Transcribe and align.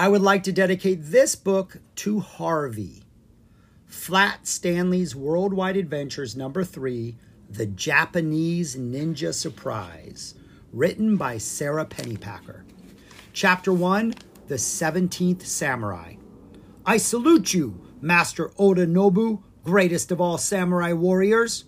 I 0.00 0.06
would 0.06 0.22
like 0.22 0.44
to 0.44 0.52
dedicate 0.52 1.06
this 1.06 1.34
book 1.34 1.78
to 1.96 2.20
Harvey. 2.20 3.02
Flat 3.84 4.46
Stanley's 4.46 5.16
Worldwide 5.16 5.76
Adventures, 5.76 6.36
number 6.36 6.62
three 6.62 7.16
The 7.50 7.66
Japanese 7.66 8.76
Ninja 8.76 9.34
Surprise, 9.34 10.34
written 10.72 11.16
by 11.16 11.38
Sara 11.38 11.84
Pennypacker. 11.84 12.62
Chapter 13.32 13.72
one 13.72 14.14
The 14.46 14.54
17th 14.54 15.42
Samurai. 15.42 16.14
I 16.86 16.96
salute 16.96 17.52
you, 17.52 17.80
Master 18.00 18.52
Oda 18.56 18.86
Nobu, 18.86 19.42
greatest 19.64 20.12
of 20.12 20.20
all 20.20 20.38
samurai 20.38 20.92
warriors. 20.92 21.64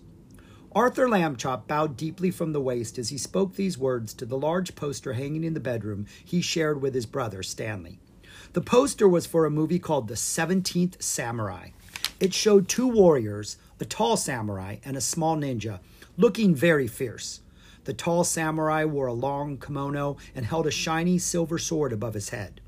Arthur 0.71 1.09
Lambchop 1.09 1.67
bowed 1.67 1.97
deeply 1.97 2.31
from 2.31 2.53
the 2.53 2.61
waist 2.61 2.97
as 2.97 3.09
he 3.09 3.17
spoke 3.17 3.55
these 3.55 3.77
words 3.77 4.13
to 4.13 4.25
the 4.25 4.37
large 4.37 4.73
poster 4.75 5.11
hanging 5.11 5.43
in 5.43 5.53
the 5.53 5.59
bedroom 5.59 6.05
he 6.23 6.39
shared 6.39 6.81
with 6.81 6.95
his 6.95 7.05
brother 7.05 7.43
Stanley. 7.43 7.99
The 8.53 8.59
poster 8.59 9.07
was 9.07 9.25
for 9.25 9.45
a 9.45 9.49
movie 9.49 9.79
called 9.79 10.09
The 10.09 10.15
17th 10.15 11.01
Samurai. 11.01 11.69
It 12.19 12.33
showed 12.33 12.67
two 12.67 12.85
warriors, 12.85 13.55
a 13.79 13.85
tall 13.85 14.17
samurai 14.17 14.75
and 14.83 14.97
a 14.97 15.01
small 15.01 15.37
ninja, 15.37 15.79
looking 16.17 16.53
very 16.53 16.85
fierce. 16.85 17.39
The 17.85 17.93
tall 17.93 18.25
samurai 18.25 18.83
wore 18.83 19.07
a 19.07 19.13
long 19.13 19.57
kimono 19.57 20.17
and 20.35 20.45
held 20.45 20.67
a 20.67 20.71
shiny 20.71 21.17
silver 21.17 21.57
sword 21.57 21.93
above 21.93 22.13
his 22.13 22.29
head. 22.29 22.59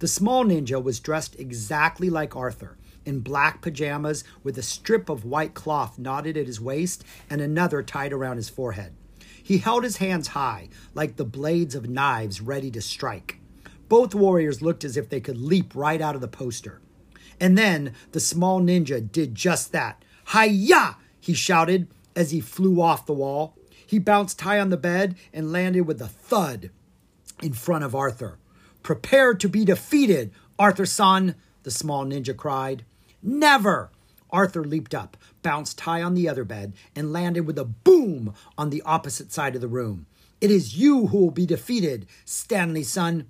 The 0.00 0.06
small 0.06 0.44
ninja 0.44 0.82
was 0.82 1.00
dressed 1.00 1.40
exactly 1.40 2.10
like 2.10 2.36
Arthur, 2.36 2.76
in 3.06 3.20
black 3.20 3.62
pajamas 3.62 4.24
with 4.44 4.58
a 4.58 4.62
strip 4.62 5.08
of 5.08 5.24
white 5.24 5.54
cloth 5.54 5.98
knotted 5.98 6.36
at 6.36 6.46
his 6.46 6.60
waist 6.60 7.04
and 7.30 7.40
another 7.40 7.82
tied 7.82 8.12
around 8.12 8.36
his 8.36 8.50
forehead. 8.50 8.92
He 9.42 9.58
held 9.58 9.82
his 9.82 9.96
hands 9.96 10.28
high, 10.28 10.68
like 10.94 11.16
the 11.16 11.24
blades 11.24 11.74
of 11.74 11.88
knives 11.88 12.42
ready 12.42 12.70
to 12.72 12.82
strike. 12.82 13.38
Both 13.92 14.14
warriors 14.14 14.62
looked 14.62 14.84
as 14.84 14.96
if 14.96 15.10
they 15.10 15.20
could 15.20 15.36
leap 15.36 15.74
right 15.74 16.00
out 16.00 16.14
of 16.14 16.22
the 16.22 16.26
poster. 16.26 16.80
And 17.38 17.58
then 17.58 17.92
the 18.12 18.20
small 18.20 18.58
ninja 18.58 19.12
did 19.12 19.34
just 19.34 19.70
that. 19.72 20.02
Hi-ya! 20.28 20.94
he 21.20 21.34
shouted 21.34 21.88
as 22.16 22.30
he 22.30 22.40
flew 22.40 22.80
off 22.80 23.04
the 23.04 23.12
wall. 23.12 23.54
He 23.86 23.98
bounced 23.98 24.40
high 24.40 24.58
on 24.58 24.70
the 24.70 24.78
bed 24.78 25.16
and 25.30 25.52
landed 25.52 25.82
with 25.82 26.00
a 26.00 26.08
thud 26.08 26.70
in 27.42 27.52
front 27.52 27.84
of 27.84 27.94
Arthur. 27.94 28.38
Prepare 28.82 29.34
to 29.34 29.46
be 29.46 29.62
defeated, 29.62 30.32
Arthur 30.58 30.86
son, 30.86 31.34
the 31.62 31.70
small 31.70 32.06
ninja 32.06 32.34
cried. 32.34 32.86
Never! 33.22 33.90
Arthur 34.30 34.64
leaped 34.64 34.94
up, 34.94 35.18
bounced 35.42 35.82
high 35.82 36.00
on 36.00 36.14
the 36.14 36.30
other 36.30 36.44
bed, 36.44 36.72
and 36.96 37.12
landed 37.12 37.42
with 37.42 37.58
a 37.58 37.66
boom 37.66 38.32
on 38.56 38.70
the 38.70 38.80
opposite 38.86 39.32
side 39.32 39.54
of 39.54 39.60
the 39.60 39.68
room. 39.68 40.06
It 40.40 40.50
is 40.50 40.78
you 40.78 41.08
who 41.08 41.18
will 41.18 41.30
be 41.30 41.44
defeated, 41.44 42.06
Stanley 42.24 42.84
son. 42.84 43.26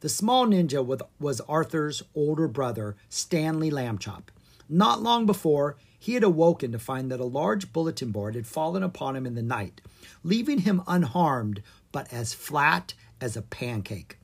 The 0.00 0.08
small 0.08 0.46
ninja 0.46 0.84
was 1.18 1.40
Arthur's 1.42 2.02
older 2.14 2.46
brother, 2.46 2.96
Stanley 3.08 3.70
Lambchop. 3.70 4.24
Not 4.68 5.02
long 5.02 5.26
before, 5.26 5.76
he 5.98 6.14
had 6.14 6.22
awoken 6.22 6.70
to 6.72 6.78
find 6.78 7.10
that 7.10 7.20
a 7.20 7.24
large 7.24 7.72
bulletin 7.72 8.12
board 8.12 8.36
had 8.36 8.46
fallen 8.46 8.82
upon 8.82 9.16
him 9.16 9.26
in 9.26 9.34
the 9.34 9.42
night, 9.42 9.80
leaving 10.22 10.60
him 10.60 10.82
unharmed 10.86 11.62
but 11.90 12.12
as 12.12 12.34
flat 12.34 12.94
as 13.20 13.36
a 13.36 13.42
pancake. 13.42 14.18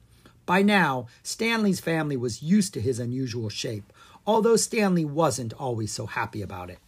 By 0.46 0.62
now, 0.62 1.06
Stanley's 1.22 1.80
family 1.80 2.16
was 2.16 2.42
used 2.42 2.74
to 2.74 2.80
his 2.80 3.00
unusual 3.00 3.48
shape, 3.48 3.92
although 4.26 4.56
Stanley 4.56 5.04
wasn't 5.04 5.54
always 5.54 5.90
so 5.90 6.06
happy 6.06 6.42
about 6.42 6.70
it. 6.70 6.78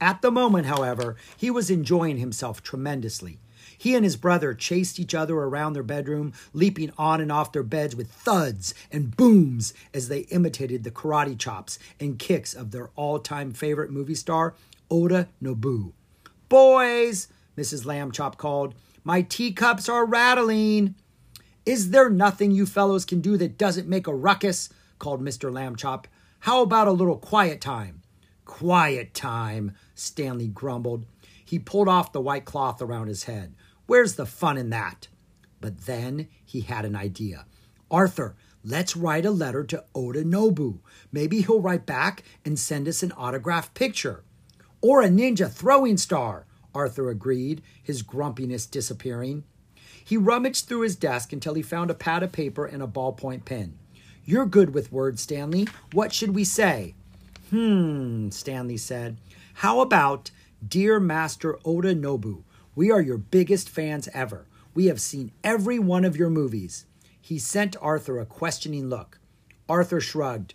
At 0.00 0.20
the 0.20 0.30
moment, 0.30 0.66
however, 0.66 1.16
he 1.36 1.50
was 1.50 1.70
enjoying 1.70 2.18
himself 2.18 2.62
tremendously. 2.62 3.38
He 3.78 3.94
and 3.94 4.04
his 4.04 4.16
brother 4.16 4.52
chased 4.54 4.98
each 4.98 5.14
other 5.14 5.36
around 5.36 5.72
their 5.72 5.84
bedroom, 5.84 6.32
leaping 6.52 6.92
on 6.98 7.20
and 7.20 7.30
off 7.30 7.52
their 7.52 7.62
beds 7.62 7.94
with 7.94 8.10
thuds 8.10 8.74
and 8.90 9.16
booms 9.16 9.72
as 9.94 10.08
they 10.08 10.20
imitated 10.30 10.82
the 10.82 10.90
karate 10.90 11.38
chops 11.38 11.78
and 12.00 12.18
kicks 12.18 12.54
of 12.54 12.72
their 12.72 12.90
all 12.96 13.20
time 13.20 13.52
favorite 13.52 13.90
movie 13.90 14.16
star, 14.16 14.54
Oda 14.90 15.28
Nobu. 15.40 15.92
Boys, 16.48 17.28
Mrs. 17.56 17.84
Lambchop 17.84 18.36
called, 18.36 18.74
my 19.04 19.22
teacups 19.22 19.88
are 19.88 20.04
rattling. 20.04 20.94
Is 21.64 21.90
there 21.90 22.10
nothing 22.10 22.50
you 22.50 22.66
fellows 22.66 23.04
can 23.04 23.20
do 23.20 23.36
that 23.36 23.56
doesn't 23.58 23.88
make 23.88 24.06
a 24.06 24.14
ruckus? 24.14 24.70
called 24.98 25.22
Mr. 25.22 25.52
Lambchop. 25.52 26.06
How 26.40 26.62
about 26.62 26.88
a 26.88 26.92
little 26.92 27.16
quiet 27.16 27.60
time? 27.60 28.02
Quiet 28.44 29.14
time, 29.14 29.72
Stanley 29.94 30.48
grumbled. 30.48 31.04
He 31.44 31.58
pulled 31.58 31.88
off 31.88 32.12
the 32.12 32.20
white 32.20 32.44
cloth 32.44 32.82
around 32.82 33.06
his 33.08 33.24
head. 33.24 33.54
Where's 33.88 34.16
the 34.16 34.26
fun 34.26 34.58
in 34.58 34.68
that? 34.68 35.08
But 35.62 35.86
then 35.86 36.28
he 36.44 36.60
had 36.60 36.84
an 36.84 36.94
idea. 36.94 37.46
Arthur, 37.90 38.36
let's 38.62 38.94
write 38.94 39.24
a 39.24 39.30
letter 39.30 39.64
to 39.64 39.82
Oda 39.94 40.24
Nobu. 40.24 40.80
Maybe 41.10 41.40
he'll 41.40 41.62
write 41.62 41.86
back 41.86 42.22
and 42.44 42.58
send 42.58 42.86
us 42.86 43.02
an 43.02 43.12
autographed 43.12 43.72
picture. 43.72 44.24
Or 44.82 45.00
a 45.00 45.08
ninja 45.08 45.50
throwing 45.50 45.96
star, 45.96 46.44
Arthur 46.74 47.08
agreed, 47.08 47.62
his 47.82 48.02
grumpiness 48.02 48.66
disappearing. 48.66 49.44
He 50.04 50.18
rummaged 50.18 50.66
through 50.66 50.82
his 50.82 50.94
desk 50.94 51.32
until 51.32 51.54
he 51.54 51.62
found 51.62 51.90
a 51.90 51.94
pad 51.94 52.22
of 52.22 52.30
paper 52.30 52.66
and 52.66 52.82
a 52.82 52.86
ballpoint 52.86 53.46
pen. 53.46 53.78
You're 54.22 54.44
good 54.44 54.74
with 54.74 54.92
words, 54.92 55.22
Stanley. 55.22 55.66
What 55.94 56.12
should 56.12 56.34
we 56.34 56.44
say? 56.44 56.94
Hmm, 57.48 58.28
Stanley 58.28 58.76
said. 58.76 59.16
How 59.54 59.80
about, 59.80 60.30
Dear 60.66 61.00
Master 61.00 61.58
Oda 61.64 61.94
Nobu, 61.94 62.42
we 62.78 62.92
are 62.92 63.00
your 63.00 63.18
biggest 63.18 63.68
fans 63.68 64.08
ever. 64.14 64.46
We 64.72 64.86
have 64.86 65.00
seen 65.00 65.32
every 65.42 65.80
one 65.80 66.04
of 66.04 66.16
your 66.16 66.30
movies. 66.30 66.86
He 67.20 67.36
sent 67.36 67.74
Arthur 67.82 68.20
a 68.20 68.24
questioning 68.24 68.88
look. 68.88 69.18
Arthur 69.68 70.00
shrugged. 70.00 70.54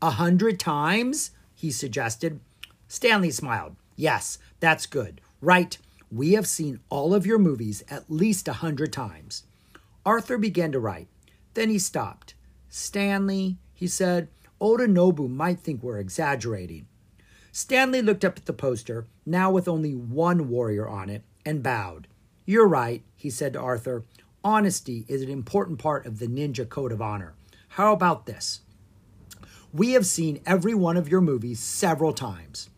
A 0.00 0.10
hundred 0.10 0.60
times? 0.60 1.32
he 1.52 1.72
suggested. 1.72 2.38
Stanley 2.86 3.32
smiled. 3.32 3.74
Yes, 3.96 4.38
that's 4.60 4.86
good. 4.86 5.20
Right. 5.40 5.76
We 6.12 6.34
have 6.34 6.46
seen 6.46 6.78
all 6.90 7.12
of 7.12 7.26
your 7.26 7.40
movies 7.40 7.82
at 7.90 8.08
least 8.08 8.46
a 8.46 8.52
hundred 8.62 8.92
times. 8.92 9.42
Arthur 10.06 10.38
began 10.38 10.70
to 10.70 10.78
write. 10.78 11.08
Then 11.54 11.70
he 11.70 11.80
stopped. 11.80 12.34
Stanley, 12.68 13.56
he 13.72 13.88
said, 13.88 14.28
Oda 14.60 14.86
Nobu 14.86 15.28
might 15.28 15.58
think 15.58 15.82
we're 15.82 15.98
exaggerating. 15.98 16.86
Stanley 17.50 18.00
looked 18.00 18.24
up 18.24 18.38
at 18.38 18.46
the 18.46 18.52
poster, 18.52 19.06
now 19.26 19.50
with 19.50 19.66
only 19.66 19.92
one 19.92 20.48
warrior 20.48 20.88
on 20.88 21.10
it, 21.10 21.24
and 21.44 21.62
bowed. 21.62 22.08
You're 22.46 22.68
right, 22.68 23.02
he 23.16 23.30
said 23.30 23.52
to 23.54 23.60
Arthur. 23.60 24.04
Honesty 24.42 25.04
is 25.08 25.22
an 25.22 25.30
important 25.30 25.78
part 25.78 26.04
of 26.04 26.18
the 26.18 26.26
ninja 26.26 26.68
code 26.68 26.92
of 26.92 27.00
honor. 27.00 27.34
How 27.68 27.92
about 27.92 28.26
this? 28.26 28.60
We 29.72 29.92
have 29.92 30.06
seen 30.06 30.40
every 30.46 30.74
one 30.74 30.96
of 30.96 31.08
your 31.08 31.20
movies 31.20 31.60
several 31.60 32.12
times. 32.12 32.70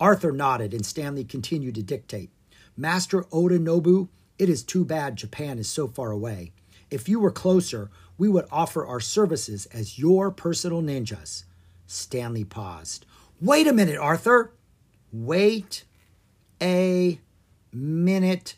Arthur 0.00 0.32
nodded, 0.32 0.72
and 0.72 0.86
Stanley 0.86 1.24
continued 1.24 1.74
to 1.74 1.82
dictate. 1.82 2.30
Master 2.76 3.26
Oda 3.32 3.58
Nobu, 3.58 4.08
it 4.38 4.48
is 4.48 4.62
too 4.62 4.84
bad 4.84 5.16
Japan 5.16 5.58
is 5.58 5.68
so 5.68 5.88
far 5.88 6.12
away. 6.12 6.52
If 6.90 7.08
you 7.08 7.18
were 7.20 7.32
closer, 7.32 7.90
we 8.16 8.28
would 8.28 8.46
offer 8.50 8.86
our 8.86 9.00
services 9.00 9.66
as 9.66 9.98
your 9.98 10.30
personal 10.30 10.80
ninjas. 10.80 11.44
Stanley 11.86 12.44
paused. 12.44 13.04
Wait 13.40 13.66
a 13.66 13.72
minute, 13.72 13.98
Arthur. 13.98 14.52
Wait 15.12 15.84
a 16.62 17.20
minute. 17.78 18.56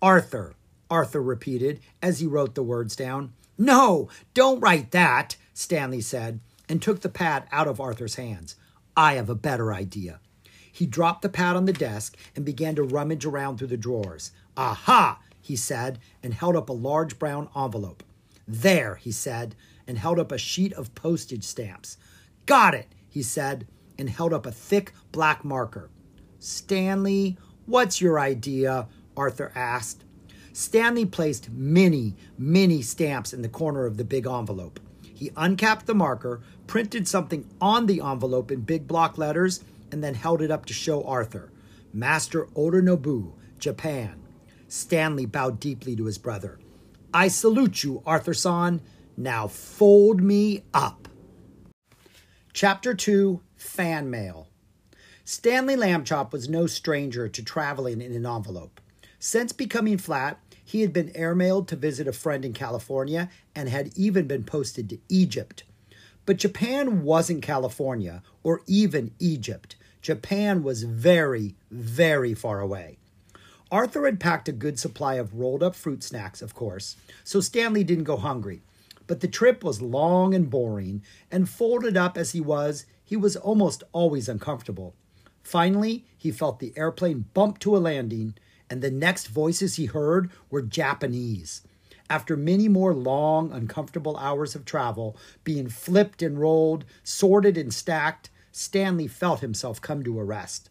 Arthur, 0.00 0.54
Arthur 0.90 1.22
repeated 1.22 1.80
as 2.02 2.20
he 2.20 2.26
wrote 2.26 2.54
the 2.54 2.62
words 2.62 2.94
down. 2.94 3.32
No, 3.56 4.08
don't 4.32 4.60
write 4.60 4.90
that, 4.90 5.36
Stanley 5.52 6.00
said, 6.00 6.40
and 6.68 6.80
took 6.80 7.00
the 7.00 7.08
pad 7.08 7.46
out 7.52 7.68
of 7.68 7.80
Arthur's 7.80 8.16
hands. 8.16 8.56
I 8.96 9.14
have 9.14 9.28
a 9.28 9.34
better 9.34 9.72
idea. 9.72 10.20
He 10.70 10.86
dropped 10.86 11.22
the 11.22 11.28
pad 11.28 11.56
on 11.56 11.66
the 11.66 11.72
desk 11.72 12.16
and 12.34 12.44
began 12.44 12.74
to 12.74 12.82
rummage 12.82 13.24
around 13.24 13.58
through 13.58 13.68
the 13.68 13.76
drawers. 13.76 14.32
Aha, 14.56 15.20
he 15.40 15.56
said, 15.56 16.00
and 16.22 16.34
held 16.34 16.56
up 16.56 16.68
a 16.68 16.72
large 16.72 17.18
brown 17.18 17.48
envelope. 17.56 18.02
There, 18.46 18.96
he 18.96 19.12
said, 19.12 19.54
and 19.86 19.98
held 19.98 20.18
up 20.18 20.32
a 20.32 20.38
sheet 20.38 20.72
of 20.72 20.94
postage 20.94 21.44
stamps. 21.44 21.96
Got 22.46 22.74
it, 22.74 22.88
he 23.08 23.22
said, 23.22 23.66
and 23.98 24.10
held 24.10 24.32
up 24.32 24.46
a 24.46 24.52
thick 24.52 24.92
black 25.12 25.44
marker. 25.44 25.90
Stanley, 26.38 27.38
what's 27.66 28.00
your 28.00 28.18
idea? 28.18 28.88
Arthur 29.16 29.52
asked. 29.54 30.04
Stanley 30.52 31.04
placed 31.04 31.50
many, 31.50 32.14
many 32.38 32.80
stamps 32.80 33.32
in 33.32 33.42
the 33.42 33.48
corner 33.48 33.86
of 33.86 33.96
the 33.96 34.04
big 34.04 34.26
envelope. 34.26 34.78
He 35.02 35.30
uncapped 35.36 35.86
the 35.86 35.94
marker, 35.94 36.42
printed 36.66 37.08
something 37.08 37.48
on 37.60 37.86
the 37.86 38.00
envelope 38.00 38.50
in 38.50 38.60
big 38.60 38.86
block 38.86 39.18
letters, 39.18 39.62
and 39.90 40.02
then 40.02 40.14
held 40.14 40.42
it 40.42 40.50
up 40.50 40.66
to 40.66 40.72
show 40.72 41.04
Arthur. 41.04 41.50
Master 41.92 42.48
Oda 42.56 42.82
Nobu, 42.82 43.32
Japan. 43.58 44.20
Stanley 44.68 45.26
bowed 45.26 45.60
deeply 45.60 45.94
to 45.96 46.06
his 46.06 46.18
brother. 46.18 46.58
I 47.12 47.28
salute 47.28 47.84
you, 47.84 48.02
Arthur 48.04 48.34
San. 48.34 48.80
Now 49.16 49.46
fold 49.46 50.20
me 50.20 50.64
up. 50.74 51.08
Chapter 52.52 52.94
2 52.94 53.40
Fan 53.56 54.10
Mail 54.10 54.48
Stanley 55.26 55.74
Lambchop 55.74 56.32
was 56.32 56.50
no 56.50 56.66
stranger 56.66 57.30
to 57.30 57.42
traveling 57.42 58.02
in 58.02 58.12
an 58.12 58.26
envelope. 58.26 58.78
Since 59.18 59.54
becoming 59.54 59.96
flat, 59.96 60.38
he 60.62 60.82
had 60.82 60.92
been 60.92 61.08
airmailed 61.12 61.66
to 61.68 61.76
visit 61.76 62.06
a 62.06 62.12
friend 62.12 62.44
in 62.44 62.52
California 62.52 63.30
and 63.54 63.70
had 63.70 63.96
even 63.96 64.26
been 64.26 64.44
posted 64.44 64.90
to 64.90 64.98
Egypt. 65.08 65.64
But 66.26 66.36
Japan 66.36 67.04
wasn't 67.04 67.40
California 67.40 68.22
or 68.42 68.60
even 68.66 69.12
Egypt. 69.18 69.76
Japan 70.02 70.62
was 70.62 70.82
very, 70.82 71.54
very 71.70 72.34
far 72.34 72.60
away. 72.60 72.98
Arthur 73.72 74.04
had 74.04 74.20
packed 74.20 74.50
a 74.50 74.52
good 74.52 74.78
supply 74.78 75.14
of 75.14 75.32
rolled 75.32 75.62
up 75.62 75.74
fruit 75.74 76.02
snacks, 76.02 76.42
of 76.42 76.54
course, 76.54 76.96
so 77.24 77.40
Stanley 77.40 77.82
didn't 77.82 78.04
go 78.04 78.18
hungry. 78.18 78.60
But 79.06 79.20
the 79.20 79.28
trip 79.28 79.64
was 79.64 79.80
long 79.80 80.34
and 80.34 80.50
boring, 80.50 81.02
and 81.30 81.48
folded 81.48 81.96
up 81.96 82.18
as 82.18 82.32
he 82.32 82.42
was, 82.42 82.84
he 83.02 83.16
was 83.16 83.36
almost 83.36 83.82
always 83.92 84.28
uncomfortable. 84.28 84.94
Finally, 85.44 86.06
he 86.16 86.32
felt 86.32 86.58
the 86.58 86.72
airplane 86.74 87.26
bump 87.34 87.58
to 87.60 87.76
a 87.76 87.78
landing, 87.78 88.34
and 88.68 88.82
the 88.82 88.90
next 88.90 89.28
voices 89.28 89.76
he 89.76 89.84
heard 89.84 90.30
were 90.50 90.62
Japanese. 90.62 91.62
After 92.08 92.36
many 92.36 92.66
more 92.66 92.94
long, 92.94 93.52
uncomfortable 93.52 94.16
hours 94.16 94.54
of 94.54 94.64
travel, 94.64 95.16
being 95.44 95.68
flipped 95.68 96.22
and 96.22 96.38
rolled, 96.38 96.84
sorted 97.02 97.56
and 97.56 97.72
stacked, 97.72 98.30
Stanley 98.52 99.06
felt 99.06 99.40
himself 99.40 99.80
come 99.80 100.02
to 100.02 100.18
a 100.18 100.24
rest. 100.24 100.70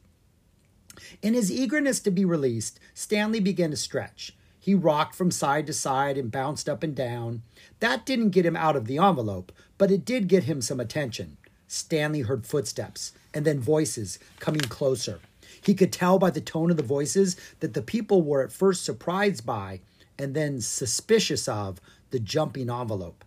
In 1.21 1.33
his 1.33 1.51
eagerness 1.51 1.99
to 2.01 2.11
be 2.11 2.25
released, 2.25 2.79
Stanley 2.93 3.39
began 3.39 3.71
to 3.71 3.77
stretch. 3.77 4.35
He 4.59 4.73
rocked 4.73 5.15
from 5.15 5.31
side 5.31 5.67
to 5.67 5.73
side 5.73 6.17
and 6.17 6.31
bounced 6.31 6.69
up 6.69 6.83
and 6.83 6.95
down. 6.95 7.43
That 7.79 8.05
didn't 8.05 8.29
get 8.29 8.45
him 8.45 8.55
out 8.55 8.75
of 8.75 8.85
the 8.85 8.97
envelope, 8.97 9.51
but 9.77 9.91
it 9.91 10.05
did 10.05 10.27
get 10.27 10.45
him 10.45 10.61
some 10.61 10.79
attention. 10.79 11.37
Stanley 11.67 12.21
heard 12.21 12.45
footsteps 12.45 13.11
and 13.33 13.45
then 13.45 13.59
voices 13.59 14.19
coming 14.39 14.61
closer. 14.61 15.19
He 15.61 15.73
could 15.73 15.93
tell 15.93 16.19
by 16.19 16.29
the 16.29 16.41
tone 16.41 16.71
of 16.71 16.77
the 16.77 16.83
voices 16.83 17.35
that 17.59 17.73
the 17.73 17.81
people 17.81 18.21
were 18.21 18.43
at 18.43 18.51
first 18.51 18.83
surprised 18.83 19.45
by 19.45 19.79
and 20.17 20.33
then 20.33 20.61
suspicious 20.61 21.47
of 21.47 21.79
the 22.11 22.19
jumping 22.19 22.69
envelope. 22.69 23.23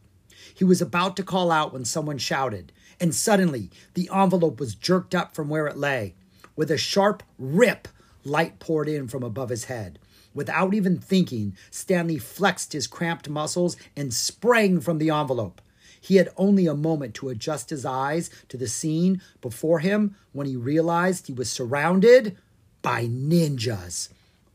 He 0.55 0.65
was 0.65 0.81
about 0.81 1.17
to 1.17 1.23
call 1.23 1.51
out 1.51 1.73
when 1.73 1.85
someone 1.85 2.19
shouted, 2.19 2.73
and 3.01 3.15
suddenly 3.15 3.71
the 3.95 4.09
envelope 4.13 4.61
was 4.61 4.75
jerked 4.75 5.15
up 5.15 5.35
from 5.35 5.49
where 5.49 5.67
it 5.67 5.77
lay. 5.77 6.15
With 6.55 6.71
a 6.71 6.79
sharp 6.79 7.23
rip, 7.39 7.89
light 8.25 8.59
poured 8.59 8.89
in 8.89 9.09
from 9.09 9.23
above 9.23 9.49
his 9.49 9.65
head. 9.65 9.99
Without 10.35 10.75
even 10.75 10.99
thinking, 10.99 11.57
Stanley 11.71 12.19
flexed 12.19 12.75
his 12.75 12.87
cramped 12.87 13.29
muscles 13.29 13.77
and 13.97 14.13
sprang 14.13 14.81
from 14.81 14.99
the 14.99 15.11
envelope. 15.11 15.61
He 16.07 16.17
had 16.17 16.29
only 16.37 16.69
a 16.69 16.75
moment 16.77 17.15
to 17.15 17.31
adjust 17.31 17.71
his 17.71 17.85
eyes 17.85 18.31
to 18.49 18.57
the 18.57 18.69
scene 18.69 19.21
before 19.41 19.81
him 19.81 20.15
when 20.33 20.47
he 20.47 20.55
realized 20.55 21.27
he 21.27 21.33
was 21.33 21.51
surrounded 21.51 22.37
by 22.81 23.07
ninjas. 23.07 24.09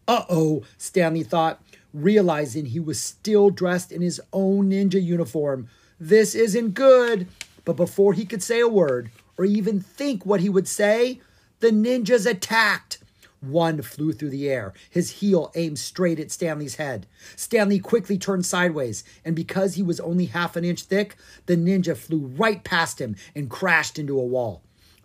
Uh 0.08 0.24
oh, 0.30 0.64
Stanley 0.78 1.24
thought, 1.24 1.62
realizing 1.94 2.68
he 2.68 2.80
was 2.80 3.02
still 3.02 3.50
dressed 3.50 3.92
in 3.92 4.02
his 4.02 4.22
own 4.32 4.70
ninja 4.70 5.04
uniform. 5.04 5.68
This 6.00 6.36
isn't 6.36 6.74
good. 6.74 7.28
But 7.66 7.76
before 7.76 8.14
he 8.14 8.24
could 8.24 8.42
say 8.42 8.62
a 8.62 8.68
word 8.70 9.12
or 9.38 9.44
even 9.44 9.82
think 9.82 10.26
what 10.26 10.40
he 10.40 10.48
would 10.48 10.70
say, 10.70 11.20
the 11.60 11.72
ninjas 11.72 12.26
attacked. 12.26 13.00
One 13.42 13.82
flew 13.82 14.14
through 14.14 14.30
the 14.30 14.50
air, 14.50 14.72
his 14.88 15.10
heel 15.14 15.52
aimed 15.56 15.80
straight 15.80 16.20
at 16.20 16.32
Stanley's 16.32 16.76
head. 16.76 17.08
Stanley 17.36 17.80
quickly 17.80 18.20
turned 18.20 18.46
sideways, 18.46 19.04
and 19.26 19.36
because 19.36 19.74
he 19.74 19.82
was 19.82 20.00
only 20.00 20.26
half 20.26 20.56
an 20.56 20.64
inch 20.64 20.84
thick, 20.84 21.16
the 21.48 21.58
ninja 21.58 21.98
flew 21.98 22.20
right 22.20 22.64
past 22.64 23.02
him 23.02 23.16
and 23.34 23.50
crashed 23.50 23.98
into 23.98 24.20
a 24.20 24.24
wall. 24.24 24.62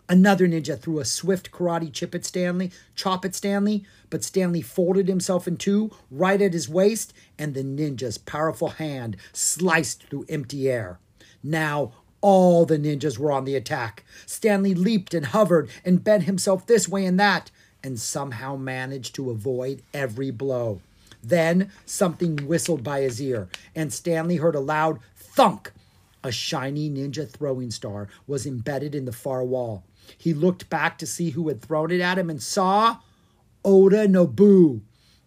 Another 0.07 0.47
ninja 0.47 0.79
threw 0.79 0.99
a 0.99 1.05
swift 1.05 1.51
karate 1.51 1.91
chip 1.91 2.13
at 2.13 2.25
Stanley, 2.25 2.71
chop 2.95 3.25
at 3.25 3.33
Stanley, 3.33 3.83
but 4.11 4.23
Stanley 4.23 4.61
folded 4.61 5.07
himself 5.07 5.47
in 5.47 5.57
two 5.57 5.89
right 6.11 6.41
at 6.41 6.53
his 6.53 6.69
waist, 6.69 7.13
and 7.39 7.55
the 7.55 7.63
ninja's 7.63 8.19
powerful 8.19 8.69
hand 8.69 9.17
sliced 9.33 10.03
through 10.03 10.27
empty 10.29 10.69
air. 10.69 10.99
Now 11.41 11.93
all 12.21 12.65
the 12.65 12.77
ninjas 12.77 13.17
were 13.17 13.31
on 13.31 13.45
the 13.45 13.55
attack. 13.55 14.03
Stanley 14.25 14.73
leaped 14.73 15.13
and 15.13 15.27
hovered 15.27 15.69
and 15.83 16.03
bent 16.03 16.23
himself 16.23 16.65
this 16.65 16.87
way 16.87 17.05
and 17.05 17.19
that 17.19 17.51
and 17.87 17.97
somehow 17.97 18.57
managed 18.57 19.15
to 19.15 19.31
avoid 19.31 19.81
every 19.93 20.29
blow. 20.29 20.81
Then 21.23 21.71
something 21.85 22.35
whistled 22.35 22.83
by 22.83 22.99
his 22.99 23.21
ear, 23.21 23.47
and 23.73 23.93
Stanley 23.93 24.35
heard 24.35 24.55
a 24.55 24.59
loud 24.59 24.99
thunk. 25.15 25.71
A 26.21 26.29
shiny 26.29 26.89
ninja 26.89 27.27
throwing 27.27 27.71
star 27.71 28.09
was 28.27 28.45
embedded 28.45 28.93
in 28.93 29.05
the 29.05 29.13
far 29.13 29.41
wall. 29.41 29.85
He 30.17 30.33
looked 30.33 30.69
back 30.69 30.97
to 30.97 31.07
see 31.07 31.29
who 31.29 31.47
had 31.47 31.61
thrown 31.61 31.89
it 31.89 32.01
at 32.01 32.19
him 32.19 32.29
and 32.29 32.43
saw 32.43 32.97
Oda 33.63 34.05
Nobu. 34.05 34.81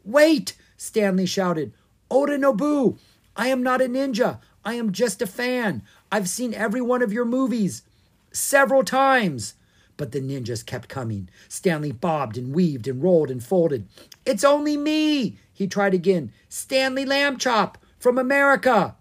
Wait! 0.04 0.54
Stanley 0.76 1.24
shouted. 1.24 1.72
Oda 2.10 2.36
Nobu! 2.36 2.98
I 3.36 3.48
am 3.48 3.62
not 3.62 3.80
a 3.80 3.86
ninja. 3.86 4.38
I 4.66 4.74
am 4.74 4.92
just 4.92 5.22
a 5.22 5.26
fan. 5.26 5.82
I've 6.12 6.28
seen 6.28 6.52
every 6.52 6.82
one 6.82 7.00
of 7.00 7.12
your 7.12 7.24
movies 7.24 7.84
several 8.32 8.84
times. 8.84 9.54
But 10.00 10.12
the 10.12 10.20
ninjas 10.22 10.64
kept 10.64 10.88
coming. 10.88 11.28
Stanley 11.46 11.92
bobbed 11.92 12.38
and 12.38 12.54
weaved 12.54 12.88
and 12.88 13.02
rolled 13.02 13.30
and 13.30 13.44
folded. 13.44 13.86
It's 14.24 14.44
only 14.44 14.78
me, 14.78 15.36
he 15.52 15.66
tried 15.66 15.92
again. 15.92 16.32
Stanley 16.48 17.04
Lambchop 17.04 17.74
from 17.98 18.16
America. 18.16 18.96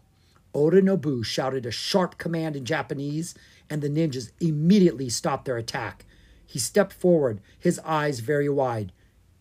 Oda 0.54 0.82
Nobu 0.82 1.24
shouted 1.24 1.66
a 1.66 1.72
sharp 1.72 2.18
command 2.18 2.58
in 2.58 2.66
Japanese, 2.66 3.34
and 3.70 3.82
the 3.82 3.88
ninjas 3.88 4.32
immediately 4.42 5.08
stopped 5.08 5.46
their 5.46 5.56
attack. 5.56 6.04
He 6.46 6.60
stepped 6.60 6.92
forward, 6.92 7.40
his 7.58 7.80
eyes 7.86 8.20
very 8.20 8.50
wide. 8.50 8.92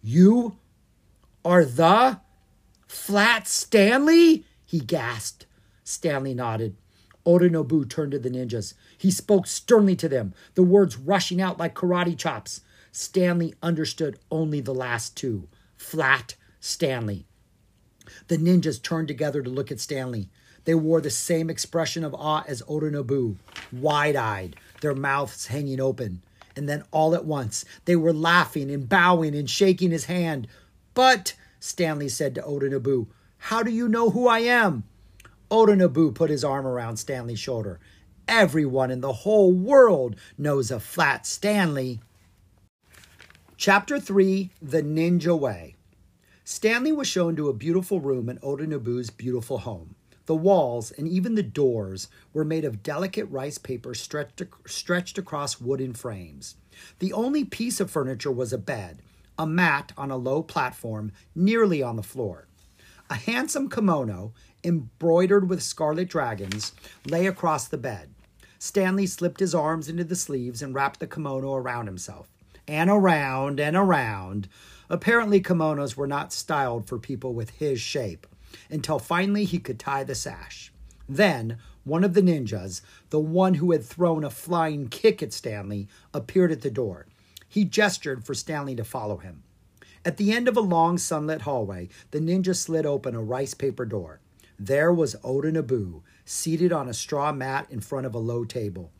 You 0.00 0.58
are 1.44 1.64
the 1.64 2.20
Flat 2.86 3.48
Stanley? 3.48 4.44
he 4.64 4.78
gasped. 4.78 5.46
Stanley 5.82 6.34
nodded. 6.34 6.76
Oda 7.26 7.50
Nobu 7.50 7.88
turned 7.90 8.12
to 8.12 8.20
the 8.20 8.30
ninjas. 8.30 8.74
He 8.98 9.10
spoke 9.10 9.46
sternly 9.46 9.96
to 9.96 10.08
them, 10.08 10.34
the 10.54 10.62
words 10.62 10.98
rushing 10.98 11.40
out 11.40 11.58
like 11.58 11.74
karate 11.74 12.18
chops. 12.18 12.60
Stanley 12.92 13.54
understood 13.62 14.18
only 14.30 14.60
the 14.60 14.74
last 14.74 15.16
two 15.16 15.48
flat 15.76 16.34
Stanley. 16.60 17.24
The 18.26 18.36
ninjas 18.36 18.82
turned 18.82 19.08
together 19.08 19.40
to 19.40 19.48
look 19.48 19.70
at 19.70 19.80
Stanley. 19.80 20.28
They 20.64 20.74
wore 20.74 21.00
the 21.00 21.10
same 21.10 21.48
expression 21.48 22.04
of 22.04 22.14
awe 22.14 22.44
as 22.46 22.62
Oda 22.68 22.90
Nobu, 22.90 23.36
wide 23.72 24.16
eyed, 24.16 24.56
their 24.80 24.94
mouths 24.94 25.46
hanging 25.46 25.80
open. 25.80 26.22
And 26.56 26.68
then 26.68 26.82
all 26.90 27.14
at 27.14 27.24
once, 27.24 27.64
they 27.84 27.94
were 27.94 28.12
laughing 28.12 28.70
and 28.70 28.88
bowing 28.88 29.34
and 29.34 29.48
shaking 29.48 29.92
his 29.92 30.06
hand. 30.06 30.48
But, 30.94 31.34
Stanley 31.60 32.08
said 32.08 32.34
to 32.34 32.44
Oda 32.44 32.68
Nobu, 32.68 33.06
how 33.38 33.62
do 33.62 33.70
you 33.70 33.88
know 33.88 34.10
who 34.10 34.26
I 34.26 34.40
am? 34.40 34.84
Oda 35.50 35.74
Nobu 35.74 36.14
put 36.14 36.30
his 36.30 36.44
arm 36.44 36.66
around 36.66 36.96
Stanley's 36.96 37.38
shoulder. 37.38 37.78
Everyone 38.28 38.90
in 38.90 39.00
the 39.00 39.14
whole 39.14 39.52
world 39.52 40.14
knows 40.36 40.70
a 40.70 40.78
flat 40.78 41.26
Stanley. 41.26 42.00
Chapter 43.56 43.98
3 43.98 44.50
The 44.60 44.82
Ninja 44.82 45.36
Way. 45.36 45.76
Stanley 46.44 46.92
was 46.92 47.08
shown 47.08 47.36
to 47.36 47.48
a 47.48 47.54
beautiful 47.54 48.00
room 48.00 48.28
in 48.28 48.38
Oda 48.42 48.66
Nobu's 48.66 49.08
beautiful 49.08 49.60
home. 49.60 49.94
The 50.26 50.36
walls 50.36 50.90
and 50.90 51.08
even 51.08 51.36
the 51.36 51.42
doors 51.42 52.08
were 52.34 52.44
made 52.44 52.66
of 52.66 52.82
delicate 52.82 53.24
rice 53.30 53.56
paper 53.56 53.94
stretched, 53.94 54.42
stretched 54.66 55.16
across 55.16 55.58
wooden 55.58 55.94
frames. 55.94 56.56
The 56.98 57.14
only 57.14 57.46
piece 57.46 57.80
of 57.80 57.90
furniture 57.90 58.30
was 58.30 58.52
a 58.52 58.58
bed, 58.58 59.00
a 59.38 59.46
mat 59.46 59.92
on 59.96 60.10
a 60.10 60.18
low 60.18 60.42
platform 60.42 61.12
nearly 61.34 61.82
on 61.82 61.96
the 61.96 62.02
floor. 62.02 62.46
A 63.08 63.14
handsome 63.14 63.70
kimono 63.70 64.34
embroidered 64.62 65.48
with 65.48 65.62
scarlet 65.62 66.10
dragons, 66.10 66.72
lay 67.06 67.26
across 67.26 67.66
the 67.68 67.78
bed. 67.78 68.10
Stanley 68.58 69.06
slipped 69.06 69.40
his 69.40 69.54
arms 69.54 69.88
into 69.88 70.04
the 70.04 70.16
sleeves 70.16 70.62
and 70.62 70.74
wrapped 70.74 71.00
the 71.00 71.06
kimono 71.06 71.54
around 71.54 71.86
himself. 71.86 72.28
And 72.66 72.90
around 72.90 73.60
and 73.60 73.76
around. 73.76 74.48
Apparently, 74.90 75.40
kimonos 75.40 75.96
were 75.96 76.06
not 76.06 76.32
styled 76.32 76.86
for 76.86 76.98
people 76.98 77.32
with 77.32 77.50
his 77.50 77.80
shape, 77.80 78.26
until 78.70 78.98
finally 78.98 79.44
he 79.44 79.58
could 79.58 79.78
tie 79.78 80.04
the 80.04 80.14
sash. 80.14 80.72
Then, 81.08 81.58
one 81.84 82.04
of 82.04 82.12
the 82.12 82.20
ninjas, 82.20 82.82
the 83.10 83.20
one 83.20 83.54
who 83.54 83.72
had 83.72 83.84
thrown 83.84 84.24
a 84.24 84.30
flying 84.30 84.88
kick 84.88 85.22
at 85.22 85.32
Stanley, 85.32 85.88
appeared 86.12 86.52
at 86.52 86.60
the 86.60 86.70
door. 86.70 87.06
He 87.48 87.64
gestured 87.64 88.26
for 88.26 88.34
Stanley 88.34 88.76
to 88.76 88.84
follow 88.84 89.16
him. 89.16 89.42
At 90.04 90.18
the 90.18 90.32
end 90.32 90.48
of 90.48 90.56
a 90.56 90.60
long 90.60 90.98
sunlit 90.98 91.42
hallway, 91.42 91.88
the 92.10 92.20
ninja 92.20 92.54
slid 92.54 92.84
open 92.84 93.14
a 93.14 93.22
rice 93.22 93.54
paper 93.54 93.86
door. 93.86 94.20
There 94.58 94.92
was 94.92 95.16
Oda 95.22 95.52
Nobu, 95.52 96.02
seated 96.28 96.72
on 96.72 96.88
a 96.88 96.94
straw 96.94 97.32
mat 97.32 97.66
in 97.70 97.80
front 97.80 98.06
of 98.06 98.14
a 98.14 98.18
low 98.18 98.44
table. 98.44 98.90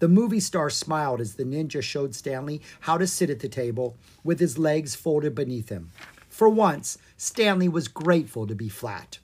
The 0.00 0.08
movie 0.08 0.40
star 0.40 0.70
smiled 0.70 1.20
as 1.20 1.34
the 1.34 1.44
ninja 1.44 1.82
showed 1.82 2.14
Stanley 2.14 2.60
how 2.80 2.98
to 2.98 3.06
sit 3.06 3.30
at 3.30 3.40
the 3.40 3.48
table 3.48 3.96
with 4.22 4.38
his 4.38 4.58
legs 4.58 4.94
folded 4.94 5.34
beneath 5.34 5.70
him. 5.70 5.90
For 6.28 6.48
once, 6.48 6.98
Stanley 7.16 7.68
was 7.68 7.88
grateful 7.88 8.46
to 8.46 8.54
be 8.54 8.68
flat. 8.68 9.18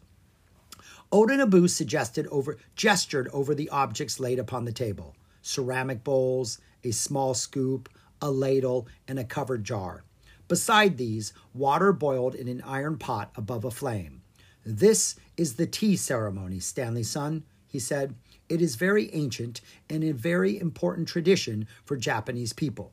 Oda 1.13 1.37
Nobu 1.37 1.69
suggested 1.69 2.27
over, 2.29 2.57
gestured 2.77 3.29
over 3.33 3.55
the 3.55 3.69
objects 3.71 4.21
laid 4.21 4.39
upon 4.39 4.65
the 4.65 4.73
table 4.73 5.15
ceramic 5.43 6.05
bowls, 6.05 6.59
a 6.85 6.91
small 6.91 7.35
scoop, 7.35 7.89
a 8.23 8.31
ladle, 8.31 8.87
and 9.09 9.19
a 9.19 9.25
covered 9.25 9.65
jar. 9.65 10.05
Beside 10.49 10.97
these, 10.97 11.33
water 11.55 11.93
boiled 11.93 12.35
in 12.35 12.47
an 12.49 12.63
iron 12.63 12.99
pot 12.99 13.31
above 13.37 13.65
a 13.65 13.71
flame. 13.71 14.23
This 14.65 15.17
is 15.37 15.55
the 15.55 15.67
tea 15.67 15.97
ceremony, 15.97 16.61
Stanley 16.61 17.03
son, 17.03 17.45
he 17.71 17.79
said. 17.79 18.15
It 18.49 18.61
is 18.61 18.75
very 18.75 19.15
ancient 19.15 19.61
and 19.89 20.03
a 20.03 20.13
very 20.13 20.59
important 20.59 21.07
tradition 21.07 21.69
for 21.85 21.97
Japanese 21.97 22.53
people. 22.53 22.93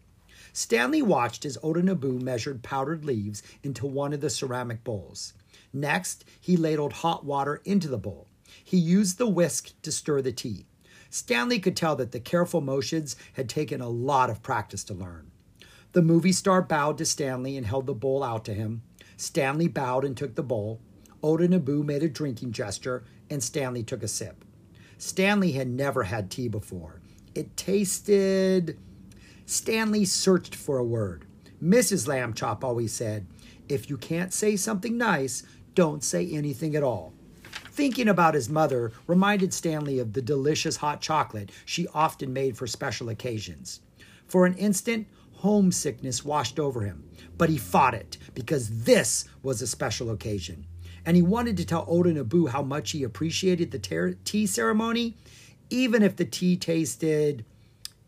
Stanley 0.54 1.02
watched 1.02 1.46
as 1.46 1.58
Oda 1.64 1.82
Nobu 1.82 2.22
measured 2.22 2.64
powdered 2.64 3.04
leaves 3.04 3.42
into 3.64 3.86
one 3.86 4.14
of 4.14 4.22
the 4.22 4.30
ceramic 4.30 4.84
bowls. 4.84 5.34
Next, 5.74 6.26
he 6.40 6.56
ladled 6.56 6.94
hot 6.94 7.26
water 7.26 7.62
into 7.66 7.88
the 7.88 7.98
bowl. 7.98 8.28
He 8.64 8.78
used 8.78 9.18
the 9.18 9.28
whisk 9.28 9.74
to 9.82 9.92
stir 9.92 10.22
the 10.22 10.32
tea. 10.32 10.66
Stanley 11.10 11.60
could 11.60 11.76
tell 11.76 11.96
that 11.96 12.12
the 12.12 12.20
careful 12.20 12.62
motions 12.62 13.16
had 13.34 13.50
taken 13.50 13.82
a 13.82 13.90
lot 13.90 14.30
of 14.30 14.44
practice 14.44 14.84
to 14.86 14.94
learn. 14.94 15.32
The 15.94 16.02
movie 16.02 16.32
star 16.32 16.62
bowed 16.62 16.98
to 17.00 17.06
Stanley 17.06 17.58
and 17.58 17.66
held 17.66 17.88
the 17.88 17.94
bowl 17.94 18.24
out 18.24 18.46
to 18.46 18.54
him. 18.54 18.84
Stanley 19.16 19.68
bowed 19.68 20.06
and 20.06 20.16
took 20.16 20.36
the 20.36 20.44
bowl. 20.44 20.82
Oda 21.24 21.48
Nobu 21.48 21.84
made 21.84 22.04
a 22.04 22.10
drinking 22.10 22.52
gesture, 22.52 23.04
and 23.30 23.42
Stanley 23.42 23.84
took 23.84 24.04
a 24.04 24.08
sip. 24.08 24.44
Stanley 24.98 25.52
had 25.52 25.68
never 25.70 26.04
had 26.04 26.32
tea 26.32 26.48
before. 26.48 27.02
It 27.36 27.56
tasted. 27.56 28.78
Stanley 29.46 30.06
searched 30.06 30.56
for 30.56 30.78
a 30.78 30.84
word. 30.84 31.26
Mrs. 31.64 32.08
Lambchop 32.08 32.64
always 32.64 32.94
said, 32.94 33.28
If 33.70 33.90
you 33.90 33.98
can't 33.98 34.34
say 34.34 34.56
something 34.56 34.98
nice, 34.98 35.44
don't 35.76 36.04
say 36.04 36.30
anything 36.32 36.76
at 36.76 36.84
all. 36.84 37.14
Thinking 37.72 38.08
about 38.08 38.34
his 38.34 38.50
mother 38.50 38.92
reminded 39.06 39.54
Stanley 39.54 40.00
of 40.00 40.14
the 40.14 40.22
delicious 40.22 40.78
hot 40.78 41.00
chocolate 41.00 41.52
she 41.66 41.88
often 41.94 42.34
made 42.34 42.58
for 42.58 42.66
special 42.66 43.10
occasions. 43.10 43.82
For 44.26 44.48
an 44.48 44.56
instant, 44.56 45.08
homesickness 45.34 46.26
washed 46.26 46.60
over 46.60 46.82
him, 46.82 47.08
but 47.38 47.50
he 47.50 47.58
fought 47.58 47.94
it 47.94 48.18
because 48.34 48.84
this 48.84 49.26
was 49.44 49.62
a 49.62 49.68
special 49.68 50.10
occasion. 50.10 50.66
And 51.08 51.16
he 51.16 51.24
wanted 51.24 51.56
to 51.56 51.66
tell 51.66 51.86
Oda 51.88 52.14
Nobu 52.14 52.50
how 52.50 52.62
much 52.62 52.92
he 52.92 53.02
appreciated 53.02 53.72
the 53.72 54.18
tea 54.26 54.46
ceremony, 54.46 55.16
even 55.70 56.04
if 56.04 56.18
the 56.18 56.26
tea 56.26 56.58
tasted. 56.58 57.46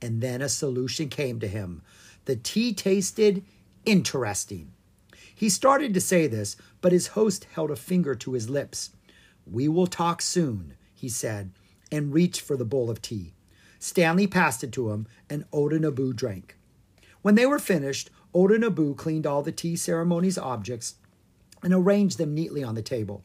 And 0.02 0.22
then 0.22 0.42
a 0.42 0.50
solution 0.50 1.08
came 1.08 1.40
to 1.40 1.48
him. 1.48 1.82
The 2.26 2.36
tea 2.36 2.74
tasted 2.74 3.46
interesting. 3.86 4.74
He 5.34 5.48
started 5.48 5.94
to 5.94 6.02
say 6.02 6.28
this, 6.28 6.58
but 6.82 6.92
his 6.92 7.08
host 7.08 7.48
held 7.54 7.72
a 7.72 7.78
finger 7.78 8.16
to 8.16 8.34
his 8.34 8.50
lips. 8.50 8.90
We 9.50 9.70
will 9.70 9.88
talk 9.88 10.22
soon, 10.22 10.74
he 10.94 11.08
said, 11.08 11.52
and 11.90 12.14
reached 12.14 12.42
for 12.42 12.58
the 12.58 12.66
bowl 12.66 12.90
of 12.90 13.02
tea. 13.02 13.34
Stanley 13.80 14.28
passed 14.28 14.62
it 14.62 14.74
to 14.74 14.92
him, 14.92 15.08
and 15.30 15.46
Oda 15.54 15.80
Nobu 15.80 16.14
drank. 16.14 16.58
When 17.22 17.36
they 17.36 17.46
were 17.46 17.60
finished, 17.60 18.10
Oda 18.34 18.60
Nobu 18.60 18.98
cleaned 18.98 19.26
all 19.26 19.42
the 19.42 19.54
tea 19.54 19.78
ceremony's 19.78 20.38
objects 20.38 20.96
and 21.64 21.74
arranged 21.74 22.18
them 22.18 22.34
neatly 22.34 22.64
on 22.64 22.76
the 22.76 22.82
table. 22.82 23.24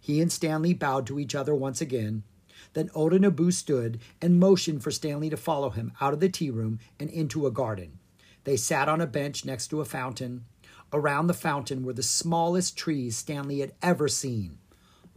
He 0.00 0.20
and 0.20 0.30
Stanley 0.30 0.72
bowed 0.72 1.06
to 1.08 1.18
each 1.18 1.34
other 1.34 1.54
once 1.54 1.80
again. 1.80 2.22
Then 2.74 2.90
Oda 2.94 3.18
Nobu 3.18 3.52
stood 3.52 4.00
and 4.20 4.38
motioned 4.38 4.82
for 4.82 4.90
Stanley 4.90 5.30
to 5.30 5.36
follow 5.36 5.70
him 5.70 5.92
out 6.00 6.12
of 6.12 6.20
the 6.20 6.28
tea 6.28 6.50
room 6.50 6.78
and 7.00 7.10
into 7.10 7.46
a 7.46 7.50
garden. 7.50 7.98
They 8.44 8.56
sat 8.56 8.88
on 8.88 9.00
a 9.00 9.06
bench 9.06 9.44
next 9.44 9.68
to 9.68 9.80
a 9.80 9.84
fountain. 9.84 10.44
Around 10.92 11.26
the 11.26 11.34
fountain 11.34 11.84
were 11.84 11.92
the 11.92 12.02
smallest 12.02 12.76
trees 12.76 13.16
Stanley 13.16 13.60
had 13.60 13.72
ever 13.82 14.08
seen. 14.08 14.58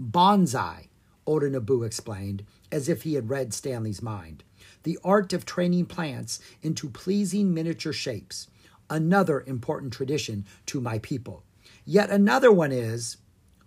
Bonsai, 0.02 0.88
Oda 1.28 1.50
Nobu 1.50 1.86
explained, 1.86 2.44
as 2.72 2.90
if 2.90 3.04
he 3.04 3.14
had 3.14 3.30
read 3.30 3.54
Stanley's 3.54 4.02
mind. 4.02 4.44
The 4.84 4.98
art 5.04 5.34
of 5.34 5.46
training 5.46 5.86
plants 5.86 6.40
into 6.62 6.90
pleasing 6.90 7.54
miniature 7.54 7.94
shapes. 7.94 8.48
Another 8.90 9.44
important 9.46 9.94
tradition 9.94 10.46
to 10.66 10.82
my 10.82 10.98
people. 11.00 11.44
Yet 11.92 12.12
another 12.12 12.52
one 12.52 12.72
is. 12.72 13.18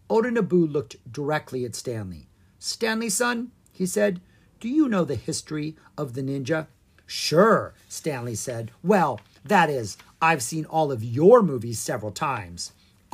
Oda 0.08 0.30
Nobu 0.30 0.72
looked 0.72 0.94
directly 1.12 1.64
at 1.64 1.74
Stanley. 1.74 2.28
Stanley, 2.60 3.08
son, 3.08 3.50
he 3.72 3.84
said, 3.84 4.20
do 4.60 4.68
you 4.68 4.88
know 4.88 5.04
the 5.04 5.16
history 5.16 5.74
of 5.98 6.14
the 6.14 6.22
ninja? 6.22 6.68
Sure, 7.04 7.74
Stanley 7.88 8.36
said. 8.36 8.70
Well, 8.80 9.20
that 9.44 9.68
is, 9.68 9.96
I've 10.20 10.40
seen 10.40 10.66
all 10.66 10.92
of 10.92 11.02
your 11.02 11.42
movies 11.42 11.80
several 11.80 12.12
times. 12.12 12.70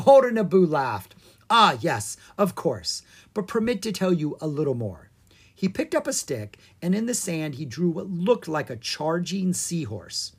Oda 0.07 0.29
Nobu 0.29 0.69
laughed. 0.69 1.15
Ah, 1.49 1.79
yes, 1.81 2.19
of 2.37 2.55
course, 2.55 3.01
but 3.33 3.49
permit 3.49 3.81
to 3.81 3.93
tell 3.93 4.13
you 4.13 4.37
a 4.43 4.47
little 4.47 4.75
more. 4.75 5.09
He 5.55 5.71
picked 5.71 5.95
up 5.95 6.07
a 6.07 6.13
stick, 6.13 6.59
and 6.83 6.95
in 6.95 7.07
the 7.07 7.15
sand 7.15 7.55
he 7.55 7.65
drew 7.65 7.89
what 7.89 8.11
looked 8.11 8.47
like 8.47 8.69
a 8.69 8.77
charging 8.77 9.55
seahorse. 9.55 10.33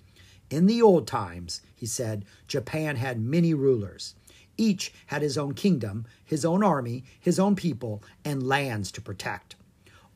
In 0.52 0.68
the 0.68 0.80
old 0.80 1.08
times, 1.08 1.62
he 1.76 1.88
said, 1.88 2.24
Japan 2.48 2.98
had 2.98 3.20
many 3.20 3.56
rulers. 3.56 4.14
Each 4.60 4.92
had 5.06 5.22
his 5.22 5.38
own 5.38 5.54
kingdom, 5.54 6.06
his 6.26 6.44
own 6.44 6.64
army, 6.64 7.06
his 7.18 7.40
own 7.40 7.56
people, 7.56 8.04
and 8.26 8.46
lands 8.46 8.92
to 8.92 9.02
protect. 9.02 9.56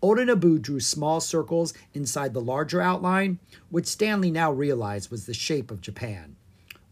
Oda 0.02 0.26
Nobu 0.26 0.62
drew 0.62 0.82
small 0.82 1.22
circles 1.22 1.74
inside 1.94 2.34
the 2.34 2.42
larger 2.42 2.82
outline, 2.82 3.40
which 3.70 3.88
Stanley 3.88 4.32
now 4.32 4.52
realized 4.52 5.10
was 5.10 5.26
the 5.26 5.34
shape 5.34 5.72
of 5.72 5.80
Japan. 5.80 6.36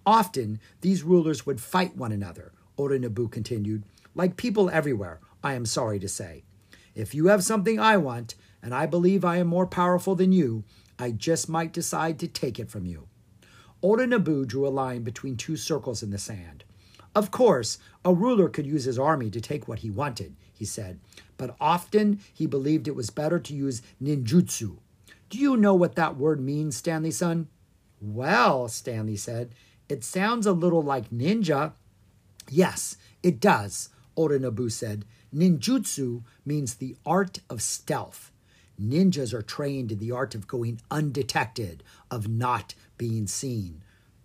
Often, 0.06 0.62
these 0.80 1.04
rulers 1.04 1.46
would 1.46 1.60
fight 1.60 1.98
one 1.98 2.14
another, 2.14 2.54
Oda 2.78 2.98
Nobu 2.98 3.30
continued, 3.30 3.84
like 4.16 4.38
people 4.38 4.70
everywhere, 4.70 5.20
I 5.44 5.56
am 5.56 5.66
sorry 5.66 6.00
to 6.00 6.08
say. 6.08 6.44
If 6.96 7.14
you 7.14 7.28
have 7.28 7.44
something 7.44 7.82
I 7.82 7.98
want, 7.98 8.36
and 8.64 8.74
I 8.74 8.86
believe 8.86 9.26
I 9.26 9.38
am 9.38 9.48
more 9.48 9.68
powerful 9.68 10.16
than 10.16 10.32
you, 10.32 10.64
I 10.98 11.12
just 11.12 11.50
might 11.50 11.74
decide 11.74 12.18
to 12.20 12.30
take 12.30 12.60
it 12.60 12.72
from 12.72 12.86
you. 12.86 13.10
Oda 13.84 14.08
Nobu 14.08 14.48
drew 14.48 14.66
a 14.66 14.70
line 14.70 15.04
between 15.04 15.36
two 15.36 15.58
circles 15.58 16.02
in 16.02 16.12
the 16.12 16.18
sand. 16.18 16.64
Of 17.14 17.32
course, 17.32 17.78
a 18.06 18.14
ruler 18.14 18.48
could 18.48 18.66
use 18.66 18.86
his 18.86 19.00
army 19.00 19.30
to 19.32 19.42
take 19.42 19.68
what 19.68 19.80
he 19.80 19.90
wanted, 19.90 20.36
he 20.54 20.66
said, 20.66 21.00
but 21.38 21.56
often 21.60 22.20
he 22.34 22.46
believed 22.46 22.88
it 22.88 22.96
was 22.96 23.10
better 23.10 23.40
to 23.40 23.54
use 23.54 23.82
ninjutsu. 24.02 24.78
Do 25.30 25.38
you 25.38 25.58
know 25.58 25.74
what 25.74 25.96
that 25.96 26.18
word 26.18 26.40
means, 26.40 26.78
Stanley 26.78 27.12
son? 27.12 27.48
Well, 28.00 28.68
Stanley 28.68 29.18
said, 29.18 29.54
it 29.90 30.04
sounds 30.04 30.46
a 30.46 30.54
little 30.54 30.82
like 30.82 31.10
ninja. 31.10 31.74
Yes, 32.50 32.96
it 33.22 33.40
does, 33.40 33.90
Oda 34.16 34.40
Nobu 34.40 34.72
said. 34.72 35.06
Ninjutsu 35.34 36.24
means 36.46 36.76
the 36.76 36.96
art 37.06 37.40
of 37.50 37.62
stealth. 37.62 38.32
Ninjas 38.82 39.34
are 39.34 39.42
trained 39.42 39.92
in 39.92 40.00
the 40.00 40.12
art 40.12 40.34
of 40.34 40.48
going 40.48 40.82
undetected, 40.90 41.84
of 42.10 42.28
not 42.28 42.74
being 42.98 43.28
seen. 43.28 43.84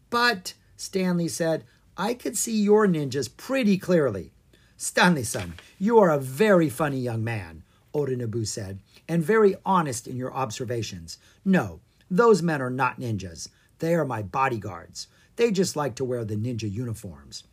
But, 0.09 0.55
Stanley 0.77 1.29
said, 1.29 1.65
I 1.99 2.13
could 2.13 2.37
see 2.37 2.61
your 2.61 2.87
ninjas 2.87 3.35
pretty 3.35 3.79
clearly. 3.79 4.33
Stanley 4.77 5.25
son, 5.25 5.55
you 5.79 5.99
are 5.99 6.11
a 6.11 6.19
very 6.19 6.69
funny 6.69 6.99
young 6.99 7.25
man, 7.25 7.63
Oda 7.95 8.15
Nobu 8.15 8.47
said, 8.47 8.81
and 9.09 9.23
very 9.23 9.57
honest 9.65 10.07
in 10.07 10.19
your 10.19 10.35
observations. 10.35 11.17
No, 11.43 11.81
those 12.11 12.43
men 12.43 12.61
are 12.61 12.71
not 12.71 13.01
ninjas. 13.01 13.49
They 13.79 13.95
are 13.95 14.05
my 14.05 14.23
bodyguards. 14.23 15.09
They 15.37 15.51
just 15.51 15.75
like 15.75 15.95
to 15.95 16.05
wear 16.05 16.25
the 16.25 16.37
ninja 16.37 16.71
uniforms. 16.71 17.45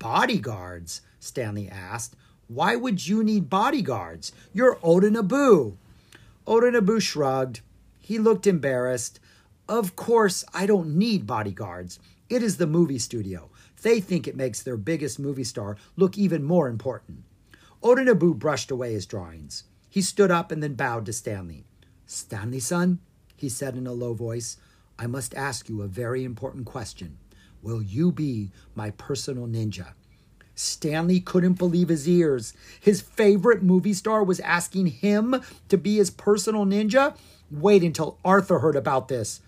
Bodyguards? 0.00 1.02
Stanley 1.20 1.68
asked. 1.68 2.16
Why 2.48 2.74
would 2.74 3.06
you 3.06 3.22
need 3.22 3.48
bodyguards? 3.48 4.32
You're 4.52 4.78
Oda 4.82 5.10
Nobu. 5.10 5.76
Oda 6.44 6.72
Nobu 6.72 7.00
shrugged. 7.00 7.60
He 8.00 8.18
looked 8.18 8.46
embarrassed. 8.46 9.20
Of 9.68 9.94
course, 9.96 10.44
I 10.52 10.66
don't 10.66 10.96
need 10.96 11.26
bodyguards. 11.26 11.98
It 12.28 12.42
is 12.42 12.56
the 12.56 12.66
movie 12.66 12.98
studio. 12.98 13.50
They 13.82 14.00
think 14.00 14.26
it 14.26 14.36
makes 14.36 14.62
their 14.62 14.76
biggest 14.76 15.18
movie 15.18 15.44
star 15.44 15.76
look 15.96 16.16
even 16.16 16.42
more 16.42 16.68
important. 16.68 17.24
Oda 17.82 18.02
Nobu 18.02 18.34
brushed 18.34 18.70
away 18.70 18.92
his 18.92 19.06
drawings. 19.06 19.64
He 19.88 20.02
stood 20.02 20.30
up 20.30 20.50
and 20.50 20.62
then 20.62 20.74
bowed 20.74 21.06
to 21.06 21.12
Stanley. 21.12 21.64
Stanley, 22.06 22.60
son, 22.60 23.00
he 23.36 23.48
said 23.48 23.76
in 23.76 23.86
a 23.86 23.92
low 23.92 24.14
voice, 24.14 24.56
I 24.98 25.06
must 25.06 25.34
ask 25.34 25.68
you 25.68 25.82
a 25.82 25.88
very 25.88 26.24
important 26.24 26.64
question. 26.64 27.18
Will 27.62 27.82
you 27.82 28.12
be 28.12 28.50
my 28.74 28.90
personal 28.92 29.46
ninja? 29.46 29.88
Stanley 30.54 31.20
couldn't 31.20 31.54
believe 31.54 31.88
his 31.88 32.08
ears. 32.08 32.54
His 32.80 33.02
favorite 33.02 33.62
movie 33.62 33.92
star 33.92 34.24
was 34.24 34.40
asking 34.40 34.86
him 34.86 35.42
to 35.68 35.76
be 35.76 35.96
his 35.96 36.10
personal 36.10 36.64
ninja? 36.64 37.16
Wait 37.50 37.84
until 37.84 38.18
Arthur 38.24 38.60
heard 38.60 38.76
about 38.76 39.08
this. 39.08 39.40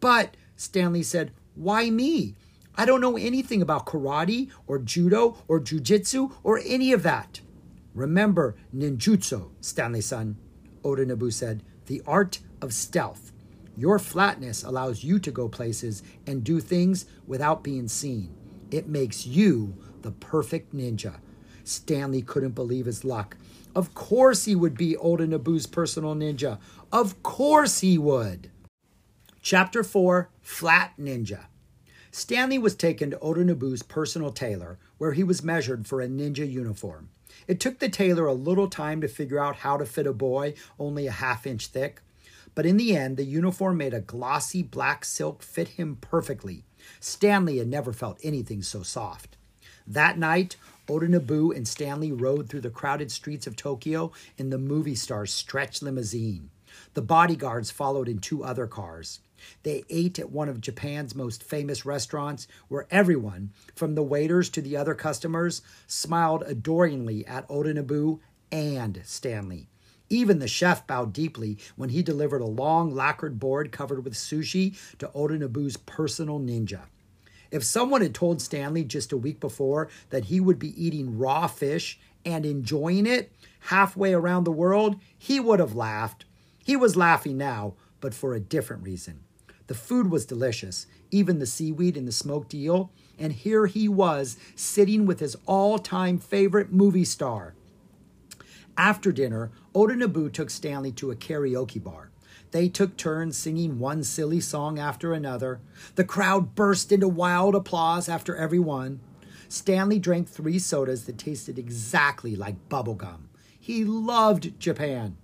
But, 0.00 0.36
Stanley 0.56 1.02
said, 1.02 1.32
why 1.54 1.90
me? 1.90 2.36
I 2.76 2.86
don't 2.86 3.00
know 3.00 3.16
anything 3.16 3.60
about 3.60 3.86
karate 3.86 4.50
or 4.66 4.78
judo 4.78 5.36
or 5.48 5.60
jujitsu 5.60 6.32
or 6.42 6.60
any 6.64 6.92
of 6.92 7.02
that. 7.02 7.40
Remember 7.94 8.56
ninjutsu, 8.74 9.50
Stanley 9.60 10.00
son, 10.00 10.36
Oda 10.82 11.04
Nobu 11.04 11.32
said, 11.32 11.62
the 11.86 12.02
art 12.06 12.38
of 12.60 12.72
stealth. 12.72 13.32
Your 13.76 13.98
flatness 13.98 14.62
allows 14.62 15.04
you 15.04 15.18
to 15.18 15.30
go 15.30 15.48
places 15.48 16.02
and 16.26 16.44
do 16.44 16.60
things 16.60 17.06
without 17.26 17.62
being 17.62 17.88
seen. 17.88 18.34
It 18.70 18.88
makes 18.88 19.26
you 19.26 19.76
the 20.02 20.12
perfect 20.12 20.74
ninja. 20.74 21.16
Stanley 21.64 22.22
couldn't 22.22 22.54
believe 22.54 22.86
his 22.86 23.04
luck. 23.04 23.36
Of 23.74 23.94
course 23.94 24.44
he 24.44 24.54
would 24.54 24.76
be 24.76 24.96
Oda 24.96 25.26
Nobu's 25.26 25.66
personal 25.66 26.14
ninja. 26.14 26.58
Of 26.90 27.22
course 27.22 27.80
he 27.80 27.96
would. 27.98 28.50
Chapter 29.40 29.82
4 29.82 30.28
Flat 30.40 30.92
Ninja. 31.00 31.46
Stanley 32.14 32.58
was 32.58 32.74
taken 32.74 33.10
to 33.10 33.18
Oda 33.20 33.42
Nobu's 33.42 33.82
personal 33.82 34.32
tailor, 34.32 34.78
where 34.98 35.12
he 35.12 35.24
was 35.24 35.42
measured 35.42 35.86
for 35.86 36.02
a 36.02 36.06
ninja 36.06 36.48
uniform. 36.48 37.08
It 37.48 37.58
took 37.58 37.78
the 37.78 37.88
tailor 37.88 38.26
a 38.26 38.34
little 38.34 38.68
time 38.68 39.00
to 39.00 39.08
figure 39.08 39.38
out 39.38 39.56
how 39.56 39.78
to 39.78 39.86
fit 39.86 40.06
a 40.06 40.12
boy 40.12 40.52
only 40.78 41.06
a 41.06 41.10
half 41.10 41.46
inch 41.46 41.68
thick, 41.68 42.02
but 42.54 42.66
in 42.66 42.76
the 42.76 42.94
end, 42.94 43.16
the 43.16 43.24
uniform 43.24 43.78
made 43.78 43.94
a 43.94 44.00
glossy 44.02 44.62
black 44.62 45.06
silk 45.06 45.42
fit 45.42 45.68
him 45.68 45.96
perfectly. 46.02 46.64
Stanley 47.00 47.56
had 47.56 47.68
never 47.68 47.94
felt 47.94 48.20
anything 48.22 48.60
so 48.60 48.82
soft. 48.82 49.38
That 49.86 50.18
night, 50.18 50.56
Oda 50.90 51.08
Nobu 51.08 51.56
and 51.56 51.66
Stanley 51.66 52.12
rode 52.12 52.50
through 52.50 52.60
the 52.60 52.68
crowded 52.68 53.10
streets 53.10 53.46
of 53.46 53.56
Tokyo 53.56 54.12
in 54.36 54.50
the 54.50 54.58
movie 54.58 54.94
star's 54.94 55.32
stretch 55.32 55.80
limousine. 55.80 56.50
The 56.92 57.00
bodyguards 57.00 57.70
followed 57.70 58.06
in 58.06 58.18
two 58.18 58.44
other 58.44 58.66
cars. 58.66 59.20
They 59.62 59.84
ate 59.88 60.18
at 60.18 60.30
one 60.30 60.48
of 60.48 60.60
Japan's 60.60 61.14
most 61.14 61.42
famous 61.42 61.84
restaurants, 61.86 62.46
where 62.68 62.86
everyone, 62.90 63.52
from 63.74 63.94
the 63.94 64.02
waiters 64.02 64.48
to 64.50 64.62
the 64.62 64.76
other 64.76 64.94
customers, 64.94 65.62
smiled 65.86 66.42
adoringly 66.46 67.26
at 67.26 67.46
Oda 67.48 68.18
and 68.50 69.02
Stanley. 69.04 69.68
Even 70.08 70.40
the 70.40 70.48
chef 70.48 70.86
bowed 70.86 71.12
deeply 71.12 71.58
when 71.74 71.88
he 71.88 72.02
delivered 72.02 72.42
a 72.42 72.46
long 72.46 72.94
lacquered 72.94 73.38
board 73.38 73.72
covered 73.72 74.04
with 74.04 74.14
sushi 74.14 74.76
to 74.98 75.10
Oda 75.14 75.48
personal 75.86 76.38
ninja. 76.38 76.82
If 77.50 77.64
someone 77.64 78.00
had 78.00 78.14
told 78.14 78.40
Stanley 78.40 78.84
just 78.84 79.12
a 79.12 79.16
week 79.16 79.40
before 79.40 79.88
that 80.10 80.24
he 80.24 80.40
would 80.40 80.58
be 80.58 80.84
eating 80.84 81.18
raw 81.18 81.46
fish 81.46 81.98
and 82.24 82.46
enjoying 82.46 83.06
it 83.06 83.32
halfway 83.60 84.12
around 84.14 84.44
the 84.44 84.52
world, 84.52 84.96
he 85.16 85.38
would 85.38 85.60
have 85.60 85.74
laughed. 85.74 86.24
He 86.64 86.76
was 86.76 86.96
laughing 86.96 87.36
now, 87.36 87.74
but 88.00 88.14
for 88.14 88.34
a 88.34 88.40
different 88.40 88.82
reason. 88.82 89.24
The 89.72 89.78
food 89.78 90.10
was 90.10 90.26
delicious, 90.26 90.86
even 91.10 91.38
the 91.38 91.46
seaweed 91.46 91.96
and 91.96 92.06
the 92.06 92.12
smoked 92.12 92.52
eel. 92.52 92.90
And 93.18 93.32
here 93.32 93.64
he 93.64 93.88
was, 93.88 94.36
sitting 94.54 95.06
with 95.06 95.20
his 95.20 95.34
all 95.46 95.78
time 95.78 96.18
favorite 96.18 96.70
movie 96.70 97.06
star. 97.06 97.54
After 98.76 99.12
dinner, 99.12 99.50
Oda 99.74 99.94
Nobu 99.94 100.30
took 100.30 100.50
Stanley 100.50 100.92
to 100.92 101.10
a 101.10 101.16
karaoke 101.16 101.82
bar. 101.82 102.10
They 102.50 102.68
took 102.68 102.98
turns 102.98 103.38
singing 103.38 103.78
one 103.78 104.04
silly 104.04 104.40
song 104.40 104.78
after 104.78 105.14
another. 105.14 105.58
The 105.94 106.04
crowd 106.04 106.54
burst 106.54 106.92
into 106.92 107.08
wild 107.08 107.54
applause 107.54 108.10
after 108.10 108.36
every 108.36 108.58
one. 108.58 109.00
Stanley 109.48 109.98
drank 109.98 110.28
three 110.28 110.58
sodas 110.58 111.06
that 111.06 111.16
tasted 111.16 111.58
exactly 111.58 112.36
like 112.36 112.68
bubblegum. 112.68 113.20
He 113.58 113.84
loved 113.84 114.60
Japan. 114.60 115.16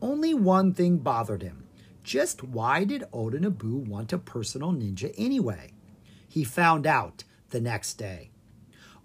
Only 0.00 0.32
one 0.32 0.72
thing 0.72 0.96
bothered 0.96 1.42
him. 1.42 1.63
Just 2.04 2.44
why 2.44 2.84
did 2.84 3.04
Oda 3.14 3.38
Nobu 3.40 3.88
want 3.88 4.12
a 4.12 4.18
personal 4.18 4.72
ninja 4.72 5.12
anyway? 5.16 5.72
He 6.28 6.44
found 6.44 6.86
out 6.86 7.24
the 7.48 7.62
next 7.62 7.94
day. 7.94 8.30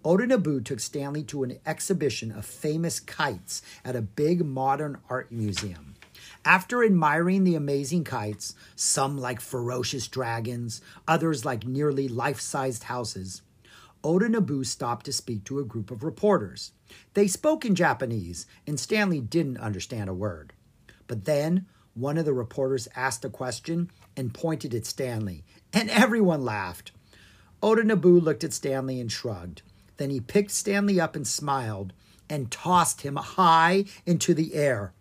Oda 0.03 0.27
Nobu 0.27 0.63
took 0.63 0.81
Stanley 0.81 1.23
to 1.23 1.43
an 1.43 1.59
exhibition 1.65 2.29
of 2.31 2.45
famous 2.45 2.99
kites 2.99 3.61
at 3.85 3.95
a 3.95 4.01
big 4.01 4.45
modern 4.45 4.97
art 5.09 5.31
museum. 5.31 5.95
After 6.43 6.83
admiring 6.83 7.45
the 7.45 7.55
amazing 7.55 8.03
kites, 8.03 8.53
some 8.75 9.17
like 9.17 9.39
ferocious 9.39 10.09
dragons, 10.09 10.81
others 11.07 11.45
like 11.45 11.65
nearly 11.65 12.09
life 12.09 12.41
sized 12.41 12.83
houses, 12.83 13.41
Oda 14.03 14.27
Nobu 14.27 14.65
stopped 14.65 15.05
to 15.05 15.13
speak 15.13 15.45
to 15.45 15.59
a 15.59 15.65
group 15.65 15.89
of 15.89 16.03
reporters. 16.03 16.73
They 17.13 17.27
spoke 17.27 17.63
in 17.63 17.75
Japanese, 17.75 18.45
and 18.67 18.77
Stanley 18.77 19.21
didn't 19.21 19.57
understand 19.57 20.09
a 20.09 20.13
word. 20.13 20.51
But 21.07 21.23
then 21.25 21.65
one 21.93 22.17
of 22.17 22.25
the 22.25 22.33
reporters 22.33 22.87
asked 22.95 23.25
a 23.25 23.29
question 23.29 23.89
and 24.15 24.33
pointed 24.33 24.73
at 24.73 24.85
Stanley, 24.85 25.43
and 25.73 25.89
everyone 25.89 26.43
laughed. 26.43 26.91
Oda 27.61 27.83
Nobu 27.83 28.21
looked 28.21 28.43
at 28.43 28.53
Stanley 28.53 28.99
and 28.99 29.11
shrugged. 29.11 29.61
Then 29.97 30.09
he 30.09 30.21
picked 30.21 30.51
Stanley 30.51 30.99
up 30.99 31.15
and 31.15 31.27
smiled 31.27 31.93
and 32.29 32.51
tossed 32.51 33.01
him 33.01 33.17
high 33.17 33.85
into 34.05 34.33
the 34.33 34.53
air. 34.53 34.93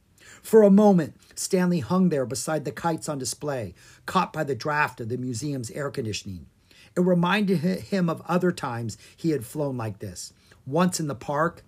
For 0.42 0.62
a 0.62 0.70
moment, 0.70 1.14
Stanley 1.34 1.80
hung 1.80 2.08
there 2.08 2.26
beside 2.26 2.64
the 2.64 2.72
kites 2.72 3.08
on 3.08 3.18
display, 3.18 3.74
caught 4.06 4.32
by 4.32 4.44
the 4.44 4.54
draft 4.54 5.00
of 5.00 5.08
the 5.08 5.16
museum's 5.16 5.70
air 5.70 5.90
conditioning. 5.90 6.46
It 6.96 7.00
reminded 7.00 7.58
him 7.58 8.08
of 8.08 8.22
other 8.26 8.50
times 8.50 8.98
he 9.16 9.30
had 9.30 9.44
flown 9.44 9.76
like 9.76 9.98
this. 9.98 10.32
Once 10.66 10.98
in 10.98 11.06
the 11.06 11.14
park, 11.14 11.62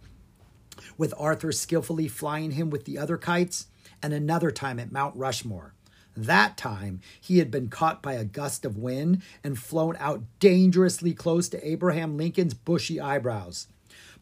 with 0.97 1.15
Arthur 1.19 1.53
skillfully 1.53 2.09
flying 2.09 2.53
him 2.53 2.71
with 2.71 2.85
the 2.85 2.99
other 2.99 3.17
kites, 3.17 3.67
and 4.03 4.13
another 4.13 4.51
time 4.51 4.79
at 4.79 4.93
Mount 4.93 5.17
Rushmore. 5.17 5.75
That 6.17 6.57
time, 6.57 7.01
he 7.21 7.39
had 7.39 7.51
been 7.51 7.69
caught 7.69 8.03
by 8.03 8.15
a 8.15 8.25
gust 8.25 8.65
of 8.65 8.77
wind 8.77 9.23
and 9.45 9.59
flown 9.59 9.97
out 9.99 10.23
dangerously 10.39 11.15
close 11.15 11.49
to 11.51 11.67
Abraham 11.67 12.17
Lincoln's 12.17 12.55
bushy 12.55 13.01
eyebrows. 13.01 13.69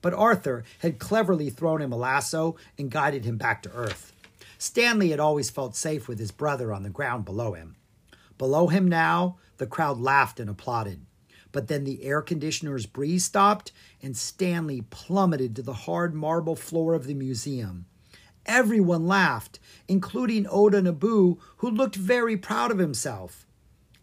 But 0.00 0.14
Arthur 0.14 0.64
had 0.80 0.98
cleverly 0.98 1.50
thrown 1.50 1.82
him 1.82 1.92
a 1.92 1.96
lasso 1.96 2.56
and 2.76 2.90
guided 2.90 3.24
him 3.24 3.36
back 3.36 3.62
to 3.62 3.72
earth. 3.72 4.12
Stanley 4.58 5.10
had 5.10 5.20
always 5.20 5.50
felt 5.50 5.76
safe 5.76 6.08
with 6.08 6.18
his 6.18 6.30
brother 6.30 6.72
on 6.72 6.82
the 6.82 6.90
ground 6.90 7.24
below 7.24 7.52
him. 7.52 7.76
Below 8.36 8.68
him 8.68 8.88
now, 8.88 9.38
the 9.56 9.66
crowd 9.66 9.98
laughed 9.98 10.38
and 10.38 10.50
applauded. 10.50 11.04
But 11.50 11.68
then 11.68 11.84
the 11.84 12.04
air 12.04 12.22
conditioner's 12.22 12.86
breeze 12.86 13.24
stopped, 13.24 13.72
and 14.02 14.16
Stanley 14.16 14.82
plummeted 14.82 15.56
to 15.56 15.62
the 15.62 15.72
hard 15.72 16.14
marble 16.14 16.54
floor 16.54 16.94
of 16.94 17.06
the 17.06 17.14
museum. 17.14 17.86
Everyone 18.48 19.06
laughed, 19.06 19.60
including 19.86 20.46
Oda 20.50 20.80
Nobu, 20.80 21.38
who 21.58 21.70
looked 21.70 21.96
very 21.96 22.36
proud 22.36 22.70
of 22.70 22.78
himself. 22.78 23.46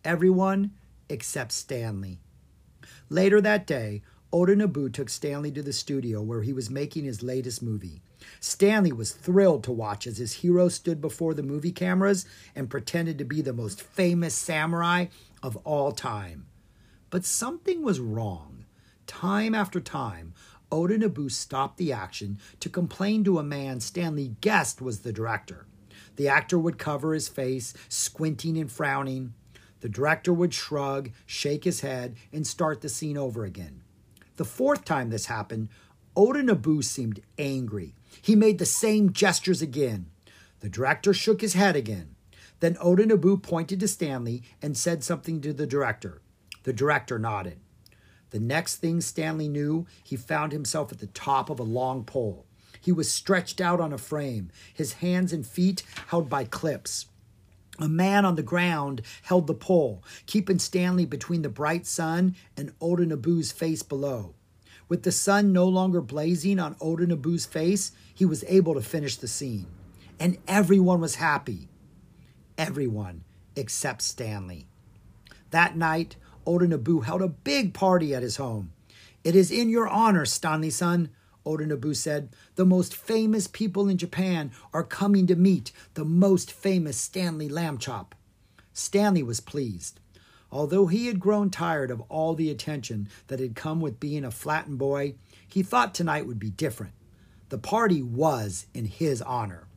Everyone 0.04 0.72
except 1.10 1.52
Stanley. 1.52 2.20
Later 3.10 3.42
that 3.42 3.66
day, 3.66 4.04
Oda 4.32 4.56
Nobu 4.56 4.94
took 4.94 5.10
Stanley 5.10 5.52
to 5.52 5.64
the 5.64 5.74
studio 5.74 6.22
where 6.22 6.44
he 6.44 6.54
was 6.54 6.70
making 6.70 7.06
his 7.06 7.24
latest 7.24 7.64
movie. 7.64 8.02
Stanley 8.40 8.92
was 8.92 9.14
thrilled 9.14 9.64
to 9.64 9.72
watch 9.72 10.06
as 10.06 10.18
his 10.18 10.34
hero 10.34 10.70
stood 10.70 11.02
before 11.02 11.34
the 11.34 11.44
movie 11.44 11.72
cameras 11.72 12.26
and 12.56 12.70
pretended 12.70 13.18
to 13.18 13.26
be 13.26 13.42
the 13.42 13.54
most 13.54 13.82
famous 13.82 14.36
samurai 14.36 15.08
of 15.42 15.56
all 15.58 15.92
time. 15.92 16.46
But 17.10 17.26
something 17.26 17.82
was 17.82 18.00
wrong. 18.00 18.66
Time 19.08 19.56
after 19.56 19.80
time, 19.80 20.34
Oda 20.76 20.98
Nobu 20.98 21.32
stopped 21.32 21.78
the 21.78 21.94
action 21.94 22.38
to 22.60 22.68
complain 22.68 23.24
to 23.24 23.40
a 23.40 23.44
man 23.44 23.80
Stanley 23.80 24.36
guessed 24.42 24.82
was 24.82 25.00
the 25.00 25.14
director. 25.14 25.68
The 26.18 26.28
actor 26.28 26.60
would 26.60 26.78
cover 26.78 27.14
his 27.14 27.30
face, 27.30 27.74
squinting 27.88 28.58
and 28.58 28.70
frowning. 28.70 29.34
The 29.80 29.88
director 29.88 30.34
would 30.34 30.54
shrug, 30.54 31.12
shake 31.26 31.64
his 31.64 31.80
head, 31.80 32.18
and 32.34 32.46
start 32.46 32.82
the 32.82 32.90
scene 32.90 33.16
over 33.16 33.46
again. 33.46 33.84
The 34.36 34.44
fourth 34.44 34.84
time 34.84 35.12
this 35.12 35.28
happened, 35.28 35.70
Oda 36.14 36.44
Nobu 36.44 36.84
seemed 36.84 37.22
angry. 37.40 37.96
He 38.22 38.36
made 38.36 38.58
the 38.58 38.66
same 38.66 39.14
gestures 39.14 39.62
again. 39.62 40.08
The 40.60 40.68
director 40.68 41.14
shook 41.14 41.40
his 41.40 41.54
head 41.54 41.78
again. 41.78 42.16
Then 42.60 42.76
Oda 42.82 43.06
Nobu 43.06 43.42
pointed 43.42 43.80
to 43.80 43.88
Stanley 43.88 44.44
and 44.62 44.76
said 44.76 45.06
something 45.06 45.40
to 45.40 45.54
the 45.54 45.68
director. 45.68 46.22
The 46.64 46.74
director 46.74 47.18
nodded. 47.18 47.60
The 48.36 48.42
next 48.42 48.82
thing 48.82 49.00
Stanley 49.00 49.48
knew, 49.48 49.88
he 50.04 50.18
found 50.18 50.52
himself 50.52 50.92
at 50.92 51.00
the 51.00 51.08
top 51.08 51.50
of 51.50 51.58
a 51.58 51.64
long 51.64 52.04
pole. 52.04 52.46
He 52.82 52.92
was 52.92 53.10
stretched 53.10 53.62
out 53.62 53.80
on 53.80 53.94
a 53.94 53.98
frame, 53.98 54.52
his 54.74 54.96
hands 54.96 55.32
and 55.32 55.48
feet 55.48 55.84
held 56.08 56.28
by 56.28 56.44
clips. 56.44 57.06
A 57.80 57.88
man 57.88 58.26
on 58.26 58.36
the 58.36 58.44
ground 58.44 59.02
held 59.22 59.48
the 59.48 59.54
pole, 59.54 60.04
keeping 60.26 60.60
Stanley 60.60 61.06
between 61.06 61.44
the 61.44 61.50
bright 61.50 61.86
sun 61.86 62.36
and 62.58 62.74
Oda 62.82 63.06
Nobu's 63.06 63.54
face 63.54 63.84
below. 63.84 64.36
With 64.90 65.04
the 65.04 65.14
sun 65.14 65.54
no 65.54 65.66
longer 65.66 66.02
blazing 66.02 66.60
on 66.60 66.76
Oda 66.82 67.08
Nobu's 67.08 67.46
face, 67.46 67.94
he 68.14 68.26
was 68.26 68.44
able 68.50 68.74
to 68.74 68.82
finish 68.82 69.16
the 69.16 69.30
scene. 69.30 69.68
And 70.20 70.40
everyone 70.46 71.00
was 71.00 71.16
happy. 71.16 71.70
Everyone 72.58 73.24
except 73.56 74.02
Stanley. 74.02 74.68
That 75.52 75.78
night, 75.78 76.18
Oda 76.46 76.68
Nobu 76.68 77.04
held 77.04 77.22
a 77.22 77.28
big 77.28 77.74
party 77.74 78.14
at 78.14 78.24
his 78.24 78.38
home. 78.38 78.72
It 79.24 79.36
is 79.36 79.52
in 79.52 79.70
your 79.70 79.88
honor, 79.88 80.26
Stanley 80.26 80.70
san, 80.70 81.10
Oda 81.46 81.66
Nobu 81.66 81.96
said. 81.96 82.30
The 82.56 82.66
most 82.66 82.96
famous 82.96 83.48
people 83.48 83.90
in 83.90 83.98
Japan 83.98 84.52
are 84.74 84.84
coming 84.84 85.28
to 85.28 85.36
meet 85.36 85.72
the 85.96 86.06
most 86.06 86.52
famous 86.52 86.98
Stanley 86.98 87.50
Lambchop. 87.50 88.14
Stanley 88.74 89.24
was 89.24 89.40
pleased. 89.40 90.00
Although 90.52 90.88
he 90.88 91.08
had 91.08 91.20
grown 91.20 91.50
tired 91.50 91.92
of 91.92 92.02
all 92.02 92.34
the 92.34 92.50
attention 92.50 93.10
that 93.28 93.40
had 93.40 93.56
come 93.56 93.82
with 93.82 94.00
being 94.00 94.24
a 94.24 94.32
flattened 94.32 94.78
boy, 94.78 95.16
he 95.48 95.64
thought 95.64 95.94
tonight 95.94 96.28
would 96.28 96.40
be 96.40 96.52
different. 96.52 96.94
The 97.50 97.58
party 97.58 98.02
was 98.02 98.68
in 98.74 98.86
his 98.86 99.22
honor. 99.22 99.68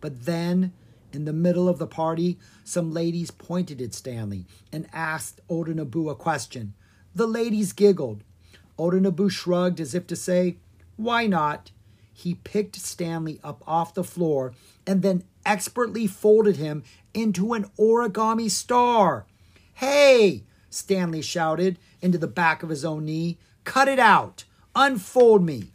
But 0.00 0.24
then 0.24 0.72
in 1.12 1.24
the 1.24 1.32
middle 1.32 1.68
of 1.68 1.78
the 1.78 1.86
party, 1.86 2.38
some 2.64 2.92
ladies 2.92 3.30
pointed 3.30 3.80
at 3.80 3.94
Stanley 3.94 4.46
and 4.72 4.88
asked 4.92 5.40
Oda 5.48 5.80
a 5.80 6.14
question. 6.14 6.74
The 7.14 7.26
ladies 7.26 7.72
giggled. 7.72 8.22
Oda 8.78 9.30
shrugged 9.30 9.80
as 9.80 9.94
if 9.94 10.06
to 10.06 10.16
say, 10.16 10.58
Why 10.96 11.26
not? 11.26 11.72
He 12.12 12.34
picked 12.34 12.76
Stanley 12.76 13.40
up 13.44 13.62
off 13.66 13.94
the 13.94 14.04
floor 14.04 14.52
and 14.86 15.02
then 15.02 15.24
expertly 15.46 16.06
folded 16.06 16.56
him 16.56 16.82
into 17.14 17.54
an 17.54 17.70
origami 17.78 18.50
star. 18.50 19.26
Hey, 19.74 20.44
Stanley 20.70 21.22
shouted 21.22 21.78
into 22.02 22.18
the 22.18 22.26
back 22.26 22.62
of 22.62 22.68
his 22.68 22.84
own 22.84 23.04
knee. 23.04 23.38
Cut 23.64 23.88
it 23.88 23.98
out! 23.98 24.44
Unfold 24.74 25.44
me! 25.44 25.72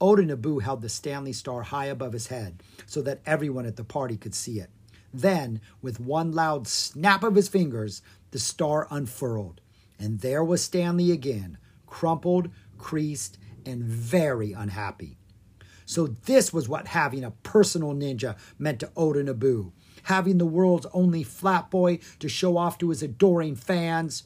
Oda 0.00 0.24
Nobu 0.24 0.62
held 0.62 0.82
the 0.82 0.88
Stanley 0.88 1.32
Star 1.32 1.62
high 1.62 1.86
above 1.86 2.12
his 2.12 2.28
head 2.28 2.62
so 2.86 3.02
that 3.02 3.20
everyone 3.26 3.66
at 3.66 3.76
the 3.76 3.84
party 3.84 4.16
could 4.16 4.34
see 4.34 4.58
it. 4.58 4.70
Then, 5.12 5.60
with 5.82 6.00
one 6.00 6.32
loud 6.32 6.68
snap 6.68 7.22
of 7.24 7.34
his 7.34 7.48
fingers, 7.48 8.02
the 8.30 8.38
star 8.38 8.86
unfurled, 8.90 9.60
and 9.98 10.20
there 10.20 10.44
was 10.44 10.62
Stanley 10.62 11.10
again, 11.10 11.58
crumpled, 11.86 12.50
creased, 12.78 13.36
and 13.66 13.82
very 13.82 14.52
unhappy. 14.52 15.18
So, 15.84 16.06
this 16.06 16.52
was 16.52 16.68
what 16.68 16.88
having 16.88 17.24
a 17.24 17.32
personal 17.32 17.92
ninja 17.92 18.36
meant 18.58 18.80
to 18.80 18.92
Oda 18.96 19.24
Nobu. 19.24 19.72
Having 20.04 20.38
the 20.38 20.46
world's 20.46 20.86
only 20.92 21.24
flat 21.24 21.70
boy 21.70 21.98
to 22.20 22.28
show 22.28 22.56
off 22.56 22.78
to 22.78 22.90
his 22.90 23.02
adoring 23.02 23.56
fans. 23.56 24.22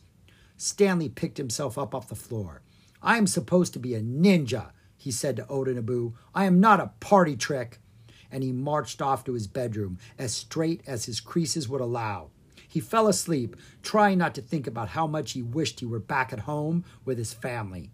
Stanley 0.56 1.08
picked 1.08 1.38
himself 1.38 1.78
up 1.78 1.94
off 1.94 2.08
the 2.08 2.14
floor. 2.14 2.62
I 3.02 3.16
am 3.16 3.26
supposed 3.26 3.72
to 3.72 3.78
be 3.78 3.94
a 3.94 4.02
ninja, 4.02 4.70
he 5.04 5.10
said 5.10 5.36
to 5.36 5.46
Oda 5.48 5.74
Nobu. 5.74 6.14
I 6.34 6.46
am 6.46 6.60
not 6.60 6.80
a 6.80 6.92
party 6.98 7.36
trick. 7.36 7.78
And 8.30 8.42
he 8.42 8.52
marched 8.52 9.02
off 9.02 9.22
to 9.24 9.34
his 9.34 9.46
bedroom 9.46 9.98
as 10.18 10.32
straight 10.32 10.80
as 10.86 11.04
his 11.04 11.20
creases 11.20 11.68
would 11.68 11.82
allow. 11.82 12.30
He 12.66 12.80
fell 12.80 13.06
asleep, 13.06 13.54
trying 13.82 14.16
not 14.16 14.34
to 14.36 14.40
think 14.40 14.66
about 14.66 14.88
how 14.88 15.06
much 15.06 15.32
he 15.32 15.42
wished 15.42 15.80
he 15.80 15.86
were 15.86 15.98
back 15.98 16.32
at 16.32 16.40
home 16.40 16.86
with 17.04 17.18
his 17.18 17.34
family. 17.34 17.90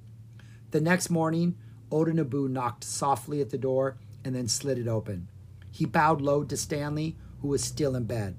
The 0.71 0.81
next 0.81 1.11
morning, 1.11 1.57
Oda 1.91 2.15
knocked 2.15 2.85
softly 2.85 3.41
at 3.41 3.51
the 3.51 3.59
door 3.59 3.99
and 4.25 4.37
then 4.37 4.47
slid 4.47 4.79
it 4.79 4.87
open. 4.87 5.27
He 5.73 5.87
bowed 5.87 6.21
low 6.21 6.45
to 6.45 6.57
Stanley, 6.57 7.17
who 7.43 7.49
was 7.49 7.65
still 7.65 7.97
in 7.97 8.05
bed. 8.05 8.37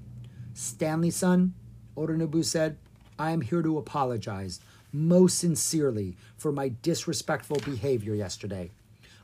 Stanley, 0.54 1.10
son, 1.10 1.52
Oda 1.94 2.42
said, 2.42 2.78
I 3.18 3.32
am 3.32 3.42
here 3.42 3.60
to 3.60 3.76
apologize 3.76 4.60
most 4.92 5.38
sincerely 5.38 6.16
for 6.36 6.52
my 6.52 6.68
disrespectful 6.68 7.58
behavior 7.64 8.14
yesterday. 8.14 8.70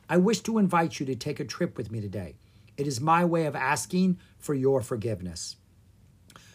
I 0.09 0.17
wish 0.17 0.41
to 0.41 0.57
invite 0.57 0.99
you 0.99 1.05
to 1.05 1.15
take 1.15 1.39
a 1.39 1.45
trip 1.45 1.77
with 1.77 1.91
me 1.91 2.01
today. 2.01 2.35
It 2.77 2.87
is 2.87 2.99
my 2.99 3.23
way 3.23 3.45
of 3.45 3.55
asking 3.55 4.17
for 4.37 4.53
your 4.53 4.81
forgiveness. 4.81 5.57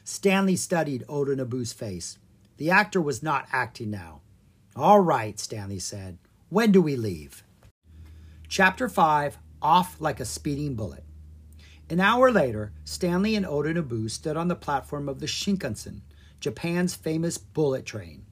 Stanley 0.02 0.56
studied 0.56 1.04
Oda 1.08 1.36
Nobu's 1.36 1.72
face. 1.72 2.18
The 2.56 2.70
actor 2.70 3.00
was 3.00 3.22
not 3.22 3.46
acting 3.52 3.90
now. 3.90 4.20
All 4.76 5.00
right, 5.00 5.38
Stanley 5.38 5.78
said. 5.78 6.18
When 6.48 6.72
do 6.72 6.82
we 6.82 6.96
leave? 6.96 7.44
Chapter 8.48 8.88
5 8.88 9.38
Off 9.62 10.00
Like 10.00 10.20
a 10.20 10.24
Speeding 10.24 10.74
Bullet. 10.74 11.04
An 11.88 12.00
hour 12.00 12.30
later, 12.30 12.72
Stanley 12.84 13.36
and 13.36 13.46
Oda 13.46 13.74
Nobu 13.74 14.10
stood 14.10 14.36
on 14.36 14.48
the 14.48 14.54
platform 14.54 15.08
of 15.08 15.20
the 15.20 15.26
Shinkansen, 15.26 16.00
Japan's 16.40 16.94
famous 16.94 17.38
bullet 17.38 17.86
train. 17.86 18.23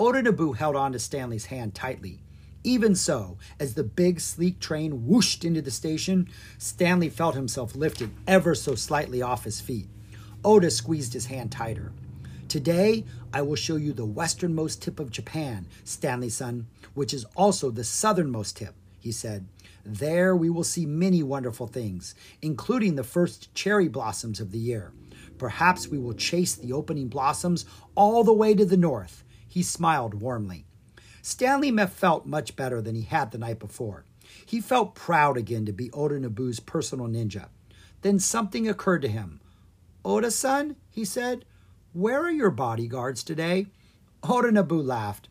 Oda 0.00 0.22
Nobu 0.22 0.56
held 0.56 0.76
on 0.76 0.92
to 0.92 0.98
Stanley's 0.98 1.44
hand 1.44 1.74
tightly. 1.74 2.22
Even 2.64 2.94
so, 2.94 3.36
as 3.58 3.74
the 3.74 3.84
big, 3.84 4.18
sleek 4.18 4.58
train 4.58 5.06
whooshed 5.06 5.44
into 5.44 5.60
the 5.60 5.70
station, 5.70 6.26
Stanley 6.56 7.10
felt 7.10 7.34
himself 7.34 7.76
lifted 7.76 8.10
ever 8.26 8.54
so 8.54 8.74
slightly 8.74 9.20
off 9.20 9.44
his 9.44 9.60
feet. 9.60 9.88
Oda 10.42 10.70
squeezed 10.70 11.12
his 11.12 11.26
hand 11.26 11.52
tighter. 11.52 11.92
Today, 12.48 13.04
I 13.34 13.42
will 13.42 13.56
show 13.56 13.76
you 13.76 13.92
the 13.92 14.06
westernmost 14.06 14.80
tip 14.80 15.00
of 15.00 15.10
Japan, 15.10 15.66
Stanley 15.84 16.30
son, 16.30 16.66
which 16.94 17.12
is 17.12 17.26
also 17.36 17.70
the 17.70 17.84
southernmost 17.84 18.56
tip, 18.56 18.74
he 18.98 19.12
said. 19.12 19.48
There 19.84 20.34
we 20.34 20.48
will 20.48 20.64
see 20.64 20.86
many 20.86 21.22
wonderful 21.22 21.66
things, 21.66 22.14
including 22.40 22.94
the 22.94 23.04
first 23.04 23.54
cherry 23.54 23.88
blossoms 23.88 24.40
of 24.40 24.50
the 24.50 24.58
year. 24.58 24.92
Perhaps 25.36 25.88
we 25.88 25.98
will 25.98 26.14
chase 26.14 26.54
the 26.54 26.72
opening 26.72 27.08
blossoms 27.08 27.66
all 27.94 28.24
the 28.24 28.32
way 28.32 28.54
to 28.54 28.64
the 28.64 28.78
north. 28.78 29.24
He 29.50 29.64
smiled 29.64 30.14
warmly. 30.14 30.64
Stanley 31.22 31.76
felt 31.88 32.24
much 32.24 32.54
better 32.54 32.80
than 32.80 32.94
he 32.94 33.02
had 33.02 33.32
the 33.32 33.38
night 33.38 33.58
before. 33.58 34.04
He 34.46 34.60
felt 34.60 34.94
proud 34.94 35.36
again 35.36 35.66
to 35.66 35.72
be 35.72 35.90
Oda 35.90 36.20
Nobu's 36.20 36.60
personal 36.60 37.08
ninja. 37.08 37.48
Then 38.02 38.20
something 38.20 38.68
occurred 38.68 39.02
to 39.02 39.08
him. 39.08 39.40
Oda 40.04 40.30
san, 40.30 40.76
he 40.88 41.04
said, 41.04 41.44
where 41.92 42.22
are 42.22 42.30
your 42.30 42.50
bodyguards 42.50 43.24
today? 43.24 43.66
Oda 44.22 44.52
Nobu 44.52 44.86
laughed. 44.86 45.28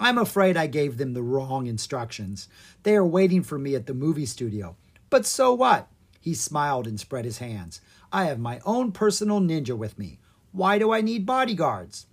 I'm 0.00 0.18
afraid 0.18 0.56
I 0.56 0.66
gave 0.66 0.96
them 0.96 1.14
the 1.14 1.22
wrong 1.22 1.68
instructions. 1.68 2.48
They 2.82 2.96
are 2.96 3.06
waiting 3.06 3.44
for 3.44 3.56
me 3.56 3.76
at 3.76 3.86
the 3.86 3.94
movie 3.94 4.26
studio. 4.26 4.74
But 5.10 5.24
so 5.26 5.54
what? 5.54 5.86
He 6.20 6.34
smiled 6.34 6.88
and 6.88 6.98
spread 6.98 7.24
his 7.24 7.38
hands. 7.38 7.80
I 8.12 8.24
have 8.24 8.40
my 8.40 8.60
own 8.66 8.90
personal 8.90 9.40
ninja 9.40 9.78
with 9.78 9.96
me. 9.96 10.18
Why 10.50 10.78
do 10.78 10.92
I 10.92 11.00
need 11.00 11.24
bodyguards? 11.24 12.06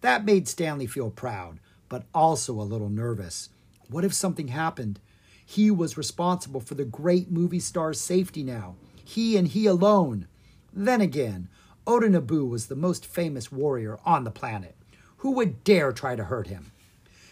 That 0.00 0.24
made 0.24 0.48
Stanley 0.48 0.86
feel 0.86 1.10
proud, 1.10 1.58
but 1.88 2.04
also 2.14 2.54
a 2.54 2.62
little 2.62 2.90
nervous. 2.90 3.48
What 3.88 4.04
if 4.04 4.12
something 4.12 4.48
happened? 4.48 5.00
He 5.44 5.70
was 5.70 5.96
responsible 5.96 6.60
for 6.60 6.74
the 6.74 6.84
great 6.84 7.30
movie 7.30 7.60
star's 7.60 8.00
safety 8.00 8.42
now. 8.42 8.76
He 9.04 9.36
and 9.36 9.46
he 9.48 9.66
alone. 9.66 10.26
Then 10.72 11.00
again, 11.00 11.48
Oda 11.86 12.08
Nobu 12.08 12.48
was 12.48 12.66
the 12.66 12.74
most 12.74 13.06
famous 13.06 13.52
warrior 13.52 13.98
on 14.04 14.24
the 14.24 14.30
planet. 14.30 14.74
Who 15.18 15.30
would 15.32 15.62
dare 15.62 15.92
try 15.92 16.16
to 16.16 16.24
hurt 16.24 16.48
him? 16.48 16.72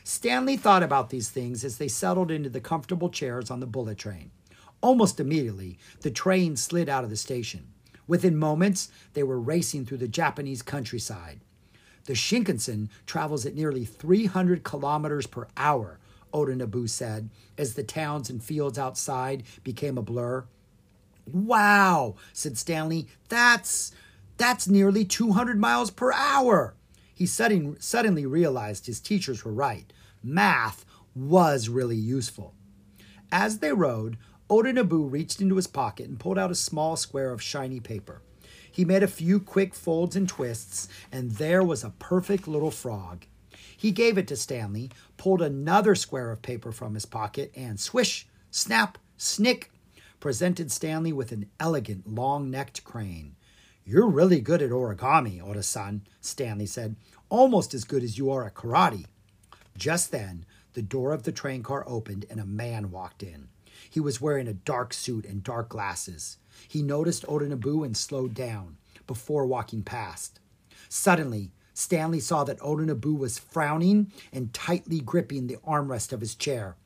Stanley 0.05 0.57
thought 0.57 0.83
about 0.83 1.11
these 1.11 1.31
things 1.31 1.65
as 1.65 1.79
they 1.79 1.89
settled 1.89 2.31
into 2.31 2.49
the 2.49 2.61
comfortable 2.61 3.09
chairs 3.09 3.51
on 3.51 3.61
the 3.61 3.67
bullet 3.67 3.99
train. 3.99 4.31
Almost 4.81 5.19
immediately, 5.19 5.79
the 6.03 6.11
train 6.11 6.57
slid 6.57 6.89
out 6.89 7.05
of 7.05 7.11
the 7.11 7.17
station. 7.17 7.69
Within 8.07 8.37
moments, 8.37 8.91
they 9.15 9.23
were 9.23 9.41
racing 9.41 9.87
through 9.87 9.99
the 9.99 10.09
Japanese 10.09 10.63
countryside. 10.63 11.41
The 12.05 12.13
Shinkansen 12.13 12.89
travels 13.07 13.47
at 13.47 13.55
nearly 13.55 13.85
300 13.85 14.63
kilometers 14.63 15.27
per 15.27 15.49
hour, 15.57 15.99
Oda 16.33 16.55
Nobu 16.55 16.89
said, 16.89 17.31
as 17.57 17.75
the 17.75 17.83
towns 17.83 18.29
and 18.29 18.43
fields 18.43 18.79
outside 18.79 19.45
became 19.63 19.97
a 19.97 20.03
blur. 20.03 20.45
Wow, 21.31 22.17
said 22.33 22.59
Stanley. 22.59 23.07
That's 23.29 23.93
that's 24.37 24.69
nearly 24.69 25.05
200 25.05 25.59
miles 25.59 25.91
per 25.91 26.13
hour. 26.13 26.75
He 27.15 27.25
sudden, 27.25 27.81
suddenly 27.81 28.27
realized 28.27 28.87
his 28.87 29.01
teachers 29.01 29.45
were 29.45 29.53
right. 29.53 29.93
Math 30.23 30.85
was 31.15 31.69
really 31.69 31.97
useful. 31.97 32.55
As 33.31 33.59
they 33.59 33.73
rode, 33.73 34.19
Oda 34.51 34.73
Nobu 34.73 35.11
reached 35.11 35.41
into 35.41 35.57
his 35.57 35.69
pocket 35.69 36.09
and 36.09 36.19
pulled 36.19 36.39
out 36.39 36.51
a 36.51 36.57
small 36.57 36.97
square 36.97 37.31
of 37.31 37.41
shiny 37.41 37.81
paper. 37.81 38.21
He 38.75 38.85
made 38.85 39.05
a 39.05 39.07
few 39.07 39.39
quick 39.39 39.73
folds 39.73 40.17
and 40.17 40.29
twists, 40.29 40.89
and 41.13 41.31
there 41.31 41.63
was 41.63 41.85
a 41.85 41.95
perfect 42.01 42.49
little 42.49 42.73
frog. 42.73 43.25
He 43.77 43.93
gave 43.93 44.19
it 44.19 44.27
to 44.27 44.37
Stanley, 44.37 44.91
pulled 45.17 45.41
another 45.41 45.95
square 45.95 46.33
of 46.33 46.43
paper 46.43 46.73
from 46.73 46.95
his 46.95 47.07
pocket, 47.07 47.53
and 47.55 47.79
swish, 47.79 48.27
snap, 48.51 48.99
snick, 49.17 49.71
presented 50.19 50.73
Stanley 50.73 51.13
with 51.13 51.31
an 51.31 51.49
elegant, 51.61 52.13
long 52.13 52.51
necked 52.51 52.83
crane. 52.83 53.37
You're 53.85 54.09
really 54.09 54.41
good 54.41 54.61
at 54.61 54.71
origami, 54.71 55.41
Oda 55.41 55.63
san, 55.63 56.03
Stanley 56.21 56.67
said. 56.67 56.97
Almost 57.29 57.75
as 57.75 57.85
good 57.85 58.03
as 58.03 58.19
you 58.19 58.29
are 58.33 58.45
at 58.45 58.55
karate. 58.55 59.07
Just 59.79 60.11
then, 60.11 60.47
the 60.73 60.83
door 60.83 61.13
of 61.13 61.23
the 61.23 61.31
train 61.31 61.63
car 61.63 61.85
opened 61.87 62.27
and 62.29 62.41
a 62.41 62.45
man 62.45 62.91
walked 62.91 63.23
in. 63.23 63.47
He 63.89 64.01
was 64.01 64.21
wearing 64.21 64.49
a 64.49 64.53
dark 64.53 64.93
suit 64.93 65.27
and 65.27 65.45
dark 65.45 65.69
glasses. 65.69 66.39
He 66.69 66.83
noticed 66.83 67.25
Oda 67.29 67.47
Nobu 67.47 67.85
and 67.85 67.97
slowed 67.97 68.35
down 68.35 68.77
before 69.07 69.47
walking 69.47 69.83
past. 69.83 70.41
Suddenly, 70.89 71.53
Stanley 71.73 72.21
saw 72.21 72.45
that 72.45 72.59
Oda 72.61 72.85
Nobu 72.85 73.19
was 73.19 73.39
frowning 73.39 74.13
and 74.33 74.53
tightly 74.53 75.01
gripping 75.01 75.47
the 75.47 75.57
armrest 75.67 76.13
of 76.13 76.21
his 76.21 76.35
chair. 76.35 76.77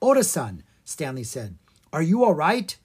Oda 0.00 0.24
san, 0.24 0.62
Stanley 0.84 1.24
said, 1.24 1.56
are 1.92 2.02
you 2.02 2.24
all 2.24 2.34
right? 2.34 2.76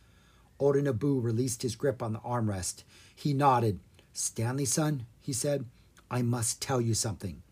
Oda 0.59 0.81
Nobu 0.81 1.21
released 1.21 1.61
his 1.61 1.75
grip 1.75 2.01
on 2.01 2.13
the 2.13 2.19
armrest. 2.19 2.83
He 3.15 3.33
nodded. 3.33 3.79
Stanley, 4.13 4.65
son, 4.65 5.05
he 5.21 5.31
said, 5.33 5.65
I 6.09 6.21
must 6.21 6.61
tell 6.61 6.81
you 6.81 6.93
something. 6.93 7.43